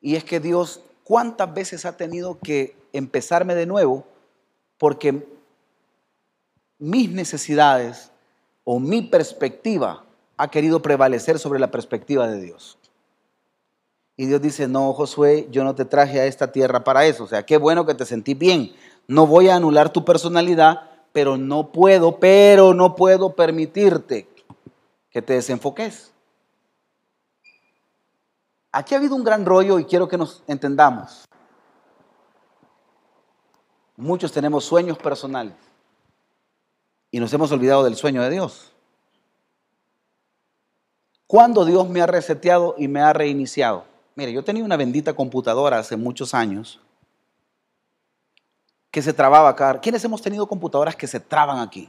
Y 0.00 0.16
es 0.16 0.24
que 0.24 0.40
Dios, 0.40 0.82
¿cuántas 1.04 1.52
veces 1.52 1.84
ha 1.84 1.96
tenido 1.96 2.38
que 2.38 2.76
empezarme 2.92 3.54
de 3.54 3.66
nuevo? 3.66 4.04
Porque 4.78 5.26
mis 6.78 7.10
necesidades 7.10 8.10
o 8.64 8.78
mi 8.78 9.02
perspectiva 9.02 10.04
ha 10.36 10.50
querido 10.50 10.82
prevalecer 10.82 11.38
sobre 11.38 11.58
la 11.58 11.70
perspectiva 11.70 12.28
de 12.28 12.40
Dios. 12.40 12.78
Y 14.16 14.26
Dios 14.26 14.40
dice, 14.40 14.66
no, 14.68 14.92
Josué, 14.92 15.46
yo 15.50 15.64
no 15.64 15.74
te 15.74 15.84
traje 15.84 16.20
a 16.20 16.26
esta 16.26 16.50
tierra 16.50 16.84
para 16.84 17.06
eso. 17.06 17.24
O 17.24 17.26
sea, 17.26 17.44
qué 17.44 17.58
bueno 17.58 17.84
que 17.84 17.94
te 17.94 18.06
sentí 18.06 18.34
bien. 18.34 18.74
No 19.08 19.26
voy 19.26 19.48
a 19.48 19.56
anular 19.56 19.92
tu 19.92 20.04
personalidad, 20.04 20.90
pero 21.12 21.36
no 21.36 21.70
puedo, 21.70 22.18
pero 22.18 22.74
no 22.74 22.94
puedo 22.96 23.34
permitirte 23.34 24.28
que 25.10 25.22
te 25.22 25.34
desenfoques. 25.34 26.12
Aquí 28.76 28.94
ha 28.94 28.98
habido 28.98 29.16
un 29.16 29.24
gran 29.24 29.46
rollo 29.46 29.78
y 29.78 29.86
quiero 29.86 30.06
que 30.06 30.18
nos 30.18 30.42
entendamos. 30.46 31.24
Muchos 33.96 34.30
tenemos 34.30 34.66
sueños 34.66 34.98
personales 34.98 35.54
y 37.10 37.18
nos 37.18 37.32
hemos 37.32 37.50
olvidado 37.52 37.84
del 37.84 37.96
sueño 37.96 38.22
de 38.22 38.28
Dios. 38.28 38.74
¿Cuándo 41.26 41.64
Dios 41.64 41.88
me 41.88 42.02
ha 42.02 42.06
reseteado 42.06 42.74
y 42.76 42.86
me 42.86 43.00
ha 43.00 43.14
reiniciado? 43.14 43.86
Mire, 44.14 44.34
yo 44.34 44.44
tenía 44.44 44.62
una 44.62 44.76
bendita 44.76 45.14
computadora 45.14 45.78
hace 45.78 45.96
muchos 45.96 46.34
años 46.34 46.78
que 48.90 49.00
se 49.00 49.14
trababa 49.14 49.48
acá. 49.48 49.80
¿Quiénes 49.80 50.04
hemos 50.04 50.20
tenido 50.20 50.46
computadoras 50.46 50.94
que 50.94 51.06
se 51.06 51.18
traban 51.18 51.60
aquí? 51.60 51.88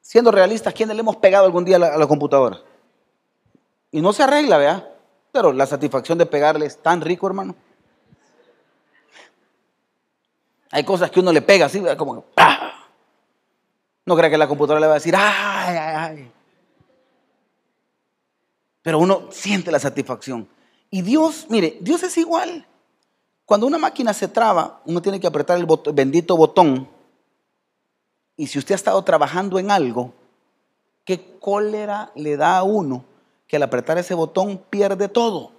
Siendo 0.00 0.32
realistas, 0.32 0.74
¿quiénes 0.74 0.96
le 0.96 1.00
hemos 1.02 1.14
pegado 1.14 1.44
algún 1.44 1.64
día 1.64 1.76
a 1.76 1.78
la, 1.78 1.94
a 1.94 1.96
la 1.98 2.08
computadora? 2.08 2.58
Y 3.90 4.00
no 4.00 4.12
se 4.12 4.22
arregla, 4.22 4.58
vea. 4.58 4.94
Pero 5.32 5.52
la 5.52 5.66
satisfacción 5.66 6.18
de 6.18 6.26
pegarle 6.26 6.66
es 6.66 6.78
tan 6.78 7.00
rico, 7.00 7.26
hermano. 7.26 7.54
Hay 10.70 10.84
cosas 10.84 11.10
que 11.10 11.20
uno 11.20 11.32
le 11.32 11.42
pega 11.42 11.66
así, 11.66 11.82
como 11.96 12.24
No 14.04 14.16
crea 14.16 14.30
que 14.30 14.38
la 14.38 14.48
computadora 14.48 14.80
le 14.80 14.86
va 14.86 14.92
a 14.94 14.96
decir, 14.96 15.14
ay, 15.16 15.76
ay, 15.76 15.94
ay. 15.96 16.32
Pero 18.82 18.98
uno 18.98 19.28
siente 19.30 19.70
la 19.70 19.78
satisfacción. 19.78 20.48
Y 20.90 21.02
Dios, 21.02 21.46
mire, 21.48 21.78
Dios 21.80 22.02
es 22.02 22.16
igual. 22.16 22.66
Cuando 23.44 23.66
una 23.66 23.78
máquina 23.78 24.12
se 24.12 24.28
traba, 24.28 24.82
uno 24.84 25.00
tiene 25.00 25.20
que 25.20 25.26
apretar 25.26 25.58
el 25.58 25.66
bendito 25.94 26.36
botón. 26.36 26.88
Y 28.36 28.46
si 28.46 28.58
usted 28.58 28.74
ha 28.74 28.76
estado 28.76 29.02
trabajando 29.04 29.58
en 29.58 29.70
algo, 29.70 30.14
¿qué 31.04 31.38
cólera 31.38 32.12
le 32.14 32.36
da 32.36 32.58
a 32.58 32.62
uno 32.62 33.04
que 33.48 33.56
al 33.56 33.62
apretar 33.62 33.98
ese 33.98 34.14
botón 34.14 34.58
pierde 34.70 35.08
todo. 35.08 35.52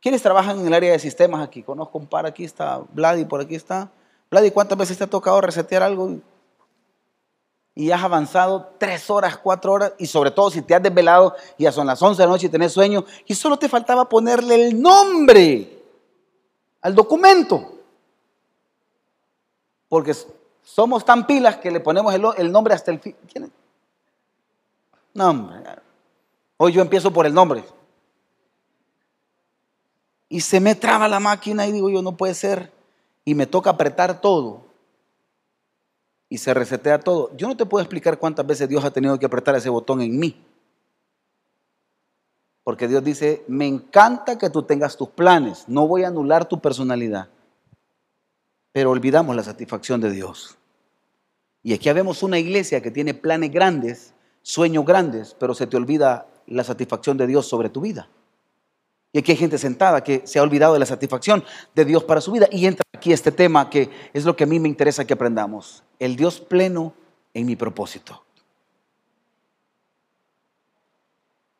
¿Quiénes 0.00 0.22
trabajan 0.22 0.60
en 0.60 0.66
el 0.66 0.74
área 0.74 0.92
de 0.92 0.98
sistemas 0.98 1.42
aquí? 1.42 1.62
Conozco 1.62 1.98
un 1.98 2.06
par, 2.06 2.26
aquí 2.26 2.44
está 2.44 2.82
Vladi, 2.92 3.24
por 3.24 3.40
aquí 3.40 3.56
está. 3.56 3.90
Vladi, 4.30 4.50
¿cuántas 4.50 4.78
veces 4.78 4.98
te 4.98 5.04
ha 5.04 5.10
tocado 5.10 5.40
resetear 5.40 5.82
algo? 5.82 6.18
Y 7.74 7.90
has 7.90 8.02
avanzado 8.02 8.74
tres 8.78 9.08
horas, 9.08 9.38
cuatro 9.38 9.72
horas, 9.72 9.94
y 9.98 10.06
sobre 10.06 10.30
todo 10.30 10.50
si 10.50 10.62
te 10.62 10.74
has 10.74 10.82
desvelado, 10.82 11.34
ya 11.58 11.72
son 11.72 11.86
las 11.86 12.00
once 12.02 12.22
de 12.22 12.26
la 12.26 12.32
noche 12.32 12.46
y 12.46 12.50
tenés 12.50 12.72
sueño, 12.72 13.04
y 13.26 13.34
solo 13.34 13.56
te 13.56 13.68
faltaba 13.68 14.08
ponerle 14.08 14.66
el 14.66 14.80
nombre 14.80 15.82
al 16.82 16.94
documento. 16.94 17.72
Porque 19.88 20.14
somos 20.62 21.04
tan 21.04 21.26
pilas 21.26 21.56
que 21.56 21.70
le 21.70 21.80
ponemos 21.80 22.14
el, 22.14 22.52
nombre 22.52 22.74
hasta 22.74 22.90
el 22.90 23.00
fin. 23.00 23.16
No, 25.14 25.52
Hoy 26.56 26.72
yo 26.72 26.82
empiezo 26.82 27.12
por 27.12 27.26
el 27.26 27.34
nombre. 27.34 27.64
Y 30.28 30.40
se 30.40 30.60
me 30.60 30.74
traba 30.74 31.08
la 31.08 31.20
máquina 31.20 31.66
y 31.66 31.72
digo 31.72 31.88
yo, 31.88 32.02
no 32.02 32.16
puede 32.16 32.34
ser. 32.34 32.72
y 33.24 33.34
me 33.34 33.46
toca 33.46 33.70
apretar 33.70 34.20
todo 34.20 34.68
y 36.28 36.38
se 36.38 36.54
resetea 36.54 37.00
todo. 37.00 37.34
Yo 37.36 37.48
no 37.48 37.56
te 37.56 37.66
puedo 37.66 37.82
explicar 37.82 38.18
cuántas 38.18 38.46
veces 38.46 38.68
Dios 38.68 38.84
ha 38.84 38.90
tenido 38.90 39.18
que 39.18 39.26
apretar 39.26 39.54
ese 39.56 39.68
botón 39.68 40.00
en 40.00 40.18
mí. 40.18 40.44
Porque 42.64 42.86
Dios 42.86 43.02
dice, 43.02 43.44
me 43.48 43.66
encanta 43.66 44.36
que 44.36 44.50
tú 44.50 44.62
tengas 44.62 44.96
tus 44.96 45.08
planes, 45.08 45.64
no 45.68 45.86
voy 45.86 46.04
a 46.04 46.08
anular 46.08 46.46
tu 46.46 46.60
personalidad. 46.60 47.28
Pero 48.72 48.90
olvidamos 48.90 49.34
la 49.34 49.42
satisfacción 49.42 50.00
de 50.00 50.10
Dios. 50.10 50.58
Y 51.62 51.72
aquí 51.72 51.90
vemos 51.92 52.22
una 52.22 52.38
iglesia 52.38 52.82
que 52.82 52.90
tiene 52.90 53.14
planes 53.14 53.50
grandes, 53.50 54.12
sueños 54.48 54.86
grandes, 54.86 55.36
pero 55.38 55.52
se 55.52 55.66
te 55.66 55.76
olvida 55.76 56.26
la 56.46 56.64
satisfacción 56.64 57.18
de 57.18 57.26
Dios 57.26 57.46
sobre 57.46 57.68
tu 57.68 57.82
vida. 57.82 58.08
Y 59.12 59.18
aquí 59.18 59.32
hay 59.32 59.36
gente 59.36 59.58
sentada 59.58 60.02
que 60.02 60.26
se 60.26 60.38
ha 60.38 60.42
olvidado 60.42 60.72
de 60.72 60.78
la 60.78 60.86
satisfacción 60.86 61.44
de 61.74 61.84
Dios 61.84 62.02
para 62.04 62.22
su 62.22 62.32
vida. 62.32 62.48
Y 62.50 62.64
entra 62.64 62.82
aquí 62.94 63.12
este 63.12 63.30
tema 63.30 63.68
que 63.68 63.90
es 64.14 64.24
lo 64.24 64.34
que 64.34 64.44
a 64.44 64.46
mí 64.46 64.58
me 64.58 64.66
interesa 64.66 65.06
que 65.06 65.12
aprendamos. 65.12 65.82
El 65.98 66.16
Dios 66.16 66.40
pleno 66.40 66.94
en 67.34 67.44
mi 67.44 67.56
propósito. 67.56 68.24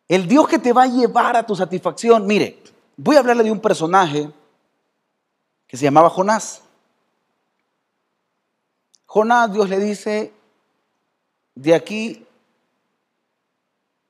El 0.08 0.26
Dios 0.26 0.48
que 0.48 0.58
te 0.58 0.72
va 0.72 0.84
a 0.84 0.86
llevar 0.86 1.36
a 1.36 1.44
tu 1.44 1.54
satisfacción. 1.54 2.26
Mire, 2.26 2.58
voy 2.96 3.16
a 3.16 3.18
hablarle 3.18 3.44
de 3.44 3.52
un 3.52 3.60
personaje 3.60 4.30
que 5.66 5.76
se 5.76 5.84
llamaba 5.84 6.08
Jonás. 6.08 6.62
Jonás, 9.04 9.52
Dios 9.52 9.68
le 9.68 9.78
dice, 9.78 10.32
de 11.54 11.74
aquí 11.74 12.24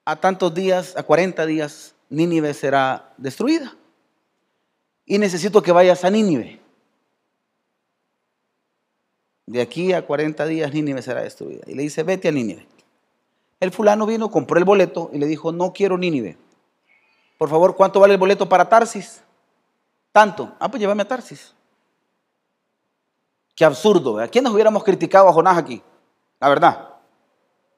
a 0.09 0.17
tantos 0.17 0.55
días, 0.55 0.97
a 0.97 1.03
40 1.03 1.45
días, 1.45 1.95
Nínive 2.09 2.55
será 2.55 3.13
destruida. 3.19 3.77
Y 5.05 5.19
necesito 5.19 5.61
que 5.61 5.71
vayas 5.71 6.03
a 6.03 6.09
Nínive. 6.09 6.63
De 9.45 9.61
aquí 9.61 9.93
a 9.93 10.07
40 10.07 10.47
días 10.47 10.73
Nínive 10.73 11.03
será 11.03 11.21
destruida. 11.21 11.63
Y 11.67 11.75
le 11.75 11.83
dice, 11.83 12.05
vete 12.05 12.29
a 12.29 12.33
Nínive. 12.33 12.67
El 13.61 13.71
fulano 13.71 14.07
vino, 14.07 14.31
compró 14.31 14.59
el 14.59 14.65
boleto 14.65 15.11
y 15.13 15.19
le 15.19 15.27
dijo, 15.27 15.53
no 15.53 15.75
quiero 15.75 15.99
Nínive. 15.99 16.39
Por 17.37 17.51
favor, 17.51 17.77
¿cuánto 17.77 18.01
vale 18.01 18.15
el 18.15 18.19
boleto 18.19 18.49
para 18.49 18.67
Tarsis? 18.67 19.23
Tanto. 20.11 20.57
Ah, 20.59 20.71
pues 20.71 20.81
llévame 20.81 21.03
a 21.03 21.09
Tarsis. 21.09 21.53
Qué 23.55 23.67
absurdo. 23.67 24.19
¿A 24.21 24.29
quiénes 24.29 24.51
hubiéramos 24.51 24.83
criticado 24.85 25.29
a 25.29 25.35
Jonás 25.35 25.59
aquí? 25.59 25.83
La 26.41 26.49
verdad. 26.49 26.95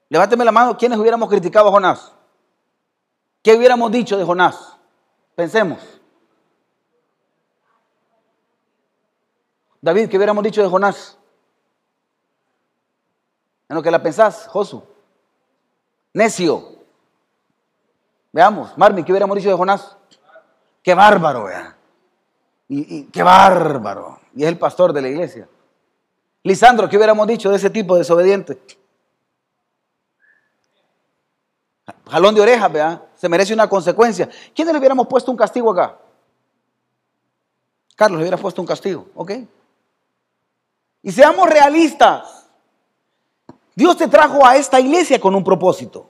Levánteme 0.09 0.45
la 0.45 0.53
mano, 0.53 0.79
¿quiénes 0.79 0.97
hubiéramos 0.97 1.29
criticado 1.29 1.67
a 1.67 1.73
Jonás? 1.73 2.20
¿Qué 3.43 3.57
hubiéramos 3.57 3.91
dicho 3.91 4.19
de 4.19 4.25
Jonás? 4.25 4.77
Pensemos. 5.35 5.79
David, 9.81 10.09
¿qué 10.11 10.17
hubiéramos 10.17 10.45
dicho 10.45 10.63
de 10.63 10.69
Jonás? 10.69 11.17
En 13.69 13.77
lo 13.77 13.83
que 13.83 13.91
la 13.91 14.03
pensás, 14.03 14.47
Josu. 14.49 14.83
Necio. 16.13 16.81
Veamos, 18.33 18.77
Marvin, 18.77 19.05
¿qué 19.05 19.13
hubiéramos 19.13 19.37
dicho 19.37 19.49
de 19.49 19.57
Jonás? 19.57 19.97
Qué 20.83 20.95
bárbaro, 20.95 21.45
vea. 21.45 21.77
Y, 22.69 23.05
qué 23.05 23.23
bárbaro. 23.23 24.21
Y 24.35 24.43
es 24.43 24.49
el 24.49 24.59
pastor 24.59 24.93
de 24.93 25.03
la 25.03 25.09
iglesia. 25.09 25.49
Lisandro, 26.43 26.89
¿qué 26.89 26.97
hubiéramos 26.97 27.27
dicho 27.27 27.51
de 27.51 27.57
ese 27.57 27.71
tipo 27.71 27.97
desobediente? 27.97 28.61
Jalón 32.11 32.35
de 32.35 32.41
orejas, 32.41 32.73
vea. 32.73 33.07
Se 33.15 33.29
merece 33.29 33.55
una 33.55 33.69
consecuencia. 33.69 34.29
¿Quiénes 34.55 34.73
le 34.73 34.79
hubiéramos 34.79 35.07
puesto 35.07 35.31
un 35.31 35.37
castigo 35.37 35.71
acá? 35.71 35.97
Carlos 37.95 38.19
le 38.19 38.25
hubiera 38.25 38.37
puesto 38.37 38.61
un 38.61 38.67
castigo, 38.67 39.07
¿ok? 39.15 39.33
Y 41.03 41.13
seamos 41.13 41.49
realistas. 41.49 42.49
Dios 43.75 43.97
te 43.97 44.09
trajo 44.09 44.45
a 44.45 44.57
esta 44.57 44.81
iglesia 44.81 45.21
con 45.21 45.35
un 45.35 45.45
propósito. 45.45 46.09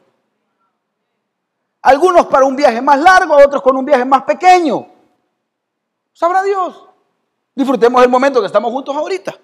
Algunos 1.83 2.27
para 2.27 2.45
un 2.47 2.57
viaje 2.57 2.81
más 2.81 2.99
largo, 2.99 3.37
otros 3.37 3.63
con 3.63 3.77
un 3.77 3.85
viaje 3.85 4.05
más 4.05 4.23
pequeño. 4.23 4.87
Sabrá 6.13 6.43
Dios. 6.43 6.87
Disfrutemos 7.55 8.03
el 8.03 8.09
momento 8.09 8.41
que 8.41 8.47
estamos 8.47 8.73
juntos 8.73 8.97
ahorita. 8.97 9.35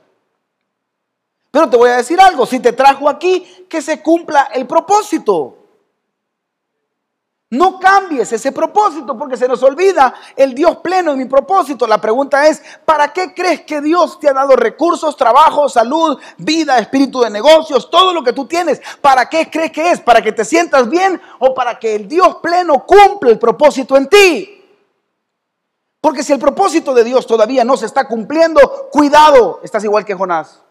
Pero 1.51 1.69
te 1.69 1.77
voy 1.77 1.91
a 1.91 1.97
decir 1.97 2.21
algo, 2.21 2.47
si 2.47 2.61
te 2.61 2.73
trajo 2.73 3.09
aquí, 3.09 3.67
que 3.69 3.83
se 3.83 4.03
cumpla 4.03 4.49
el 4.55 4.67
propósito. 4.67 5.56
No 7.51 7.79
cambies 7.79 8.33
ese 8.33 8.51
propósito 8.51 9.17
porque 9.17 9.37
se 9.37 9.47
nos 9.47 9.63
olvida 9.63 10.13
el 10.35 10.53
Dios 10.53 10.79
pleno 10.79 11.13
en 11.13 11.19
mi 11.19 11.27
propósito. 11.27 11.87
La 11.87 12.01
pregunta 12.01 12.45
es, 12.49 12.61
¿para 12.85 13.13
qué 13.13 13.33
crees 13.35 13.61
que 13.61 13.81
Dios 13.81 14.19
te 14.19 14.29
ha 14.29 14.33
dado 14.33 14.57
recursos, 14.57 15.17
trabajo, 15.17 15.69
salud, 15.69 16.19
vida, 16.39 16.77
espíritu 16.79 17.21
de 17.21 17.31
negocios, 17.31 17.89
todo 17.89 18.13
lo 18.13 18.25
que 18.25 18.33
tú 18.33 18.47
tienes? 18.47 18.81
¿Para 19.01 19.29
qué 19.29 19.49
crees 19.49 19.71
que 19.71 19.93
es? 19.93 20.01
¿Para 20.01 20.21
que 20.23 20.33
te 20.33 20.45
sientas 20.45 20.91
bien 20.91 21.21
o 21.39 21.55
para 21.55 21.79
que 21.79 21.95
el 21.95 22.09
Dios 22.09 22.39
pleno 22.43 22.85
cumpla 22.85 23.31
el 23.31 23.39
propósito 23.39 23.97
en 23.97 24.09
ti? 24.09 24.65
Porque 26.01 26.25
si 26.25 26.33
el 26.33 26.41
propósito 26.41 26.95
de 26.95 27.05
Dios 27.05 27.29
todavía 27.29 27.65
no 27.65 27.77
se 27.77 27.87
está 27.87 28.09
cumpliendo, 28.09 28.89
cuidado, 28.91 29.61
estás 29.63 29.85
igual 29.85 30.05
que 30.05 30.15
Jonás. 30.15 30.66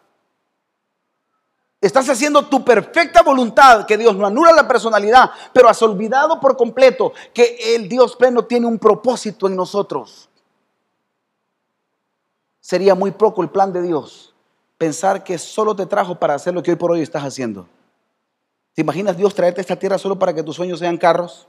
Estás 1.86 2.08
haciendo 2.08 2.46
tu 2.46 2.64
perfecta 2.64 3.22
voluntad, 3.22 3.86
que 3.86 3.96
Dios 3.96 4.16
no 4.16 4.26
anula 4.26 4.50
la 4.50 4.66
personalidad, 4.66 5.30
pero 5.52 5.68
has 5.68 5.80
olvidado 5.82 6.40
por 6.40 6.56
completo 6.56 7.12
que 7.32 7.76
el 7.76 7.88
Dios 7.88 8.16
pleno 8.16 8.44
tiene 8.44 8.66
un 8.66 8.76
propósito 8.76 9.46
en 9.46 9.54
nosotros. 9.54 10.28
Sería 12.60 12.96
muy 12.96 13.12
poco 13.12 13.40
el 13.40 13.50
plan 13.50 13.72
de 13.72 13.82
Dios 13.82 14.34
pensar 14.76 15.22
que 15.22 15.38
solo 15.38 15.76
te 15.76 15.86
trajo 15.86 16.16
para 16.16 16.34
hacer 16.34 16.52
lo 16.54 16.60
que 16.60 16.72
hoy 16.72 16.76
por 16.76 16.90
hoy 16.90 17.02
estás 17.02 17.22
haciendo. 17.22 17.68
¿Te 18.74 18.82
imaginas 18.82 19.16
Dios 19.16 19.32
traerte 19.32 19.60
a 19.60 19.62
esta 19.62 19.76
tierra 19.76 19.96
solo 19.96 20.18
para 20.18 20.34
que 20.34 20.42
tus 20.42 20.56
sueños 20.56 20.80
sean 20.80 20.98
carros? 20.98 21.46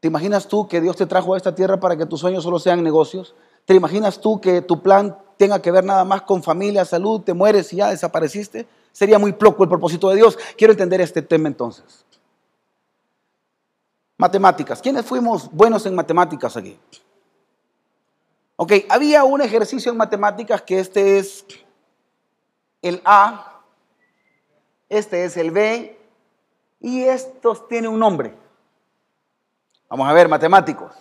¿Te 0.00 0.08
imaginas 0.08 0.48
tú 0.48 0.66
que 0.66 0.80
Dios 0.80 0.96
te 0.96 1.06
trajo 1.06 1.32
a 1.32 1.36
esta 1.36 1.54
tierra 1.54 1.78
para 1.78 1.96
que 1.96 2.06
tus 2.06 2.18
sueños 2.18 2.42
solo 2.42 2.58
sean 2.58 2.82
negocios? 2.82 3.36
¿Te 3.66 3.74
imaginas 3.74 4.20
tú 4.20 4.40
que 4.40 4.62
tu 4.62 4.82
plan 4.82 5.16
tenga 5.36 5.62
que 5.62 5.70
ver 5.70 5.84
nada 5.84 6.04
más 6.04 6.22
con 6.22 6.42
familia, 6.42 6.84
salud, 6.84 7.20
te 7.20 7.34
mueres 7.34 7.72
y 7.72 7.76
ya 7.76 7.90
desapareciste? 7.90 8.66
Sería 8.94 9.18
muy 9.18 9.32
poco 9.32 9.64
el 9.64 9.68
propósito 9.68 10.08
de 10.08 10.14
Dios. 10.14 10.38
Quiero 10.56 10.72
entender 10.72 11.00
este 11.00 11.20
tema 11.20 11.48
entonces. 11.48 12.06
Matemáticas. 14.16 14.80
¿Quiénes 14.80 15.04
fuimos 15.04 15.50
buenos 15.50 15.84
en 15.86 15.96
matemáticas 15.96 16.56
aquí? 16.56 16.78
Ok, 18.54 18.72
había 18.88 19.24
un 19.24 19.42
ejercicio 19.42 19.90
en 19.90 19.98
matemáticas 19.98 20.62
que 20.62 20.78
este 20.78 21.18
es 21.18 21.44
el 22.82 23.02
A, 23.04 23.62
este 24.88 25.24
es 25.24 25.36
el 25.36 25.50
B 25.50 25.98
y 26.78 27.02
estos 27.02 27.66
tienen 27.66 27.90
un 27.90 27.98
nombre. 27.98 28.32
Vamos 29.88 30.08
a 30.08 30.12
ver, 30.12 30.28
matemáticos. 30.28 30.92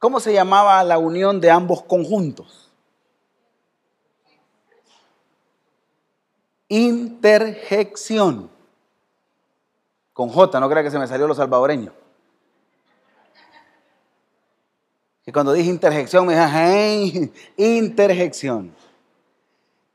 ¿Cómo 0.00 0.18
se 0.18 0.32
llamaba 0.32 0.82
la 0.82 0.98
unión 0.98 1.40
de 1.40 1.52
ambos 1.52 1.84
conjuntos? 1.84 2.71
Interjección. 6.72 8.50
Con 10.14 10.30
J, 10.30 10.58
no 10.58 10.70
crea 10.70 10.82
que 10.82 10.90
se 10.90 10.98
me 10.98 11.06
salió 11.06 11.26
lo 11.26 11.34
salvadoreño. 11.34 11.92
Y 15.26 15.32
cuando 15.32 15.52
dije 15.52 15.68
interjección 15.68 16.26
me 16.26 16.34
dije, 16.34 17.32
interjección. 17.58 18.74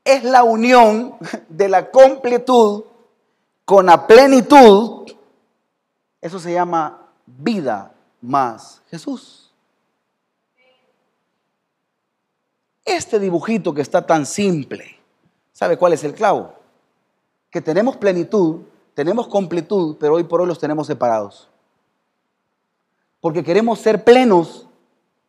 Es 0.04 0.22
la 0.24 0.44
unión 0.44 1.16
de 1.48 1.68
la 1.68 1.90
completud 1.90 2.84
con 3.64 3.86
la 3.86 4.06
plenitud. 4.06 5.12
Eso 6.20 6.38
se 6.38 6.52
llama 6.52 7.08
vida 7.26 7.92
más 8.20 8.82
Jesús. 8.88 9.52
Este 12.84 13.18
dibujito 13.18 13.74
que 13.74 13.82
está 13.82 14.06
tan 14.06 14.24
simple, 14.24 14.98
¿sabe 15.52 15.76
cuál 15.76 15.92
es 15.92 16.04
el 16.04 16.14
clavo? 16.14 16.57
Que 17.50 17.60
tenemos 17.60 17.96
plenitud, 17.96 18.62
tenemos 18.94 19.28
completud, 19.28 19.96
pero 19.98 20.14
hoy 20.14 20.24
por 20.24 20.40
hoy 20.40 20.46
los 20.46 20.58
tenemos 20.58 20.86
separados. 20.86 21.48
Porque 23.20 23.42
queremos 23.42 23.78
ser 23.78 24.04
plenos 24.04 24.66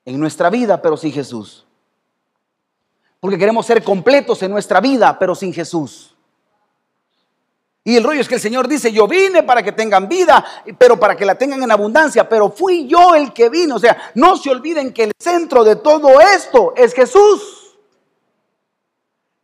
en 0.05 0.19
nuestra 0.19 0.49
vida, 0.49 0.81
pero 0.81 0.97
sin 0.97 1.11
Jesús. 1.11 1.65
Porque 3.19 3.37
queremos 3.37 3.65
ser 3.65 3.83
completos 3.83 4.41
en 4.43 4.51
nuestra 4.51 4.79
vida, 4.79 5.17
pero 5.19 5.35
sin 5.35 5.53
Jesús. 5.53 6.15
Y 7.83 7.95
el 7.95 8.03
rollo 8.03 8.21
es 8.21 8.27
que 8.27 8.35
el 8.35 8.41
Señor 8.41 8.67
dice, 8.67 8.91
yo 8.91 9.07
vine 9.07 9.43
para 9.43 9.63
que 9.63 9.71
tengan 9.71 10.07
vida, 10.07 10.45
pero 10.77 10.99
para 10.99 11.15
que 11.15 11.25
la 11.25 11.35
tengan 11.35 11.63
en 11.63 11.71
abundancia, 11.71 12.27
pero 12.27 12.51
fui 12.51 12.87
yo 12.87 13.15
el 13.15 13.33
que 13.33 13.49
vino. 13.49 13.75
O 13.75 13.79
sea, 13.79 14.11
no 14.15 14.37
se 14.37 14.49
olviden 14.49 14.93
que 14.93 15.05
el 15.05 15.11
centro 15.17 15.63
de 15.63 15.77
todo 15.77 16.19
esto 16.21 16.73
es 16.75 16.93
Jesús 16.93 17.58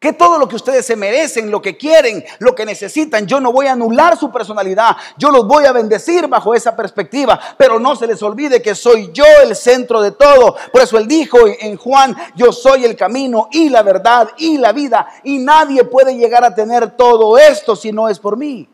que 0.05 0.13
todo 0.13 0.37
lo 0.37 0.47
que 0.47 0.55
ustedes 0.55 0.85
se 0.85 0.95
merecen, 0.95 1.49
lo 1.49 1.63
que 1.63 1.75
quieren, 1.75 2.23
lo 2.37 2.53
que 2.53 2.63
necesitan, 2.63 3.25
yo 3.25 3.39
no 3.39 3.51
voy 3.51 3.65
a 3.65 3.71
anular 3.71 4.15
su 4.15 4.31
personalidad, 4.31 4.95
yo 5.17 5.31
los 5.31 5.47
voy 5.47 5.65
a 5.65 5.71
bendecir 5.71 6.27
bajo 6.27 6.53
esa 6.53 6.75
perspectiva, 6.75 7.39
pero 7.57 7.79
no 7.79 7.95
se 7.95 8.05
les 8.05 8.21
olvide 8.21 8.61
que 8.61 8.75
soy 8.75 9.09
yo 9.11 9.25
el 9.41 9.55
centro 9.55 10.03
de 10.03 10.11
todo. 10.11 10.57
Por 10.71 10.81
eso 10.83 10.99
él 10.99 11.07
dijo 11.07 11.39
en 11.47 11.75
Juan, 11.75 12.15
yo 12.35 12.51
soy 12.51 12.85
el 12.85 12.95
camino 12.95 13.49
y 13.51 13.69
la 13.69 13.81
verdad 13.81 14.29
y 14.37 14.59
la 14.59 14.73
vida, 14.73 15.07
y 15.23 15.39
nadie 15.39 15.83
puede 15.85 16.15
llegar 16.15 16.43
a 16.43 16.53
tener 16.53 16.95
todo 16.95 17.39
esto 17.39 17.75
si 17.75 17.91
no 17.91 18.07
es 18.07 18.19
por 18.19 18.37
mí. 18.37 18.69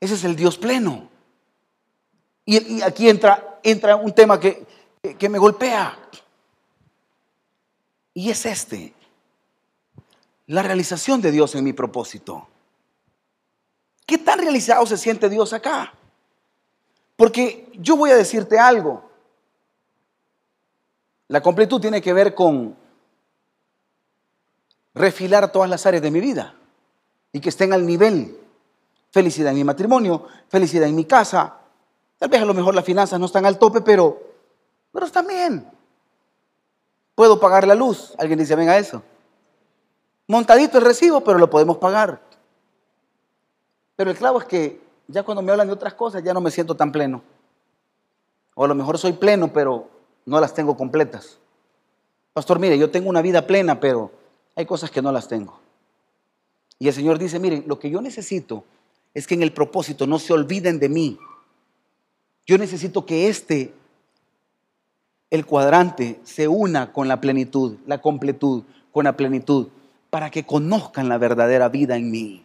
Ese 0.00 0.14
es 0.14 0.24
el 0.24 0.34
Dios 0.34 0.58
pleno. 0.58 1.08
Y, 2.44 2.82
aquí 2.82 3.08
entra, 3.08 3.60
entra 3.62 3.94
un 3.94 4.10
tema 4.10 4.40
que, 4.40 4.66
que 5.16 5.28
me 5.28 5.38
golpea. 5.38 6.01
Y 8.14 8.30
es 8.30 8.44
este, 8.46 8.94
la 10.46 10.62
realización 10.62 11.20
de 11.20 11.30
Dios 11.30 11.54
en 11.54 11.64
mi 11.64 11.72
propósito. 11.72 12.48
¿Qué 14.06 14.18
tan 14.18 14.38
realizado 14.38 14.84
se 14.86 14.98
siente 14.98 15.28
Dios 15.28 15.52
acá? 15.52 15.94
Porque 17.16 17.70
yo 17.74 17.96
voy 17.96 18.10
a 18.10 18.16
decirte 18.16 18.58
algo. 18.58 19.10
La 21.28 21.40
completud 21.40 21.80
tiene 21.80 22.02
que 22.02 22.12
ver 22.12 22.34
con 22.34 22.76
refilar 24.94 25.50
todas 25.50 25.70
las 25.70 25.86
áreas 25.86 26.02
de 26.02 26.10
mi 26.10 26.20
vida 26.20 26.54
y 27.32 27.40
que 27.40 27.48
estén 27.48 27.72
al 27.72 27.86
nivel. 27.86 28.38
Felicidad 29.10 29.52
en 29.52 29.56
mi 29.56 29.64
matrimonio, 29.64 30.26
felicidad 30.48 30.88
en 30.88 30.96
mi 30.96 31.04
casa. 31.04 31.58
Tal 32.18 32.28
vez 32.28 32.42
a 32.42 32.44
lo 32.44 32.54
mejor 32.54 32.74
las 32.74 32.84
finanzas 32.84 33.18
no 33.18 33.26
están 33.26 33.46
al 33.46 33.58
tope, 33.58 33.80
pero, 33.80 34.20
pero 34.92 35.06
están 35.06 35.26
bien. 35.26 35.66
Puedo 37.14 37.38
pagar 37.40 37.66
la 37.66 37.74
luz. 37.74 38.14
Alguien 38.18 38.38
dice, 38.38 38.54
venga 38.54 38.78
eso. 38.78 39.02
Montadito 40.26 40.78
el 40.78 40.84
recibo, 40.84 41.22
pero 41.22 41.38
lo 41.38 41.50
podemos 41.50 41.78
pagar. 41.78 42.20
Pero 43.96 44.10
el 44.10 44.16
clavo 44.16 44.40
es 44.40 44.46
que 44.46 44.80
ya 45.08 45.22
cuando 45.22 45.42
me 45.42 45.52
hablan 45.52 45.66
de 45.66 45.74
otras 45.74 45.94
cosas 45.94 46.22
ya 46.22 46.32
no 46.32 46.40
me 46.40 46.50
siento 46.50 46.74
tan 46.74 46.90
pleno. 46.90 47.22
O 48.54 48.64
a 48.64 48.68
lo 48.68 48.74
mejor 48.74 48.98
soy 48.98 49.12
pleno, 49.12 49.52
pero 49.52 49.88
no 50.24 50.40
las 50.40 50.54
tengo 50.54 50.76
completas. 50.76 51.38
Pastor, 52.32 52.58
mire, 52.58 52.78
yo 52.78 52.90
tengo 52.90 53.10
una 53.10 53.22
vida 53.22 53.46
plena, 53.46 53.78
pero 53.78 54.10
hay 54.56 54.64
cosas 54.64 54.90
que 54.90 55.02
no 55.02 55.12
las 55.12 55.28
tengo. 55.28 55.58
Y 56.78 56.88
el 56.88 56.94
Señor 56.94 57.18
dice, 57.18 57.38
miren, 57.38 57.64
lo 57.66 57.78
que 57.78 57.90
yo 57.90 58.00
necesito 58.00 58.64
es 59.14 59.26
que 59.26 59.34
en 59.34 59.42
el 59.42 59.52
propósito 59.52 60.06
no 60.06 60.18
se 60.18 60.32
olviden 60.32 60.78
de 60.78 60.88
mí. 60.88 61.18
Yo 62.46 62.58
necesito 62.58 63.06
que 63.06 63.28
este 63.28 63.74
el 65.32 65.46
cuadrante 65.46 66.20
se 66.24 66.46
una 66.46 66.92
con 66.92 67.08
la 67.08 67.22
plenitud, 67.22 67.78
la 67.86 68.02
completud, 68.02 68.64
con 68.92 69.04
la 69.04 69.16
plenitud, 69.16 69.68
para 70.10 70.30
que 70.30 70.44
conozcan 70.44 71.08
la 71.08 71.16
verdadera 71.16 71.70
vida 71.70 71.96
en 71.96 72.10
mí, 72.10 72.44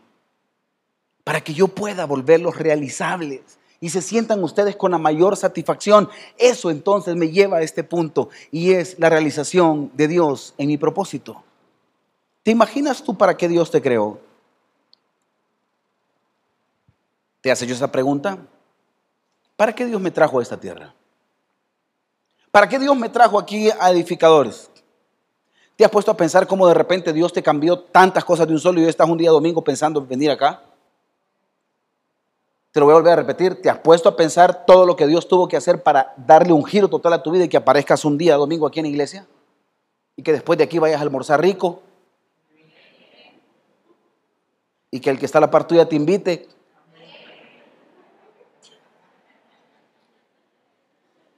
para 1.26 1.42
que 1.42 1.54
yo 1.54 1.68
pueda 1.68 2.06
volverlos 2.06 2.56
realizables 2.58 3.42
y 3.82 3.90
se 3.90 4.02
sientan 4.02 4.42
ustedes 4.42 4.78
con 4.78 4.92
la 4.92 4.98
mayor 5.00 5.36
satisfacción. 5.36 6.08
Eso 6.38 6.72
entonces 6.72 7.18
me 7.18 7.30
lleva 7.30 7.58
a 7.58 7.62
este 7.62 7.84
punto 7.84 8.30
y 8.52 8.72
es 8.72 8.98
la 9.00 9.10
realización 9.10 9.92
de 9.94 10.08
Dios 10.08 10.54
en 10.58 10.70
mi 10.70 10.78
propósito. 10.78 11.44
¿Te 12.42 12.52
imaginas 12.52 13.04
tú 13.04 13.18
para 13.18 13.36
qué 13.36 13.50
Dios 13.50 13.70
te 13.70 13.82
creó? 13.82 14.22
¿Te 17.42 17.52
hace 17.52 17.68
yo 17.68 17.76
esa 17.76 17.92
pregunta? 17.92 18.38
¿Para 19.58 19.76
qué 19.76 19.86
Dios 19.86 20.00
me 20.00 20.12
trajo 20.12 20.40
a 20.40 20.42
esta 20.42 20.58
tierra? 20.58 20.94
¿Para 22.58 22.68
qué 22.68 22.80
Dios 22.80 22.98
me 22.98 23.08
trajo 23.08 23.38
aquí 23.38 23.70
a 23.70 23.92
edificadores? 23.92 24.68
¿Te 25.76 25.86
has 25.86 25.92
puesto 25.92 26.10
a 26.10 26.18
pensar 26.18 26.48
cómo 26.48 26.68
de 26.68 26.74
repente 26.74 27.14
Dios 27.14 27.32
te 27.32 27.44
cambió 27.44 27.78
tantas 27.78 28.26
cosas 28.26 28.48
de 28.48 28.54
un 28.54 28.60
solo 28.60 28.80
y 28.80 28.84
hoy 28.84 28.90
estás 28.90 29.08
un 29.08 29.20
día 29.20 29.30
domingo 29.30 29.64
pensando 29.64 30.00
en 30.00 30.08
venir 30.08 30.32
acá? 30.32 30.64
Te 32.72 32.80
lo 32.80 32.88
voy 32.88 32.94
a 32.94 32.96
volver 32.96 33.14
a 33.14 33.16
repetir. 33.18 33.62
¿Te 33.62 33.70
has 33.70 33.78
puesto 33.78 34.10
a 34.10 34.16
pensar 34.16 34.66
todo 34.66 34.88
lo 34.88 34.96
que 34.96 35.06
Dios 35.06 35.28
tuvo 35.28 35.48
que 35.48 35.56
hacer 35.56 35.84
para 35.84 36.16
darle 36.18 36.52
un 36.52 36.66
giro 36.66 36.88
total 36.88 37.14
a 37.14 37.22
tu 37.22 37.30
vida 37.30 37.44
y 37.44 37.48
que 37.48 37.58
aparezcas 37.58 38.04
un 38.04 38.18
día 38.18 38.36
domingo 38.38 38.66
aquí 38.66 38.80
en 38.80 38.86
la 38.86 38.90
iglesia? 38.90 39.28
Y 40.16 40.24
que 40.24 40.32
después 40.32 40.58
de 40.58 40.64
aquí 40.64 40.80
vayas 40.80 40.98
a 40.98 41.04
almorzar 41.04 41.40
rico. 41.40 41.84
Y 44.90 45.00
que 45.00 45.12
el 45.12 45.20
que 45.20 45.28
está 45.28 45.38
a 45.38 45.42
la 45.42 45.52
par 45.52 45.68
tuya 45.68 45.88
te 45.88 45.96
invite 45.96 46.50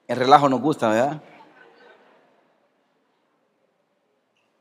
El 0.10 0.16
relajo 0.16 0.49
nos 0.49 0.60
gusta, 0.60 0.89
¿verdad? 0.89 1.22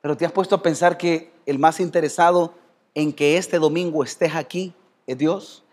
Pero 0.03 0.15
te 0.15 0.27
has 0.27 0.31
puesto 0.31 0.55
a 0.55 0.63
pensar 0.63 0.99
que 0.99 1.33
el 1.47 1.59
más 1.59 1.81
interesado 1.81 2.53
en 2.95 3.15
que 3.15 3.39
este 3.39 3.59
domingo 3.59 4.05
estés 4.05 4.35
aquí 4.35 4.75
es 5.07 5.17
Dios. 5.17 5.65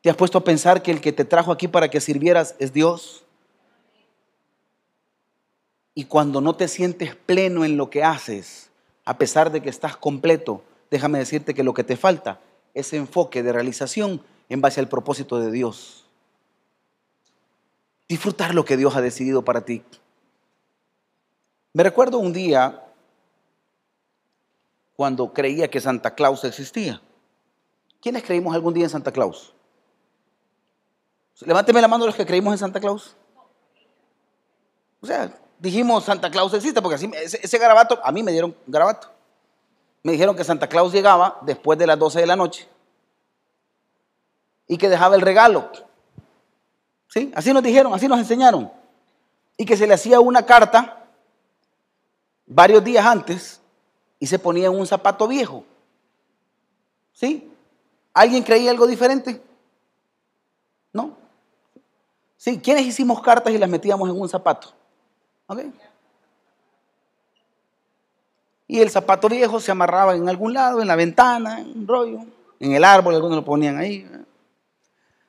¿Te 0.00 0.08
has 0.08 0.16
puesto 0.16 0.38
a 0.38 0.44
pensar 0.44 0.82
que 0.82 0.90
el 0.90 1.02
que 1.02 1.12
te 1.12 1.26
trajo 1.26 1.52
aquí 1.52 1.68
para 1.68 1.90
que 1.90 2.00
sirvieras 2.00 2.54
es 2.58 2.72
Dios? 2.72 3.26
Y 5.94 6.04
cuando 6.04 6.40
no 6.40 6.56
te 6.56 6.66
sientes 6.66 7.14
pleno 7.14 7.62
en 7.62 7.76
lo 7.76 7.90
que 7.90 8.04
haces, 8.04 8.70
a 9.04 9.18
pesar 9.18 9.52
de 9.52 9.60
que 9.60 9.68
estás 9.68 9.98
completo, 9.98 10.62
déjame 10.90 11.18
decirte 11.18 11.52
que 11.52 11.62
lo 11.62 11.74
que 11.74 11.84
te 11.84 11.98
falta 11.98 12.40
es 12.72 12.94
enfoque 12.94 13.42
de 13.42 13.52
realización 13.52 14.22
en 14.48 14.62
base 14.62 14.80
al 14.80 14.88
propósito 14.88 15.38
de 15.38 15.50
Dios 15.50 16.05
disfrutar 18.08 18.54
lo 18.54 18.64
que 18.64 18.76
Dios 18.76 18.96
ha 18.96 19.00
decidido 19.00 19.42
para 19.42 19.62
ti. 19.62 19.84
Me 21.72 21.82
recuerdo 21.82 22.18
un 22.18 22.32
día 22.32 22.82
cuando 24.94 25.32
creía 25.32 25.68
que 25.68 25.80
Santa 25.80 26.14
Claus 26.14 26.44
existía. 26.44 27.02
¿Quiénes 28.00 28.22
creímos 28.22 28.54
algún 28.54 28.72
día 28.72 28.84
en 28.84 28.90
Santa 28.90 29.12
Claus? 29.12 29.52
Levánteme 31.40 31.82
la 31.82 31.88
mano 31.88 32.06
los 32.06 32.14
que 32.14 32.24
creímos 32.24 32.52
en 32.52 32.58
Santa 32.58 32.80
Claus. 32.80 33.14
O 35.00 35.06
sea, 35.06 35.30
dijimos 35.58 36.04
Santa 36.04 36.30
Claus 36.30 36.54
existe, 36.54 36.80
porque 36.80 36.96
ese, 36.96 37.40
ese 37.42 37.58
garabato, 37.58 38.00
a 38.02 38.10
mí 38.10 38.22
me 38.22 38.32
dieron 38.32 38.56
garabato. 38.66 39.10
Me 40.02 40.12
dijeron 40.12 40.34
que 40.34 40.44
Santa 40.44 40.68
Claus 40.68 40.92
llegaba 40.92 41.38
después 41.42 41.78
de 41.78 41.86
las 41.86 41.98
12 41.98 42.20
de 42.20 42.26
la 42.26 42.36
noche 42.36 42.68
y 44.66 44.78
que 44.78 44.88
dejaba 44.88 45.16
el 45.16 45.20
regalo. 45.20 45.70
Así 47.34 47.52
nos 47.52 47.62
dijeron, 47.62 47.94
así 47.94 48.08
nos 48.08 48.18
enseñaron. 48.18 48.70
Y 49.56 49.64
que 49.64 49.76
se 49.76 49.86
le 49.86 49.94
hacía 49.94 50.20
una 50.20 50.44
carta 50.44 51.04
varios 52.46 52.84
días 52.84 53.04
antes 53.04 53.60
y 54.18 54.26
se 54.26 54.38
ponía 54.38 54.66
en 54.66 54.78
un 54.78 54.86
zapato 54.86 55.26
viejo. 55.26 55.64
¿Sí? 57.12 57.50
¿Alguien 58.12 58.42
creía 58.42 58.70
algo 58.70 58.86
diferente? 58.86 59.42
¿No? 60.92 61.16
Sí, 62.36 62.60
¿quiénes 62.60 62.84
hicimos 62.84 63.22
cartas 63.22 63.52
y 63.52 63.58
las 63.58 63.68
metíamos 63.68 64.08
en 64.10 64.20
un 64.20 64.28
zapato? 64.28 64.74
Y 68.68 68.80
el 68.80 68.90
zapato 68.90 69.28
viejo 69.28 69.60
se 69.60 69.70
amarraba 69.70 70.14
en 70.14 70.28
algún 70.28 70.52
lado, 70.52 70.82
en 70.82 70.88
la 70.88 70.96
ventana, 70.96 71.60
en 71.60 71.78
un 71.78 71.88
rollo, 71.88 72.20
en 72.60 72.72
el 72.72 72.84
árbol, 72.84 73.14
algunos 73.14 73.36
lo 73.36 73.44
ponían 73.44 73.78
ahí. 73.78 74.06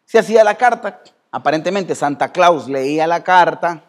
Se 0.05 0.19
hacía 0.19 0.43
la 0.43 0.57
carta 0.57 1.01
Aparentemente 1.37 1.93
Santa 1.93 2.31
Claus 2.31 2.67
leía 2.67 3.05
la 3.05 3.23
carta 3.23 3.83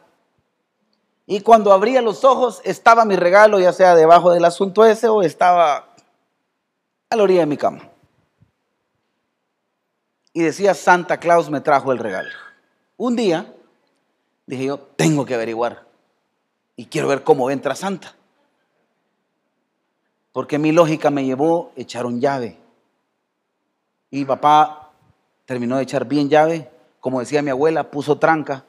y 1.25 1.41
cuando 1.41 1.73
abría 1.73 2.03
los 2.03 2.23
ojos 2.23 2.61
estaba 2.63 3.07
mi 3.07 3.17
regalo, 3.17 3.59
ya 3.59 3.73
sea 3.73 3.95
debajo 3.95 4.33
del 4.33 4.45
asunto 4.45 4.85
ese 4.85 5.09
o 5.09 5.23
estaba 5.23 5.95
a 7.09 7.17
la 7.17 7.23
orilla 7.23 7.41
de 7.41 7.47
mi 7.47 7.57
cama. 7.57 7.89
Y 10.35 10.43
decía, 10.43 10.75
Santa 10.75 11.17
Claus 11.17 11.49
me 11.49 11.63
trajo 11.63 11.91
el 11.91 11.99
regalo. 11.99 12.29
Un 12.99 13.17
día 13.17 13.51
dije 14.45 14.67
yo, 14.67 14.79
tengo 14.97 15.25
que 15.25 15.35
averiguar 15.35 15.87
y 16.77 16.85
quiero 16.85 17.09
ver 17.09 17.25
cómo 17.25 17.51
entra 17.51 17.75
Santa. 17.75 18.15
Porque 20.33 20.59
mi 20.59 20.73
lógica 20.73 21.09
me 21.09 21.25
llevó 21.25 21.73
a 21.75 21.81
echar 21.81 22.05
un 22.05 22.21
llave. 22.21 22.59
Y 24.11 24.27
papá 24.27 24.91
terminó 25.47 25.79
de 25.79 25.85
echar 25.85 26.05
bien 26.05 26.29
llave 26.29 26.77
como 27.09 27.21
decía 27.21 27.41
mi 27.41 27.49
abuela, 27.49 27.91
puso 27.91 28.19
tranca. 28.19 28.67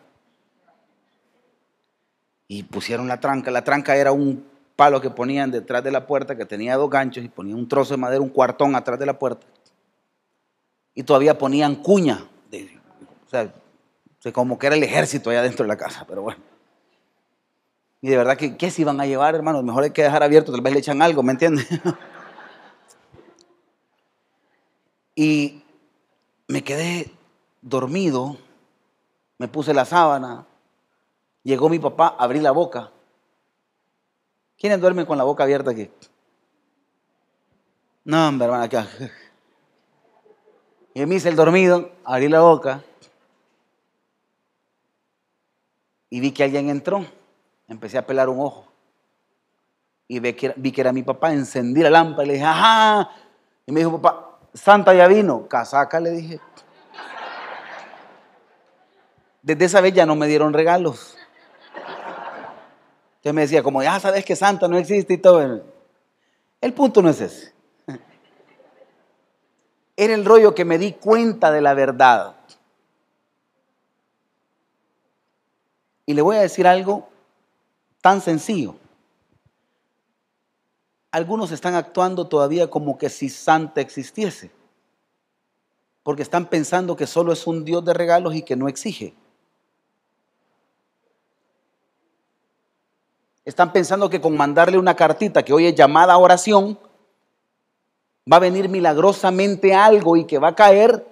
Y 2.47 2.63
pusieron 2.63 3.09
la 3.09 3.19
tranca. 3.19 3.51
La 3.51 3.65
tranca 3.65 3.97
era 3.97 4.13
un 4.13 4.45
palo 4.77 5.01
que 5.01 5.09
ponían 5.09 5.51
detrás 5.51 5.83
de 5.83 5.91
la 5.91 6.07
puerta 6.07 6.37
que 6.37 6.45
tenía 6.45 6.77
dos 6.77 6.89
ganchos 6.89 7.21
y 7.21 7.27
ponían 7.27 7.57
un 7.57 7.67
trozo 7.67 7.95
de 7.95 7.97
madera, 7.97 8.21
un 8.21 8.29
cuartón 8.29 8.77
atrás 8.77 8.97
de 8.97 9.05
la 9.05 9.19
puerta. 9.19 9.45
Y 10.95 11.03
todavía 11.03 11.37
ponían 11.37 11.75
cuña. 11.75 12.29
o 12.53 13.29
sea, 13.29 13.51
como 14.31 14.57
que 14.57 14.67
era 14.67 14.77
el 14.77 14.83
ejército 14.83 15.31
allá 15.31 15.41
dentro 15.41 15.65
de 15.65 15.67
la 15.67 15.75
casa, 15.75 16.05
pero 16.07 16.21
bueno. 16.21 16.39
Y 17.99 18.07
de 18.07 18.15
verdad 18.15 18.37
que, 18.37 18.55
¿qué 18.55 18.71
se 18.71 18.83
iban 18.83 19.01
a 19.01 19.05
llevar, 19.05 19.35
hermano? 19.35 19.61
Mejor 19.63 19.83
hay 19.83 19.91
que 19.91 20.03
dejar 20.03 20.23
abierto, 20.23 20.53
tal 20.53 20.61
vez 20.61 20.71
le 20.71 20.79
echan 20.79 21.01
algo, 21.01 21.23
¿me 21.23 21.33
entiendes? 21.33 21.67
y 25.13 25.61
me 26.47 26.63
quedé 26.63 27.18
dormido, 27.61 28.37
me 29.37 29.47
puse 29.47 29.73
la 29.73 29.85
sábana, 29.85 30.45
llegó 31.43 31.69
mi 31.69 31.79
papá, 31.79 32.15
abrí 32.17 32.39
la 32.39 32.51
boca 32.51 32.91
¿Quiénes 34.59 34.81
duermen 34.81 35.05
con 35.05 35.17
la 35.17 35.23
boca 35.23 35.43
abierta 35.43 35.71
aquí? 35.71 35.89
No, 38.03 38.27
hombre, 38.27 38.45
hermano, 38.45 38.63
acá. 38.65 38.87
Y 40.93 41.05
me 41.05 41.15
hice 41.15 41.29
el 41.29 41.37
dormido, 41.37 41.91
abrí 42.03 42.27
la 42.27 42.41
boca 42.41 42.83
y 46.09 46.19
vi 46.19 46.31
que 46.31 46.43
alguien 46.43 46.69
entró. 46.69 47.05
Empecé 47.69 47.99
a 47.99 48.05
pelar 48.05 48.27
un 48.27 48.41
ojo. 48.41 48.65
Y 50.07 50.19
vi 50.19 50.33
que, 50.33 50.53
vi 50.57 50.71
que 50.73 50.81
era 50.81 50.91
mi 50.91 51.03
papá, 51.03 51.31
encendí 51.31 51.81
la 51.81 51.91
lámpara 51.91 52.23
y 52.23 52.27
le 52.27 52.33
dije, 52.33 52.45
ajá. 52.45 53.11
Y 53.65 53.71
me 53.71 53.79
dijo, 53.79 54.01
papá, 54.01 54.39
Santa 54.53 54.93
ya 54.93 55.07
vino. 55.07 55.47
Casaca, 55.47 56.01
le 56.01 56.09
dije. 56.09 56.41
Desde 59.41 59.65
esa 59.65 59.81
vez 59.81 59.93
ya 59.93 60.05
no 60.05 60.15
me 60.15 60.27
dieron 60.27 60.53
regalos. 60.53 61.17
Entonces 63.17 63.33
me 63.33 63.41
decía, 63.41 63.63
como 63.63 63.83
ya 63.83 63.99
sabes 63.99 64.23
que 64.23 64.35
Santa 64.35 64.67
no 64.67 64.77
existe 64.77 65.13
y 65.13 65.17
todo. 65.17 65.63
El 66.61 66.73
punto 66.73 67.01
no 67.01 67.09
es 67.09 67.21
ese. 67.21 67.53
Era 69.95 70.13
el 70.13 70.23
rollo 70.23 70.55
que 70.55 70.63
me 70.63 70.77
di 70.77 70.93
cuenta 70.93 71.51
de 71.51 71.61
la 71.61 71.73
verdad. 71.73 72.37
Y 76.05 76.13
le 76.13 76.21
voy 76.21 76.37
a 76.37 76.41
decir 76.41 76.65
algo 76.65 77.09
tan 78.01 78.21
sencillo. 78.21 78.75
Algunos 81.11 81.51
están 81.51 81.75
actuando 81.75 82.27
todavía 82.27 82.69
como 82.69 82.97
que 82.97 83.09
si 83.09 83.29
Santa 83.29 83.81
existiese, 83.81 84.51
porque 86.03 86.21
están 86.21 86.45
pensando 86.45 86.95
que 86.95 87.07
solo 87.07 87.33
es 87.33 87.45
un 87.47 87.65
Dios 87.65 87.83
de 87.83 87.93
regalos 87.93 88.35
y 88.35 88.43
que 88.43 88.55
no 88.55 88.67
exige. 88.69 89.13
Están 93.49 93.73
pensando 93.73 94.11
que 94.11 94.21
con 94.21 94.37
mandarle 94.37 94.77
una 94.77 94.95
cartita 94.95 95.41
que 95.41 95.53
hoy 95.53 95.65
es 95.65 95.73
llamada 95.73 96.15
oración, 96.19 96.77
va 98.31 98.37
a 98.37 98.41
venir 98.41 98.69
milagrosamente 98.69 99.73
algo 99.73 100.15
y 100.17 100.25
que 100.25 100.37
va 100.37 100.49
a 100.49 100.55
caer 100.55 101.03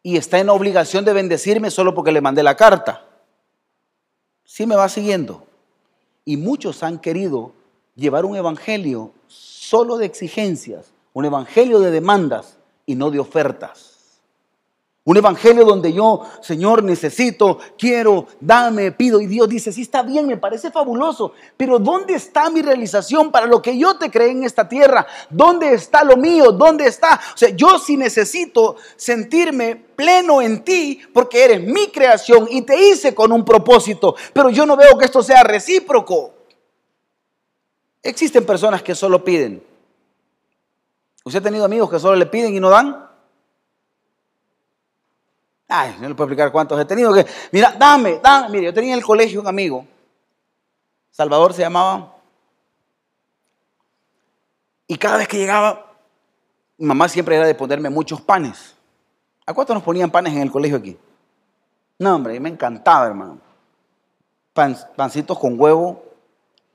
y 0.00 0.16
está 0.16 0.38
en 0.38 0.50
obligación 0.50 1.04
de 1.04 1.12
bendecirme 1.12 1.72
solo 1.72 1.92
porque 1.92 2.12
le 2.12 2.20
mandé 2.20 2.44
la 2.44 2.54
carta. 2.54 3.04
Sí 4.44 4.66
me 4.66 4.76
va 4.76 4.88
siguiendo. 4.88 5.48
Y 6.24 6.36
muchos 6.36 6.84
han 6.84 7.00
querido 7.00 7.50
llevar 7.96 8.24
un 8.24 8.36
evangelio 8.36 9.10
solo 9.26 9.96
de 9.96 10.06
exigencias, 10.06 10.92
un 11.12 11.24
evangelio 11.24 11.80
de 11.80 11.90
demandas 11.90 12.56
y 12.86 12.94
no 12.94 13.10
de 13.10 13.18
ofertas. 13.18 13.93
Un 15.06 15.18
evangelio 15.18 15.66
donde 15.66 15.92
yo, 15.92 16.22
Señor, 16.40 16.82
necesito, 16.82 17.58
quiero, 17.76 18.26
dame, 18.40 18.90
pido. 18.90 19.20
Y 19.20 19.26
Dios 19.26 19.50
dice, 19.50 19.70
sí 19.70 19.82
está 19.82 20.02
bien, 20.02 20.26
me 20.26 20.38
parece 20.38 20.70
fabuloso, 20.70 21.32
pero 21.58 21.78
¿dónde 21.78 22.14
está 22.14 22.48
mi 22.48 22.62
realización 22.62 23.30
para 23.30 23.44
lo 23.46 23.60
que 23.60 23.76
yo 23.76 23.98
te 23.98 24.10
creé 24.10 24.30
en 24.30 24.44
esta 24.44 24.66
tierra? 24.66 25.06
¿Dónde 25.28 25.74
está 25.74 26.04
lo 26.04 26.16
mío? 26.16 26.52
¿Dónde 26.52 26.86
está? 26.86 27.20
O 27.34 27.36
sea, 27.36 27.50
yo 27.50 27.78
sí 27.78 27.98
necesito 27.98 28.76
sentirme 28.96 29.76
pleno 29.76 30.40
en 30.40 30.64
ti 30.64 31.02
porque 31.12 31.44
eres 31.44 31.62
mi 31.62 31.88
creación 31.88 32.48
y 32.50 32.62
te 32.62 32.88
hice 32.88 33.14
con 33.14 33.30
un 33.30 33.44
propósito, 33.44 34.16
pero 34.32 34.48
yo 34.48 34.64
no 34.64 34.74
veo 34.74 34.96
que 34.96 35.04
esto 35.04 35.22
sea 35.22 35.42
recíproco. 35.42 36.32
Existen 38.02 38.46
personas 38.46 38.82
que 38.82 38.94
solo 38.94 39.22
piden. 39.22 39.62
¿Usted 41.24 41.40
ha 41.40 41.44
tenido 41.44 41.66
amigos 41.66 41.90
que 41.90 41.98
solo 41.98 42.16
le 42.16 42.24
piden 42.24 42.54
y 42.54 42.60
no 42.60 42.70
dan? 42.70 43.03
Ay, 45.68 45.96
no 46.00 46.08
le 46.08 46.14
puedo 46.14 46.26
explicar 46.28 46.52
cuántos 46.52 46.78
he 46.80 46.84
tenido. 46.84 47.12
Que, 47.12 47.26
mira, 47.52 47.74
dame, 47.78 48.20
dame. 48.22 48.48
Mire, 48.50 48.64
yo 48.66 48.74
tenía 48.74 48.92
en 48.92 48.98
el 48.98 49.04
colegio 49.04 49.40
un 49.40 49.48
amigo. 49.48 49.86
Salvador 51.10 51.54
se 51.54 51.62
llamaba. 51.62 52.14
Y 54.86 54.96
cada 54.96 55.16
vez 55.16 55.28
que 55.28 55.38
llegaba, 55.38 55.92
mi 56.76 56.86
mamá 56.86 57.08
siempre 57.08 57.36
era 57.36 57.46
de 57.46 57.54
ponerme 57.54 57.88
muchos 57.88 58.20
panes. 58.20 58.74
¿A 59.46 59.54
cuántos 59.54 59.74
nos 59.74 59.82
ponían 59.82 60.10
panes 60.10 60.32
en 60.34 60.42
el 60.42 60.50
colegio 60.50 60.76
aquí? 60.76 60.98
No, 61.98 62.16
hombre, 62.16 62.38
me 62.40 62.48
encantaba, 62.48 63.06
hermano. 63.06 63.38
pancitos 64.52 65.38
con 65.38 65.58
huevo, 65.58 66.04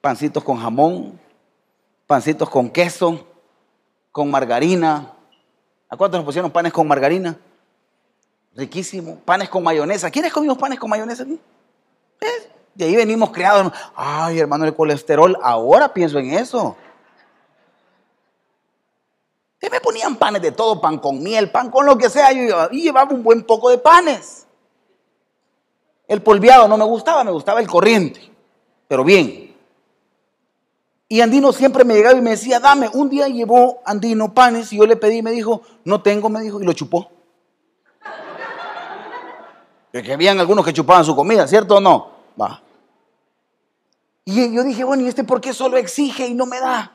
pancitos 0.02 0.44
con 0.44 0.58
jamón, 0.58 1.20
pancitos 2.08 2.50
con 2.50 2.70
queso, 2.70 3.28
con 4.12 4.32
margarina. 4.32 5.14
¿A 5.90 5.98
cuántos 5.98 6.20
nos 6.20 6.26
pusieron 6.26 6.52
panes 6.52 6.72
con 6.72 6.88
margarina? 6.88 7.38
Riquísimo, 8.56 9.18
panes 9.26 9.50
con 9.50 9.64
mayonesa. 9.64 10.10
¿Quiénes 10.12 10.34
comimos 10.34 10.58
panes 10.58 10.80
con 10.80 10.90
mayonesa 10.90 11.24
aquí? 11.24 11.40
De 12.76 12.86
ahí 12.86 12.96
venimos 12.96 13.32
creados. 13.32 13.72
Ay, 13.96 14.40
hermano, 14.40 14.66
el 14.66 14.76
colesterol, 14.76 15.38
ahora 15.42 15.94
pienso 15.94 16.20
en 16.20 16.34
eso. 16.34 16.76
Me 19.72 19.82
ponían 19.82 20.16
panes 20.16 20.42
de 20.42 20.52
todo, 20.52 20.82
pan 20.82 20.98
con 20.98 21.22
miel, 21.22 21.52
pan 21.52 21.70
con 21.70 21.86
lo 21.86 21.98
que 21.98 22.10
sea. 22.10 22.32
Yo 22.32 22.70
y 22.72 22.82
llevaba 22.82 23.14
un 23.14 23.24
buen 23.24 23.44
poco 23.44 23.70
de 23.70 23.78
panes. 23.78 24.48
El 26.08 26.24
polviado 26.24 26.68
no 26.68 26.76
me 26.76 26.86
gustaba, 26.86 27.24
me 27.24 27.32
gustaba 27.32 27.60
el 27.60 27.68
corriente, 27.68 28.32
pero 28.88 29.04
bien. 29.04 29.56
Y 31.08 31.22
Andino 31.22 31.52
siempre 31.52 31.84
me 31.84 31.94
llegaba 31.94 32.18
y 32.18 32.22
me 32.22 32.32
decía, 32.32 32.60
dame. 32.60 32.90
Un 32.94 33.10
día 33.10 33.28
llevó 33.28 33.82
Andino 33.86 34.34
panes 34.34 34.72
y 34.74 34.78
yo 34.78 34.86
le 34.86 34.96
pedí 34.96 35.18
y 35.18 35.22
me 35.22 35.32
dijo, 35.32 35.62
no 35.84 36.02
tengo, 36.02 36.30
me 36.30 36.42
dijo, 36.42 36.62
y 36.62 36.66
lo 36.66 36.74
chupó. 36.74 37.12
Que 39.92 40.14
habían 40.14 40.40
algunos 40.40 40.64
que 40.64 40.74
chupaban 40.74 41.04
su 41.04 41.16
comida, 41.16 41.48
¿cierto 41.48 41.78
o 41.78 41.80
no? 41.80 42.12
Va. 42.40 42.62
Y 44.26 44.54
yo 44.54 44.64
dije, 44.64 44.84
bueno, 44.84 45.04
¿y 45.04 45.08
este 45.08 45.24
por 45.24 45.42
qué 45.42 45.54
solo 45.54 45.78
exige 45.78 46.28
y 46.28 46.36
no 46.36 46.46
me 46.46 46.60
da? 46.60 46.92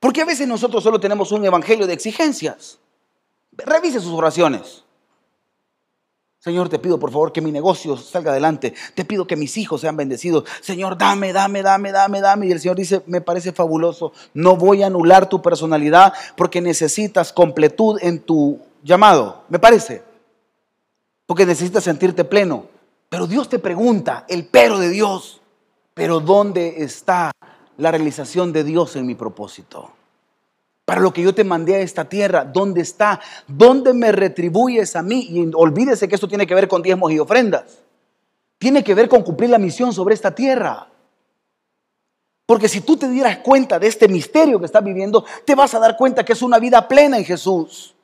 Porque 0.00 0.20
a 0.20 0.24
veces 0.24 0.48
nosotros 0.48 0.82
solo 0.82 0.98
tenemos 0.98 1.30
un 1.30 1.44
evangelio 1.44 1.86
de 1.86 1.92
exigencias. 1.92 2.78
Revise 3.52 4.00
sus 4.00 4.12
oraciones. 4.12 4.82
Señor, 6.40 6.68
te 6.68 6.80
pido 6.80 6.98
por 6.98 7.12
favor 7.12 7.30
que 7.30 7.40
mi 7.40 7.52
negocio 7.52 7.96
salga 7.96 8.32
adelante. 8.32 8.74
Te 8.96 9.04
pido 9.04 9.28
que 9.28 9.36
mis 9.36 9.56
hijos 9.56 9.80
sean 9.80 9.96
bendecidos. 9.96 10.42
Señor, 10.60 10.98
dame, 10.98 11.32
dame, 11.32 11.62
dame, 11.62 11.92
dame, 11.92 12.20
dame. 12.20 12.46
Y 12.48 12.50
el 12.50 12.58
Señor 12.58 12.76
dice, 12.76 13.02
me 13.06 13.20
parece 13.20 13.52
fabuloso. 13.52 14.12
No 14.34 14.56
voy 14.56 14.82
a 14.82 14.88
anular 14.88 15.28
tu 15.28 15.40
personalidad 15.40 16.12
porque 16.36 16.60
necesitas 16.60 17.32
completud 17.32 18.00
en 18.02 18.18
tu 18.18 18.58
llamado. 18.82 19.44
Me 19.48 19.60
parece 19.60 20.02
porque 21.32 21.46
necesitas 21.46 21.84
sentirte 21.84 22.24
pleno. 22.24 22.66
Pero 23.08 23.26
Dios 23.26 23.48
te 23.48 23.58
pregunta, 23.58 24.26
el 24.28 24.48
pero 24.48 24.78
de 24.78 24.90
Dios, 24.90 25.40
pero 25.94 26.20
¿dónde 26.20 26.82
está 26.82 27.32
la 27.78 27.90
realización 27.90 28.52
de 28.52 28.62
Dios 28.64 28.96
en 28.96 29.06
mi 29.06 29.14
propósito? 29.14 29.92
Para 30.84 31.00
lo 31.00 31.10
que 31.10 31.22
yo 31.22 31.34
te 31.34 31.42
mandé 31.42 31.76
a 31.76 31.80
esta 31.80 32.06
tierra, 32.06 32.44
¿dónde 32.44 32.82
está? 32.82 33.18
¿Dónde 33.48 33.94
me 33.94 34.12
retribuyes 34.12 34.94
a 34.94 35.02
mí? 35.02 35.26
Y 35.30 35.50
olvídese 35.54 36.06
que 36.06 36.16
esto 36.16 36.28
tiene 36.28 36.46
que 36.46 36.54
ver 36.54 36.68
con 36.68 36.82
diezmos 36.82 37.10
y 37.10 37.18
ofrendas. 37.18 37.78
Tiene 38.58 38.84
que 38.84 38.94
ver 38.94 39.08
con 39.08 39.22
cumplir 39.22 39.48
la 39.48 39.58
misión 39.58 39.94
sobre 39.94 40.14
esta 40.14 40.34
tierra. 40.34 40.86
Porque 42.44 42.68
si 42.68 42.82
tú 42.82 42.98
te 42.98 43.08
dieras 43.08 43.38
cuenta 43.38 43.78
de 43.78 43.86
este 43.86 44.06
misterio 44.06 44.60
que 44.60 44.66
estás 44.66 44.84
viviendo, 44.84 45.24
te 45.46 45.54
vas 45.54 45.72
a 45.72 45.78
dar 45.78 45.96
cuenta 45.96 46.26
que 46.26 46.34
es 46.34 46.42
una 46.42 46.58
vida 46.58 46.86
plena 46.86 47.16
en 47.16 47.24
Jesús. 47.24 47.94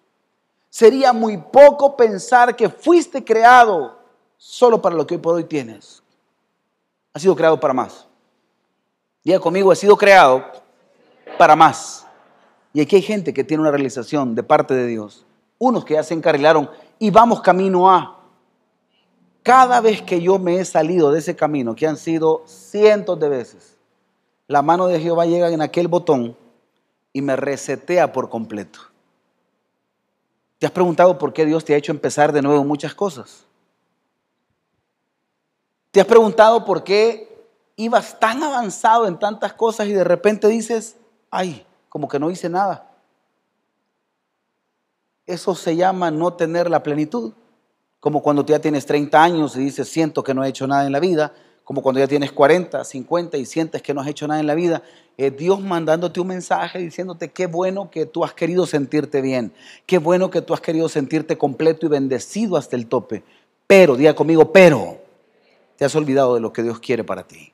Sería 0.71 1.13
muy 1.13 1.39
poco 1.39 1.97
pensar 1.97 2.55
que 2.55 2.69
fuiste 2.69 3.25
creado 3.25 3.99
solo 4.37 4.81
para 4.81 4.95
lo 4.95 5.07
que 5.07 5.15
hoy 5.15 5.21
por 5.21 5.35
hoy 5.35 5.45
tienes. 5.45 6.03
Has 7.13 7.23
sido 7.23 7.35
creado 7.35 7.59
para 7.59 7.75
más. 7.75 8.07
Diga 9.25 9.41
conmigo, 9.41 9.73
he 9.73 9.77
sido 9.77 9.97
creado 9.97 10.45
para 11.37 11.57
más. 11.57 12.07
Y 12.73 12.81
aquí 12.81 12.97
hay 12.97 13.03
gente 13.03 13.35
que 13.35 13.45
tiene 13.45 13.63
una 13.63 13.71
realización 13.71 14.35
de 14.35 14.43
parte 14.43 14.75
de 14.75 14.87
Dios. 14.87 15.25
Unos 15.59 15.85
que 15.85 15.95
ya 15.95 16.03
se 16.03 16.15
encarrilaron 16.15 16.71
y 16.99 17.11
vamos 17.11 17.41
camino 17.41 17.91
a. 17.91 18.19
Cada 19.43 19.81
vez 19.81 20.03
que 20.03 20.21
yo 20.21 20.39
me 20.39 20.61
he 20.61 20.65
salido 20.65 21.11
de 21.11 21.21
ese 21.21 21.35
camino, 21.35 21.75
que 21.75 21.87
han 21.87 21.97
sido 21.97 22.43
cientos 22.47 23.19
de 23.19 23.29
veces, 23.29 23.79
la 24.47 24.63
mano 24.63 24.87
de 24.87 25.01
Jehová 25.01 25.27
llega 25.27 25.51
en 25.51 25.63
aquel 25.63 25.89
botón 25.89 26.37
y 27.13 27.23
me 27.23 27.35
resetea 27.35 28.13
por 28.13 28.29
completo. 28.29 28.81
¿Te 30.59 30.67
has 30.67 30.73
preguntado 30.73 31.19
por 31.19 31.33
qué 31.33 31.47
Dios 31.47 31.65
te 31.65 31.75
ha 31.75 31.77
hecho 31.77 31.93
empezar 31.93 32.33
de 32.33 32.43
nuevo 32.43 32.65
muchas 32.65 32.95
cosas? 32.95 33.45
¿Te 35.93 36.01
has 36.01 36.07
preguntado 36.07 36.65
por 36.65 36.85
qué 36.85 37.47
ibas 37.77 38.19
tan 38.19 38.43
avanzado 38.43 39.07
en 39.07 39.19
tantas 39.19 39.53
cosas 39.53 39.87
y 39.87 39.93
de 39.93 40.05
repente 40.05 40.49
dices, 40.49 40.97
ay, 41.31 41.65
como 41.89 42.09
que 42.09 42.19
no 42.19 42.31
hice 42.31 42.49
nada? 42.49 42.91
Eso 45.27 45.55
se 45.55 45.77
llama 45.77 46.11
no 46.11 46.33
tener 46.33 46.69
la 46.69 46.83
plenitud. 46.83 47.33
Como 48.01 48.23
cuando 48.23 48.45
ya 48.45 48.61
tienes 48.61 48.87
30 48.87 49.23
años 49.23 49.57
y 49.57 49.61
dices, 49.61 49.89
siento 49.89 50.23
que 50.23 50.35
no 50.35 50.45
he 50.45 50.49
hecho 50.49 50.67
nada 50.67 50.87
en 50.87 50.93
la 50.93 51.01
vida. 51.01 51.33
Como 51.69 51.83
cuando 51.83 51.99
ya 51.99 52.09
tienes 52.09 52.33
40, 52.33 52.83
50 52.83 53.37
y 53.37 53.45
sientes 53.45 53.83
que 53.83 53.93
no 53.93 54.01
has 54.01 54.07
hecho 54.07 54.27
nada 54.27 54.41
en 54.41 54.47
la 54.47 54.55
vida. 54.55 54.83
Es 55.19 55.37
Dios 55.37 55.61
mandándote 55.61 56.19
un 56.19 56.29
mensaje 56.29 56.79
diciéndote 56.79 57.29
qué 57.29 57.47
bueno 57.47 57.91
que 57.91 58.07
tú 58.07 58.25
has 58.25 58.33
querido 58.33 58.67
sentirte 58.67 59.21
bien, 59.21 59.53
qué 59.85 59.99
bueno 59.99 60.31
que 60.31 60.41
tú 60.41 60.55
has 60.55 60.63
querido 60.63 60.89
sentirte 60.89 61.37
completo 61.37 61.85
y 61.85 61.91
bendecido 61.91 62.57
hasta 62.57 62.75
el 62.75 62.87
tope. 62.87 63.23
Pero, 63.67 63.97
diga 63.97 64.15
conmigo, 64.15 64.51
pero, 64.51 64.99
te 65.77 65.85
has 65.85 65.95
olvidado 65.95 66.37
de 66.37 66.41
lo 66.41 66.55
que 66.55 66.63
Dios 66.63 66.79
quiere 66.81 67.05
para 67.05 67.25
ti. 67.25 67.53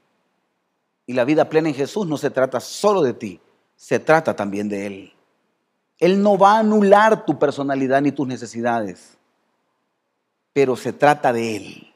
Y 1.07 1.15
la 1.15 1.25
vida 1.25 1.49
plena 1.49 1.71
en 1.71 1.75
Jesús 1.75 2.07
no 2.07 2.17
se 2.17 2.31
trata 2.31 2.61
solo 2.61 3.03
de 3.03 3.15
ti, 3.15 3.41
se 3.75 3.99
trata 3.99 4.37
también 4.37 4.69
de 4.69 4.87
Él. 4.87 5.12
Él 5.99 6.23
no 6.23 6.39
va 6.39 6.53
a 6.53 6.61
anular 6.61 7.27
tu 7.27 7.37
personalidad 7.37 8.01
ni 8.01 8.12
tus 8.12 8.29
necesidades, 8.29 9.19
pero 10.53 10.77
se 10.77 10.93
trata 10.93 11.33
de 11.33 11.57
Él. 11.57 11.93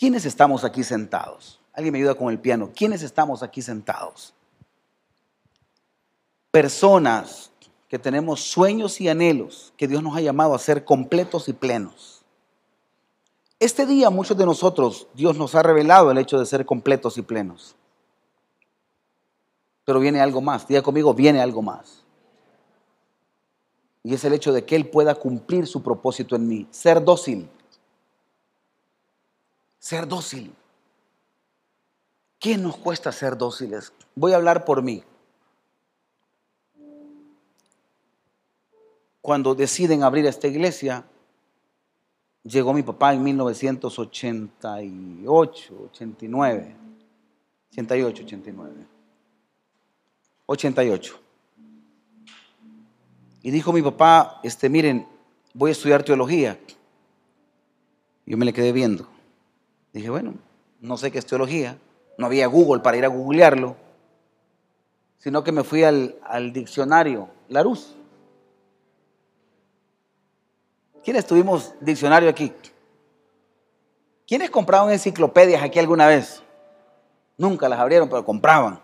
¿Quiénes 0.00 0.24
estamos 0.24 0.64
aquí 0.64 0.82
sentados? 0.82 1.60
Alguien 1.74 1.92
me 1.92 1.98
ayuda 1.98 2.14
con 2.14 2.30
el 2.30 2.38
piano. 2.38 2.70
¿Quiénes 2.74 3.02
estamos 3.02 3.42
aquí 3.42 3.60
sentados? 3.60 4.32
Personas 6.50 7.50
que 7.86 7.98
tenemos 7.98 8.40
sueños 8.40 8.98
y 9.02 9.10
anhelos 9.10 9.74
que 9.76 9.86
Dios 9.86 10.02
nos 10.02 10.16
ha 10.16 10.22
llamado 10.22 10.54
a 10.54 10.58
ser 10.58 10.86
completos 10.86 11.50
y 11.50 11.52
plenos. 11.52 12.22
Este 13.58 13.84
día 13.84 14.08
muchos 14.08 14.38
de 14.38 14.46
nosotros, 14.46 15.06
Dios 15.12 15.36
nos 15.36 15.54
ha 15.54 15.62
revelado 15.62 16.10
el 16.10 16.16
hecho 16.16 16.38
de 16.38 16.46
ser 16.46 16.64
completos 16.64 17.18
y 17.18 17.22
plenos. 17.22 17.76
Pero 19.84 20.00
viene 20.00 20.22
algo 20.22 20.40
más, 20.40 20.66
diga 20.66 20.80
conmigo, 20.80 21.12
viene 21.12 21.42
algo 21.42 21.60
más. 21.60 22.04
Y 24.02 24.14
es 24.14 24.24
el 24.24 24.32
hecho 24.32 24.54
de 24.54 24.64
que 24.64 24.76
Él 24.76 24.88
pueda 24.88 25.14
cumplir 25.14 25.66
su 25.66 25.82
propósito 25.82 26.36
en 26.36 26.48
mí, 26.48 26.66
ser 26.70 27.04
dócil. 27.04 27.50
Ser 29.80 30.06
dócil. 30.06 30.54
¿Qué 32.38 32.56
nos 32.56 32.76
cuesta 32.76 33.10
ser 33.10 33.36
dóciles? 33.36 33.92
Voy 34.14 34.30
a 34.32 34.36
hablar 34.36 34.64
por 34.64 34.80
mí. 34.82 35.02
Cuando 39.22 39.54
deciden 39.54 40.02
abrir 40.02 40.26
esta 40.26 40.48
iglesia, 40.48 41.04
llegó 42.42 42.72
mi 42.72 42.82
papá 42.82 43.12
en 43.14 43.22
1988, 43.22 45.74
89, 45.92 46.76
88, 47.72 48.22
89, 48.24 48.86
88. 50.46 51.20
Y 53.42 53.50
dijo 53.50 53.72
mi 53.72 53.80
papá, 53.80 54.40
este, 54.42 54.68
miren, 54.68 55.08
voy 55.54 55.70
a 55.70 55.72
estudiar 55.72 56.02
teología. 56.02 56.60
Yo 58.26 58.36
me 58.36 58.44
le 58.44 58.52
quedé 58.52 58.72
viendo. 58.72 59.08
Dije, 59.92 60.10
bueno, 60.10 60.34
no 60.80 60.96
sé 60.96 61.10
qué 61.10 61.18
es 61.18 61.26
teología. 61.26 61.78
No 62.18 62.26
había 62.26 62.46
Google 62.46 62.82
para 62.82 62.96
ir 62.96 63.04
a 63.04 63.08
googlearlo. 63.08 63.76
Sino 65.18 65.44
que 65.44 65.52
me 65.52 65.64
fui 65.64 65.84
al, 65.84 66.16
al 66.22 66.52
diccionario, 66.52 67.28
Larus. 67.48 67.96
¿Quiénes 71.04 71.26
tuvimos 71.26 71.74
diccionario 71.80 72.28
aquí? 72.28 72.52
¿Quiénes 74.26 74.50
compraban 74.50 74.92
enciclopedias 74.92 75.62
aquí 75.62 75.78
alguna 75.78 76.06
vez? 76.06 76.42
Nunca 77.36 77.68
las 77.68 77.80
abrieron, 77.80 78.08
pero 78.08 78.24
compraban. 78.24 78.80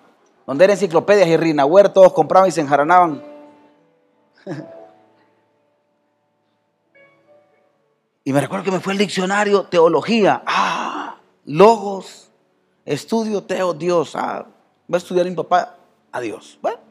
Donde 0.47 0.65
eran 0.65 0.77
enciclopedias 0.77 1.29
y 1.29 1.37
Rinauer, 1.37 1.89
todos 1.91 2.13
compraban 2.13 2.49
y 2.49 2.53
se 2.53 2.63
enjaranaban. 2.63 3.23
y 8.25 8.33
me 8.33 8.41
recuerdo 8.41 8.65
que 8.65 8.71
me 8.71 8.81
fue 8.81 8.95
el 8.95 8.99
diccionario, 8.99 9.65
teología. 9.65 10.43
Ah, 10.47 10.86
logos, 11.47 12.31
estudio, 12.85 13.43
teo, 13.43 13.73
Dios. 13.73 14.15
Ah, 14.15 14.47
va 14.93 14.97
a 14.97 14.99
estudiar 14.99 15.27
mi 15.27 15.35
papá, 15.35 15.79
adiós. 16.13 16.59
Bueno. 16.61 16.87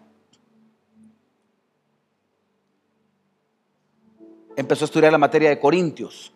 empezó 4.56 4.86
a 4.86 4.88
estudiar 4.88 5.12
la 5.12 5.18
materia 5.18 5.50
de 5.50 5.60
Corintios. 5.60 6.32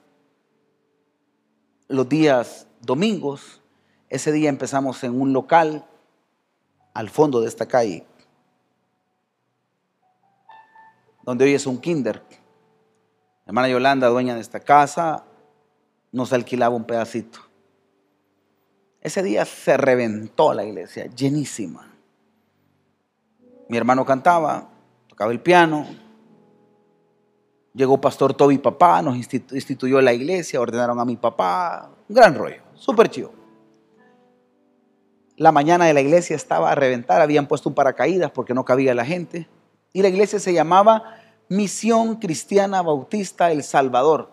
los 1.88 2.08
días 2.08 2.68
domingos. 2.80 3.60
Ese 4.08 4.30
día 4.30 4.48
empezamos 4.48 5.02
en 5.02 5.20
un 5.20 5.32
local 5.32 5.84
al 6.94 7.10
fondo 7.10 7.40
de 7.40 7.48
esta 7.48 7.66
calle, 7.66 8.06
donde 11.24 11.46
hoy 11.46 11.54
es 11.54 11.66
un 11.66 11.80
kinder. 11.80 12.22
Hermana 13.50 13.68
Yolanda, 13.68 14.06
dueña 14.06 14.36
de 14.36 14.40
esta 14.42 14.60
casa, 14.60 15.24
nos 16.12 16.32
alquilaba 16.32 16.76
un 16.76 16.84
pedacito. 16.84 17.40
Ese 19.00 19.24
día 19.24 19.44
se 19.44 19.76
reventó 19.76 20.54
la 20.54 20.62
iglesia, 20.62 21.06
llenísima. 21.06 21.92
Mi 23.68 23.76
hermano 23.76 24.04
cantaba, 24.06 24.68
tocaba 25.08 25.32
el 25.32 25.40
piano. 25.40 25.84
Llegó 27.74 28.00
Pastor 28.00 28.34
Toby 28.34 28.58
Papá, 28.58 29.02
nos 29.02 29.16
instituyó 29.16 30.00
la 30.00 30.12
iglesia, 30.12 30.60
ordenaron 30.60 31.00
a 31.00 31.04
mi 31.04 31.16
papá. 31.16 31.90
Un 32.08 32.14
gran 32.14 32.36
rollo, 32.36 32.62
súper 32.74 33.10
chido. 33.10 33.32
La 35.34 35.50
mañana 35.50 35.86
de 35.86 35.94
la 35.94 36.02
iglesia 36.02 36.36
estaba 36.36 36.70
a 36.70 36.76
reventar, 36.76 37.20
habían 37.20 37.48
puesto 37.48 37.68
un 37.68 37.74
paracaídas 37.74 38.30
porque 38.30 38.54
no 38.54 38.64
cabía 38.64 38.94
la 38.94 39.04
gente. 39.04 39.48
Y 39.92 40.02
la 40.02 40.08
iglesia 40.08 40.38
se 40.38 40.52
llamaba 40.52 41.16
Misión 41.50 42.16
Cristiana 42.16 42.80
Bautista 42.80 43.50
El 43.50 43.62
Salvador. 43.64 44.30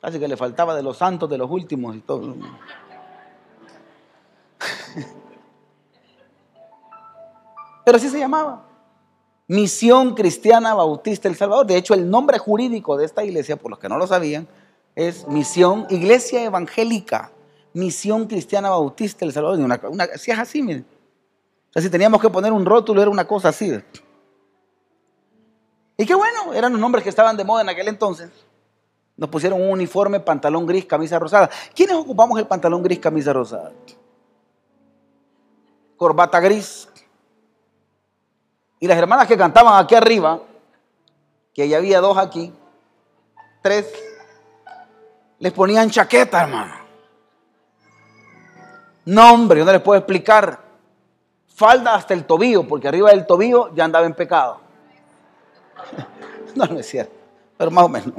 Casi 0.00 0.18
que 0.18 0.28
le 0.28 0.36
faltaba 0.36 0.76
de 0.76 0.82
los 0.82 0.98
santos 0.98 1.30
de 1.30 1.38
los 1.38 1.50
últimos 1.50 1.96
y 1.96 2.00
todo. 2.00 2.36
Pero 7.84 7.96
así 7.96 8.10
se 8.10 8.18
llamaba. 8.18 8.66
Misión 9.48 10.14
Cristiana 10.14 10.74
Bautista 10.74 11.28
El 11.28 11.36
Salvador. 11.36 11.66
De 11.66 11.78
hecho, 11.78 11.94
el 11.94 12.10
nombre 12.10 12.38
jurídico 12.38 12.98
de 12.98 13.06
esta 13.06 13.24
iglesia, 13.24 13.56
por 13.56 13.70
los 13.70 13.80
que 13.80 13.88
no 13.88 13.96
lo 13.96 14.06
sabían, 14.06 14.46
es 14.94 15.26
Misión 15.28 15.86
Iglesia 15.88 16.44
Evangélica. 16.44 17.32
Misión 17.72 18.26
Cristiana 18.26 18.68
Bautista 18.68 19.24
El 19.24 19.32
Salvador. 19.32 19.58
Una, 19.58 19.80
si 20.18 20.30
es 20.30 20.38
así, 20.38 20.62
miren. 20.62 20.84
O 21.70 21.72
sea, 21.72 21.80
si 21.80 21.88
teníamos 21.88 22.20
que 22.20 22.28
poner 22.28 22.52
un 22.52 22.66
rótulo, 22.66 23.00
era 23.00 23.10
una 23.10 23.26
cosa 23.26 23.48
así. 23.48 23.80
Y 26.00 26.06
qué 26.06 26.14
bueno, 26.14 26.54
eran 26.54 26.72
los 26.72 26.80
nombres 26.80 27.04
que 27.04 27.10
estaban 27.10 27.36
de 27.36 27.44
moda 27.44 27.60
en 27.60 27.68
aquel 27.68 27.86
entonces. 27.86 28.30
Nos 29.18 29.28
pusieron 29.28 29.60
un 29.60 29.68
uniforme, 29.68 30.18
pantalón 30.18 30.64
gris, 30.64 30.86
camisa 30.86 31.18
rosada. 31.18 31.50
¿Quiénes 31.74 31.94
ocupamos 31.94 32.38
el 32.38 32.46
pantalón 32.46 32.82
gris, 32.82 32.98
camisa 32.98 33.34
rosada? 33.34 33.70
Corbata 35.98 36.40
gris, 36.40 36.88
y 38.78 38.86
las 38.86 38.96
hermanas 38.96 39.28
que 39.28 39.36
cantaban 39.36 39.78
aquí 39.78 39.94
arriba, 39.94 40.40
que 41.52 41.68
ya 41.68 41.76
había 41.76 42.00
dos 42.00 42.16
aquí, 42.16 42.50
tres, 43.60 43.92
Les 45.38 45.52
ponían 45.52 45.90
chaqueta, 45.90 46.44
hermano. 46.44 46.76
No, 49.04 49.34
hombre, 49.34 49.58
yo 49.58 49.66
no 49.66 49.72
les 49.72 49.82
puedo 49.82 49.98
explicar. 49.98 50.60
Falda 51.46 51.94
hasta 51.94 52.14
el 52.14 52.24
tobillo, 52.24 52.66
porque 52.66 52.88
arriba 52.88 53.10
del 53.10 53.26
tobillo 53.26 53.74
ya 53.74 53.84
andaba 53.84 54.06
en 54.06 54.14
pecado. 54.14 54.69
No, 56.54 56.66
no 56.66 56.80
es 56.80 56.86
cierto, 56.86 57.14
pero 57.56 57.70
más 57.70 57.84
o 57.84 57.88
menos. 57.88 58.12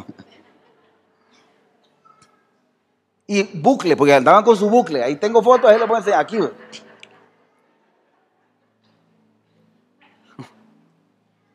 Y 3.27 3.43
bucle, 3.43 3.97
porque 3.97 4.13
andaban 4.13 4.43
con 4.43 4.55
su 4.55 4.69
bucle. 4.69 5.03
Ahí 5.03 5.17
tengo 5.17 5.43
fotos, 5.43 5.69
ahí 5.69 5.77
lo 5.77 5.85
pueden 5.85 6.01
enseñar. 6.01 6.21
Aquí, 6.21 6.37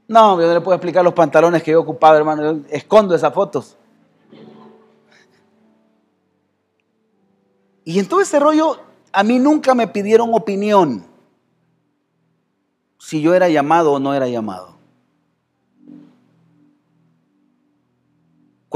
No, 0.08 0.40
yo 0.40 0.46
no 0.46 0.54
le 0.54 0.60
puedo 0.60 0.76
explicar 0.76 1.02
los 1.02 1.14
pantalones 1.14 1.62
que 1.62 1.72
yo 1.72 1.80
ocupaba, 1.80 2.16
hermano. 2.16 2.42
Yo 2.42 2.60
escondo 2.70 3.14
esas 3.14 3.34
fotos. 3.34 3.76
Y 7.84 7.98
en 7.98 8.08
todo 8.08 8.20
ese 8.20 8.38
rollo, 8.38 8.78
a 9.12 9.22
mí 9.22 9.38
nunca 9.38 9.74
me 9.74 9.88
pidieron 9.88 10.34
opinión 10.34 11.06
si 12.98 13.20
yo 13.20 13.34
era 13.34 13.48
llamado 13.48 13.92
o 13.92 13.98
no 13.98 14.14
era 14.14 14.28
llamado. 14.28 14.75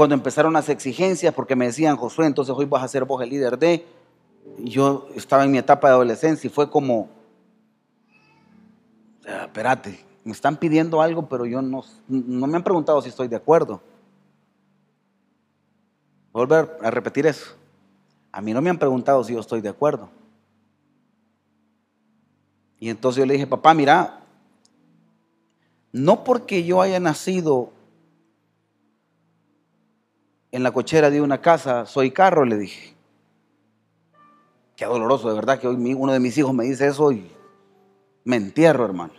Cuando 0.01 0.15
empezaron 0.15 0.53
las 0.53 0.67
exigencias, 0.67 1.31
porque 1.31 1.55
me 1.55 1.67
decían, 1.67 1.95
Josué, 1.95 2.25
entonces 2.25 2.55
hoy 2.57 2.65
vas 2.65 2.81
a 2.81 2.87
ser 2.87 3.05
vos 3.05 3.21
el 3.21 3.29
líder 3.29 3.59
de... 3.59 3.85
Yo 4.57 5.07
estaba 5.13 5.43
en 5.43 5.51
mi 5.51 5.59
etapa 5.59 5.89
de 5.89 5.93
adolescencia 5.93 6.47
y 6.47 6.49
fue 6.49 6.71
como, 6.71 7.07
espérate, 9.23 10.03
me 10.23 10.31
están 10.31 10.57
pidiendo 10.57 11.03
algo, 11.03 11.29
pero 11.29 11.45
yo 11.45 11.61
no, 11.61 11.83
no 12.07 12.47
me 12.47 12.57
han 12.57 12.63
preguntado 12.63 12.99
si 13.03 13.09
estoy 13.09 13.27
de 13.27 13.35
acuerdo. 13.35 13.79
Volver 16.33 16.79
a 16.81 16.89
repetir 16.89 17.27
eso. 17.27 17.53
A 18.31 18.41
mí 18.41 18.53
no 18.53 18.61
me 18.63 18.71
han 18.71 18.79
preguntado 18.79 19.23
si 19.23 19.33
yo 19.33 19.39
estoy 19.39 19.61
de 19.61 19.69
acuerdo. 19.69 20.09
Y 22.79 22.89
entonces 22.89 23.19
yo 23.19 23.27
le 23.27 23.33
dije, 23.33 23.45
papá, 23.45 23.75
mira, 23.75 24.21
no 25.91 26.23
porque 26.23 26.63
yo 26.63 26.81
haya 26.81 26.99
nacido 26.99 27.69
en 30.51 30.63
la 30.63 30.71
cochera 30.71 31.09
de 31.09 31.21
una 31.21 31.39
casa, 31.39 31.85
soy 31.85 32.11
carro, 32.11 32.45
le 32.45 32.57
dije. 32.57 32.95
Qué 34.75 34.85
doloroso, 34.85 35.29
de 35.29 35.35
verdad, 35.35 35.59
que 35.59 35.67
hoy 35.67 35.93
uno 35.93 36.11
de 36.11 36.19
mis 36.19 36.37
hijos 36.37 36.53
me 36.53 36.65
dice 36.65 36.87
eso 36.87 37.11
y 37.11 37.31
me 38.23 38.35
entierro, 38.35 38.85
hermano. 38.85 39.13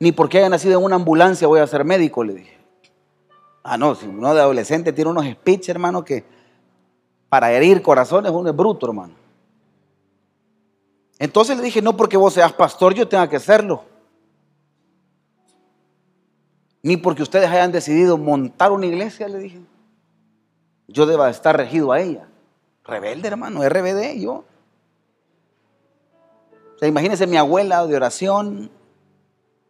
Ni 0.00 0.12
porque 0.12 0.38
haya 0.38 0.48
nacido 0.48 0.78
en 0.78 0.84
una 0.84 0.96
ambulancia 0.96 1.48
voy 1.48 1.60
a 1.60 1.66
ser 1.66 1.84
médico, 1.84 2.22
le 2.22 2.34
dije. 2.34 2.58
Ah, 3.62 3.76
no, 3.76 3.94
si 3.94 4.06
uno 4.06 4.34
de 4.34 4.40
adolescente 4.40 4.92
tiene 4.92 5.10
unos 5.10 5.26
speech, 5.26 5.68
hermano, 5.68 6.04
que 6.04 6.24
para 7.28 7.52
herir 7.52 7.82
corazones 7.82 8.32
uno 8.32 8.50
es 8.50 8.56
bruto, 8.56 8.86
hermano. 8.86 9.14
Entonces 11.18 11.56
le 11.56 11.64
dije, 11.64 11.82
no 11.82 11.96
porque 11.96 12.16
vos 12.16 12.34
seas 12.34 12.52
pastor 12.52 12.94
yo 12.94 13.08
tenga 13.08 13.28
que 13.28 13.40
serlo. 13.40 13.84
Ni 16.82 16.96
porque 16.96 17.22
ustedes 17.22 17.48
hayan 17.50 17.72
decidido 17.72 18.16
montar 18.18 18.72
una 18.72 18.86
iglesia, 18.86 19.28
le 19.28 19.38
dije. 19.38 19.60
Yo 20.86 21.06
deba 21.06 21.28
estar 21.28 21.56
regido 21.56 21.92
a 21.92 22.00
ella. 22.00 22.28
Rebelde, 22.84 23.28
hermano, 23.28 23.68
RBD, 23.68 24.18
yo. 24.20 24.44
O 26.74 26.78
sea, 26.78 26.88
imagínense 26.88 27.26
mi 27.26 27.36
abuela 27.36 27.86
de 27.86 27.96
oración, 27.96 28.70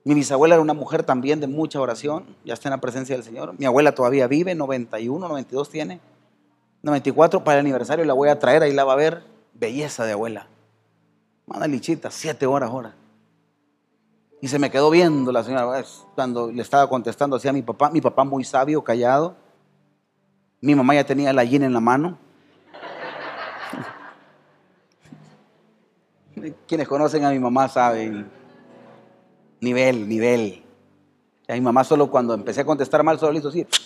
mi 0.04 0.14
bisabuela 0.14 0.54
era 0.54 0.62
una 0.62 0.74
mujer 0.74 1.02
también 1.02 1.40
de 1.40 1.46
mucha 1.46 1.80
oración, 1.80 2.24
ya 2.44 2.54
está 2.54 2.68
en 2.68 2.72
la 2.72 2.80
presencia 2.80 3.16
del 3.16 3.24
Señor. 3.24 3.54
Mi 3.58 3.66
abuela 3.66 3.94
todavía 3.94 4.26
vive, 4.26 4.54
91, 4.54 5.26
92 5.26 5.70
tiene. 5.70 6.00
94 6.82 7.42
para 7.44 7.58
el 7.58 7.66
aniversario 7.66 8.04
la 8.04 8.12
voy 8.12 8.28
a 8.28 8.38
traer, 8.38 8.62
ahí 8.62 8.72
la 8.72 8.84
va 8.84 8.92
a 8.92 8.96
ver. 8.96 9.24
Belleza 9.54 10.04
de 10.04 10.12
abuela. 10.12 10.46
Manda 11.46 11.66
lichita, 11.66 12.10
siete 12.10 12.46
horas, 12.46 12.70
ahora. 12.70 12.94
Y 14.40 14.48
se 14.48 14.58
me 14.58 14.70
quedó 14.70 14.90
viendo 14.90 15.32
la 15.32 15.42
señora 15.42 15.84
cuando 16.14 16.50
le 16.50 16.62
estaba 16.62 16.88
contestando 16.88 17.36
así 17.36 17.48
a 17.48 17.52
mi 17.52 17.62
papá. 17.62 17.90
Mi 17.90 18.00
papá 18.00 18.24
muy 18.24 18.44
sabio, 18.44 18.82
callado. 18.82 19.36
Mi 20.60 20.74
mamá 20.74 20.94
ya 20.94 21.04
tenía 21.04 21.32
la 21.32 21.44
yin 21.44 21.64
en 21.64 21.72
la 21.72 21.80
mano. 21.80 22.18
Quienes 26.68 26.86
conocen 26.86 27.24
a 27.24 27.30
mi 27.30 27.38
mamá 27.38 27.68
saben 27.68 28.30
Nivel, 29.60 30.08
nivel. 30.08 30.64
Y 31.48 31.52
a 31.52 31.54
mi 31.54 31.60
mamá 31.60 31.84
solo 31.84 32.10
cuando 32.10 32.34
empecé 32.34 32.60
a 32.60 32.64
contestar 32.64 33.02
mal, 33.02 33.18
solo 33.18 33.32
le 33.32 33.40
hizo 33.40 33.48
así. 33.48 33.66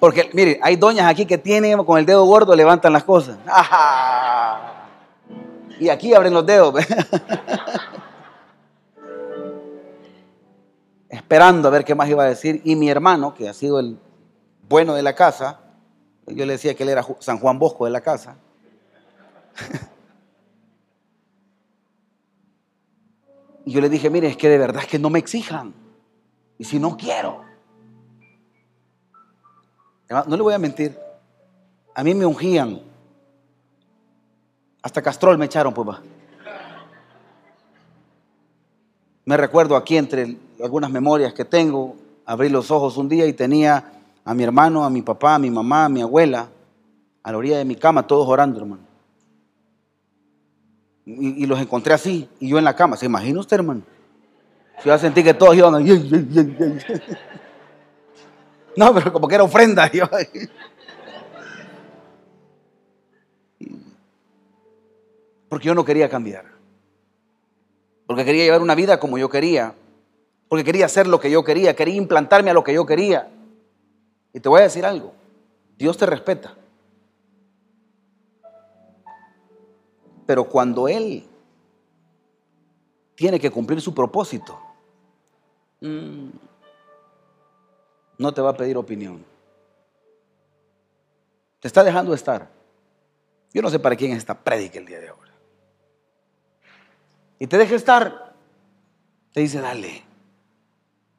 Porque, 0.00 0.30
mire, 0.32 0.58
hay 0.62 0.74
doñas 0.76 1.08
aquí 1.08 1.26
que 1.26 1.38
tienen 1.38 1.84
con 1.84 1.98
el 1.98 2.06
dedo 2.06 2.24
gordo, 2.24 2.56
levantan 2.56 2.92
las 2.92 3.04
cosas. 3.04 3.38
Y 5.80 5.88
aquí 5.88 6.14
abren 6.14 6.34
los 6.34 6.44
dedos. 6.44 6.74
Esperando 11.08 11.68
a 11.68 11.70
ver 11.70 11.84
qué 11.84 11.94
más 11.94 12.08
iba 12.08 12.22
a 12.22 12.28
decir. 12.28 12.60
Y 12.64 12.76
mi 12.76 12.90
hermano, 12.90 13.34
que 13.34 13.48
ha 13.48 13.54
sido 13.54 13.80
el 13.80 13.98
bueno 14.68 14.94
de 14.94 15.02
la 15.02 15.14
casa, 15.14 15.60
yo 16.26 16.44
le 16.44 16.52
decía 16.52 16.74
que 16.74 16.82
él 16.82 16.90
era 16.90 17.04
San 17.18 17.38
Juan 17.38 17.58
Bosco 17.58 17.86
de 17.86 17.90
la 17.90 18.02
casa. 18.02 18.36
Y 23.62 23.72
yo 23.72 23.80
le 23.82 23.90
dije, 23.90 24.08
mire, 24.08 24.26
es 24.26 24.36
que 24.38 24.48
de 24.48 24.56
verdad 24.56 24.82
es 24.82 24.88
que 24.88 24.98
no 24.98 25.10
me 25.10 25.18
exijan. 25.18 25.74
Y 26.58 26.64
si 26.64 26.78
no 26.78 26.96
quiero. 26.96 27.44
No 30.08 30.36
le 30.36 30.42
voy 30.42 30.54
a 30.54 30.58
mentir. 30.58 30.98
A 31.94 32.02
mí 32.02 32.14
me 32.14 32.24
ungían. 32.24 32.89
Hasta 34.82 35.02
Castrol 35.02 35.38
me 35.38 35.46
echaron, 35.46 35.74
pues 35.74 35.98
Me 39.24 39.36
recuerdo 39.36 39.76
aquí 39.76 39.96
entre 39.96 40.36
algunas 40.62 40.90
memorias 40.90 41.32
que 41.32 41.44
tengo, 41.44 41.96
abrí 42.26 42.48
los 42.48 42.70
ojos 42.70 42.96
un 42.96 43.08
día 43.08 43.26
y 43.26 43.32
tenía 43.32 43.92
a 44.24 44.34
mi 44.34 44.42
hermano, 44.42 44.84
a 44.84 44.90
mi 44.90 45.02
papá, 45.02 45.36
a 45.36 45.38
mi 45.38 45.50
mamá, 45.50 45.84
a 45.84 45.88
mi 45.88 46.00
abuela, 46.00 46.48
a 47.22 47.32
la 47.32 47.38
orilla 47.38 47.58
de 47.58 47.64
mi 47.64 47.76
cama, 47.76 48.06
todos 48.06 48.26
orando, 48.26 48.58
hermano 48.58 48.90
y, 51.18 51.46
los 51.46 51.60
encontré 51.60 51.94
así, 51.94 52.28
y 52.38 52.48
yo 52.48 52.58
en 52.58 52.64
la 52.64 52.74
cama. 52.74 52.96
¿Se 52.96 53.06
imagina 53.06 53.40
usted, 53.40 53.56
hermano? 53.56 53.82
Yo 54.84 54.96
sentí 54.98 55.22
que 55.22 55.34
todos 55.34 55.56
iban. 55.56 55.84
No, 58.76 58.94
pero 58.94 59.12
como 59.12 59.26
que 59.26 59.34
era 59.34 59.42
ofrenda. 59.42 59.90
Porque 65.50 65.66
yo 65.66 65.74
no 65.74 65.84
quería 65.84 66.08
cambiar. 66.08 66.46
Porque 68.06 68.24
quería 68.24 68.44
llevar 68.44 68.62
una 68.62 68.76
vida 68.76 68.98
como 68.98 69.18
yo 69.18 69.28
quería. 69.28 69.74
Porque 70.48 70.64
quería 70.64 70.86
hacer 70.86 71.06
lo 71.08 71.20
que 71.20 71.30
yo 71.30 71.44
quería. 71.44 71.74
Quería 71.76 71.96
implantarme 71.96 72.50
a 72.50 72.54
lo 72.54 72.64
que 72.64 72.72
yo 72.72 72.86
quería. 72.86 73.28
Y 74.32 74.40
te 74.40 74.48
voy 74.48 74.60
a 74.60 74.64
decir 74.64 74.86
algo. 74.86 75.12
Dios 75.76 75.98
te 75.98 76.06
respeta. 76.06 76.54
Pero 80.24 80.44
cuando 80.44 80.86
Él 80.86 81.26
tiene 83.16 83.40
que 83.40 83.50
cumplir 83.50 83.80
su 83.80 83.92
propósito, 83.92 84.56
no 88.18 88.32
te 88.32 88.40
va 88.40 88.50
a 88.50 88.56
pedir 88.56 88.76
opinión. 88.76 89.24
Te 91.58 91.66
está 91.66 91.82
dejando 91.82 92.14
estar. 92.14 92.48
Yo 93.52 93.62
no 93.62 93.68
sé 93.68 93.80
para 93.80 93.96
quién 93.96 94.12
es 94.12 94.18
esta 94.18 94.38
prédica 94.38 94.78
el 94.78 94.86
día 94.86 95.00
de 95.00 95.08
ahora. 95.08 95.29
Y 97.40 97.48
te 97.48 97.58
deja 97.58 97.74
estar. 97.74 98.36
Te 99.32 99.40
dice, 99.40 99.60
dale, 99.60 100.04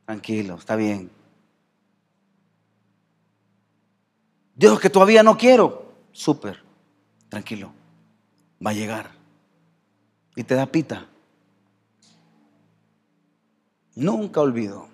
tranquilo, 0.05 0.55
está 0.55 0.77
bien. 0.77 1.11
Dios, 4.55 4.79
que 4.79 4.89
todavía 4.89 5.23
no 5.23 5.37
quiero. 5.37 5.91
Súper, 6.13 6.63
tranquilo 7.27 7.73
va 8.65 8.71
a 8.71 8.73
llegar. 8.73 9.11
Y 10.35 10.43
te 10.43 10.55
da 10.55 10.65
pita. 10.65 11.07
Nunca 13.95 14.41
olvido. 14.41 14.87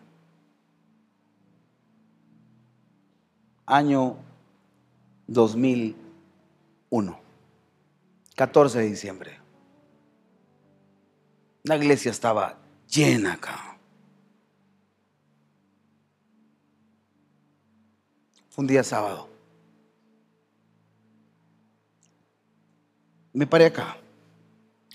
Año 3.66 4.18
2001. 5.28 7.20
14 8.36 8.80
de 8.80 8.86
diciembre. 8.86 9.47
La 11.68 11.76
iglesia 11.76 12.12
estaba 12.12 12.58
llena 12.90 13.34
acá. 13.34 13.78
Fue 18.50 18.64
un 18.64 18.68
día 18.68 18.84
sábado. 18.84 19.30
me 23.34 23.46
paré 23.46 23.68
acá. 23.68 23.98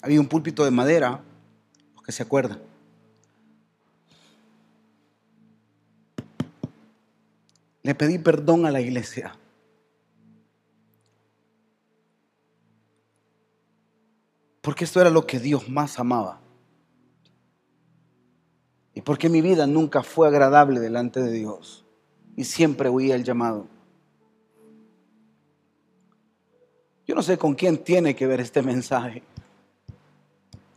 Había 0.00 0.18
un 0.18 0.26
púlpito 0.26 0.64
de 0.64 0.72
madera, 0.72 1.22
los 1.94 2.02
que 2.02 2.10
se 2.10 2.24
acuerdan. 2.24 2.60
le 7.82 7.94
pedí 7.94 8.18
perdón 8.18 8.64
a 8.66 8.70
la 8.70 8.80
iglesia. 8.80 9.36
Porque 14.60 14.84
esto 14.84 15.00
era 15.00 15.10
lo 15.10 15.26
que 15.26 15.40
Dios 15.40 15.68
más 15.68 15.98
amaba. 15.98 16.41
Y 18.94 19.00
porque 19.00 19.28
mi 19.28 19.40
vida 19.40 19.66
nunca 19.66 20.02
fue 20.02 20.28
agradable 20.28 20.80
delante 20.80 21.22
de 21.22 21.32
Dios. 21.32 21.84
Y 22.36 22.44
siempre 22.44 22.88
huía 22.88 23.14
el 23.14 23.24
llamado. 23.24 23.66
Yo 27.06 27.14
no 27.14 27.22
sé 27.22 27.36
con 27.36 27.54
quién 27.54 27.78
tiene 27.78 28.14
que 28.14 28.26
ver 28.26 28.40
este 28.40 28.62
mensaje. 28.62 29.22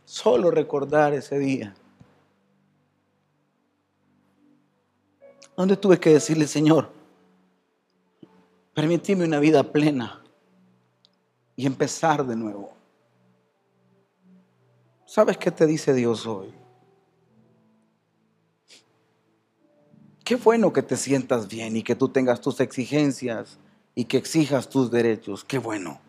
Solo 0.04 0.50
recordar 0.50 1.14
ese 1.14 1.38
día. 1.38 1.74
Donde 5.56 5.76
tuve 5.76 5.98
que 5.98 6.10
decirle, 6.10 6.46
Señor, 6.46 6.90
permíteme 8.74 9.24
una 9.24 9.40
vida 9.40 9.62
plena 9.62 10.22
y 11.54 11.66
empezar 11.66 12.26
de 12.26 12.36
nuevo. 12.36 12.74
¿Sabes 15.06 15.38
qué 15.38 15.50
te 15.50 15.66
dice 15.66 15.94
Dios 15.94 16.26
hoy? 16.26 16.52
Qué 20.26 20.34
bueno 20.34 20.72
que 20.72 20.82
te 20.82 20.96
sientas 20.96 21.46
bien 21.46 21.76
y 21.76 21.84
que 21.84 21.94
tú 21.94 22.08
tengas 22.08 22.40
tus 22.40 22.58
exigencias 22.58 23.58
y 23.94 24.06
que 24.06 24.16
exijas 24.16 24.68
tus 24.68 24.90
derechos. 24.90 25.44
Qué 25.44 25.58
bueno. 25.58 26.00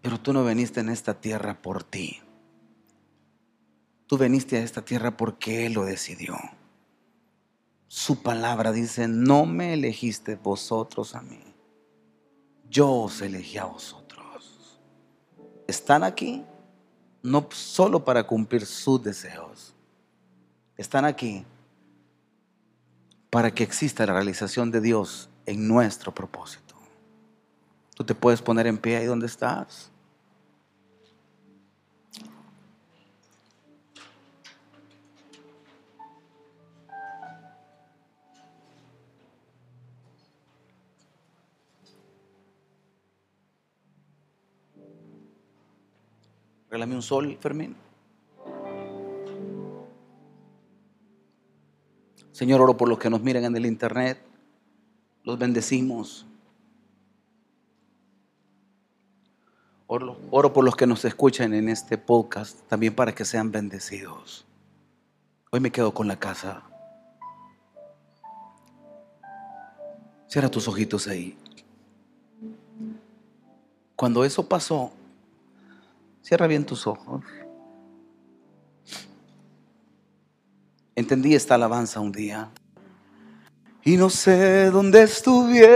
Pero 0.00 0.18
tú 0.18 0.32
no 0.32 0.42
veniste 0.42 0.80
en 0.80 0.88
esta 0.88 1.20
tierra 1.20 1.60
por 1.60 1.84
ti. 1.84 2.18
Tú 4.06 4.16
veniste 4.16 4.56
a 4.56 4.62
esta 4.62 4.82
tierra 4.82 5.18
porque 5.18 5.66
Él 5.66 5.74
lo 5.74 5.84
decidió. 5.84 6.34
Su 7.88 8.22
palabra 8.22 8.72
dice, 8.72 9.06
no 9.06 9.44
me 9.44 9.74
elegiste 9.74 10.36
vosotros 10.36 11.14
a 11.14 11.20
mí. 11.20 11.44
Yo 12.70 12.90
os 12.90 13.20
elegí 13.20 13.58
a 13.58 13.66
vosotros. 13.66 14.80
Están 15.68 16.04
aquí 16.04 16.42
no 17.22 17.46
solo 17.50 18.02
para 18.02 18.26
cumplir 18.26 18.64
sus 18.64 19.02
deseos. 19.02 19.74
Están 20.78 21.04
aquí 21.04 21.44
para 23.32 23.50
que 23.50 23.64
exista 23.64 24.04
la 24.04 24.12
realización 24.12 24.70
de 24.70 24.82
Dios 24.82 25.30
en 25.46 25.66
nuestro 25.66 26.14
propósito. 26.14 26.74
Tú 27.96 28.04
te 28.04 28.14
puedes 28.14 28.42
poner 28.42 28.66
en 28.66 28.76
pie 28.76 28.98
ahí 28.98 29.06
donde 29.06 29.24
estás. 29.24 29.90
Regálame 46.68 46.96
un 46.96 47.02
sol, 47.02 47.38
Fermín. 47.40 47.91
Señor, 52.32 52.60
oro 52.60 52.76
por 52.76 52.88
los 52.88 52.98
que 52.98 53.10
nos 53.10 53.22
miran 53.22 53.44
en 53.44 53.56
el 53.56 53.66
internet. 53.66 54.20
Los 55.22 55.38
bendecimos. 55.38 56.26
Oro, 59.86 60.18
oro, 60.30 60.52
por 60.52 60.64
los 60.64 60.74
que 60.74 60.86
nos 60.86 61.04
escuchan 61.04 61.52
en 61.54 61.68
este 61.68 61.98
podcast, 61.98 62.58
también 62.68 62.94
para 62.94 63.14
que 63.14 63.24
sean 63.24 63.52
bendecidos. 63.52 64.44
Hoy 65.50 65.60
me 65.60 65.70
quedo 65.70 65.92
con 65.92 66.08
la 66.08 66.16
casa. 66.16 66.62
Cierra 70.26 70.50
tus 70.50 70.66
ojitos 70.66 71.06
ahí. 71.08 71.36
Cuando 73.94 74.24
eso 74.24 74.48
pasó, 74.48 74.92
Cierra 76.22 76.46
bien 76.46 76.64
tus 76.64 76.86
ojos. 76.86 77.22
Entendí 80.94 81.34
esta 81.34 81.54
alabanza 81.54 82.00
un 82.00 82.12
día. 82.12 82.50
Y 83.84 83.96
no 83.96 84.10
sé 84.10 84.70
dónde 84.70 85.02
estuviera 85.02 85.72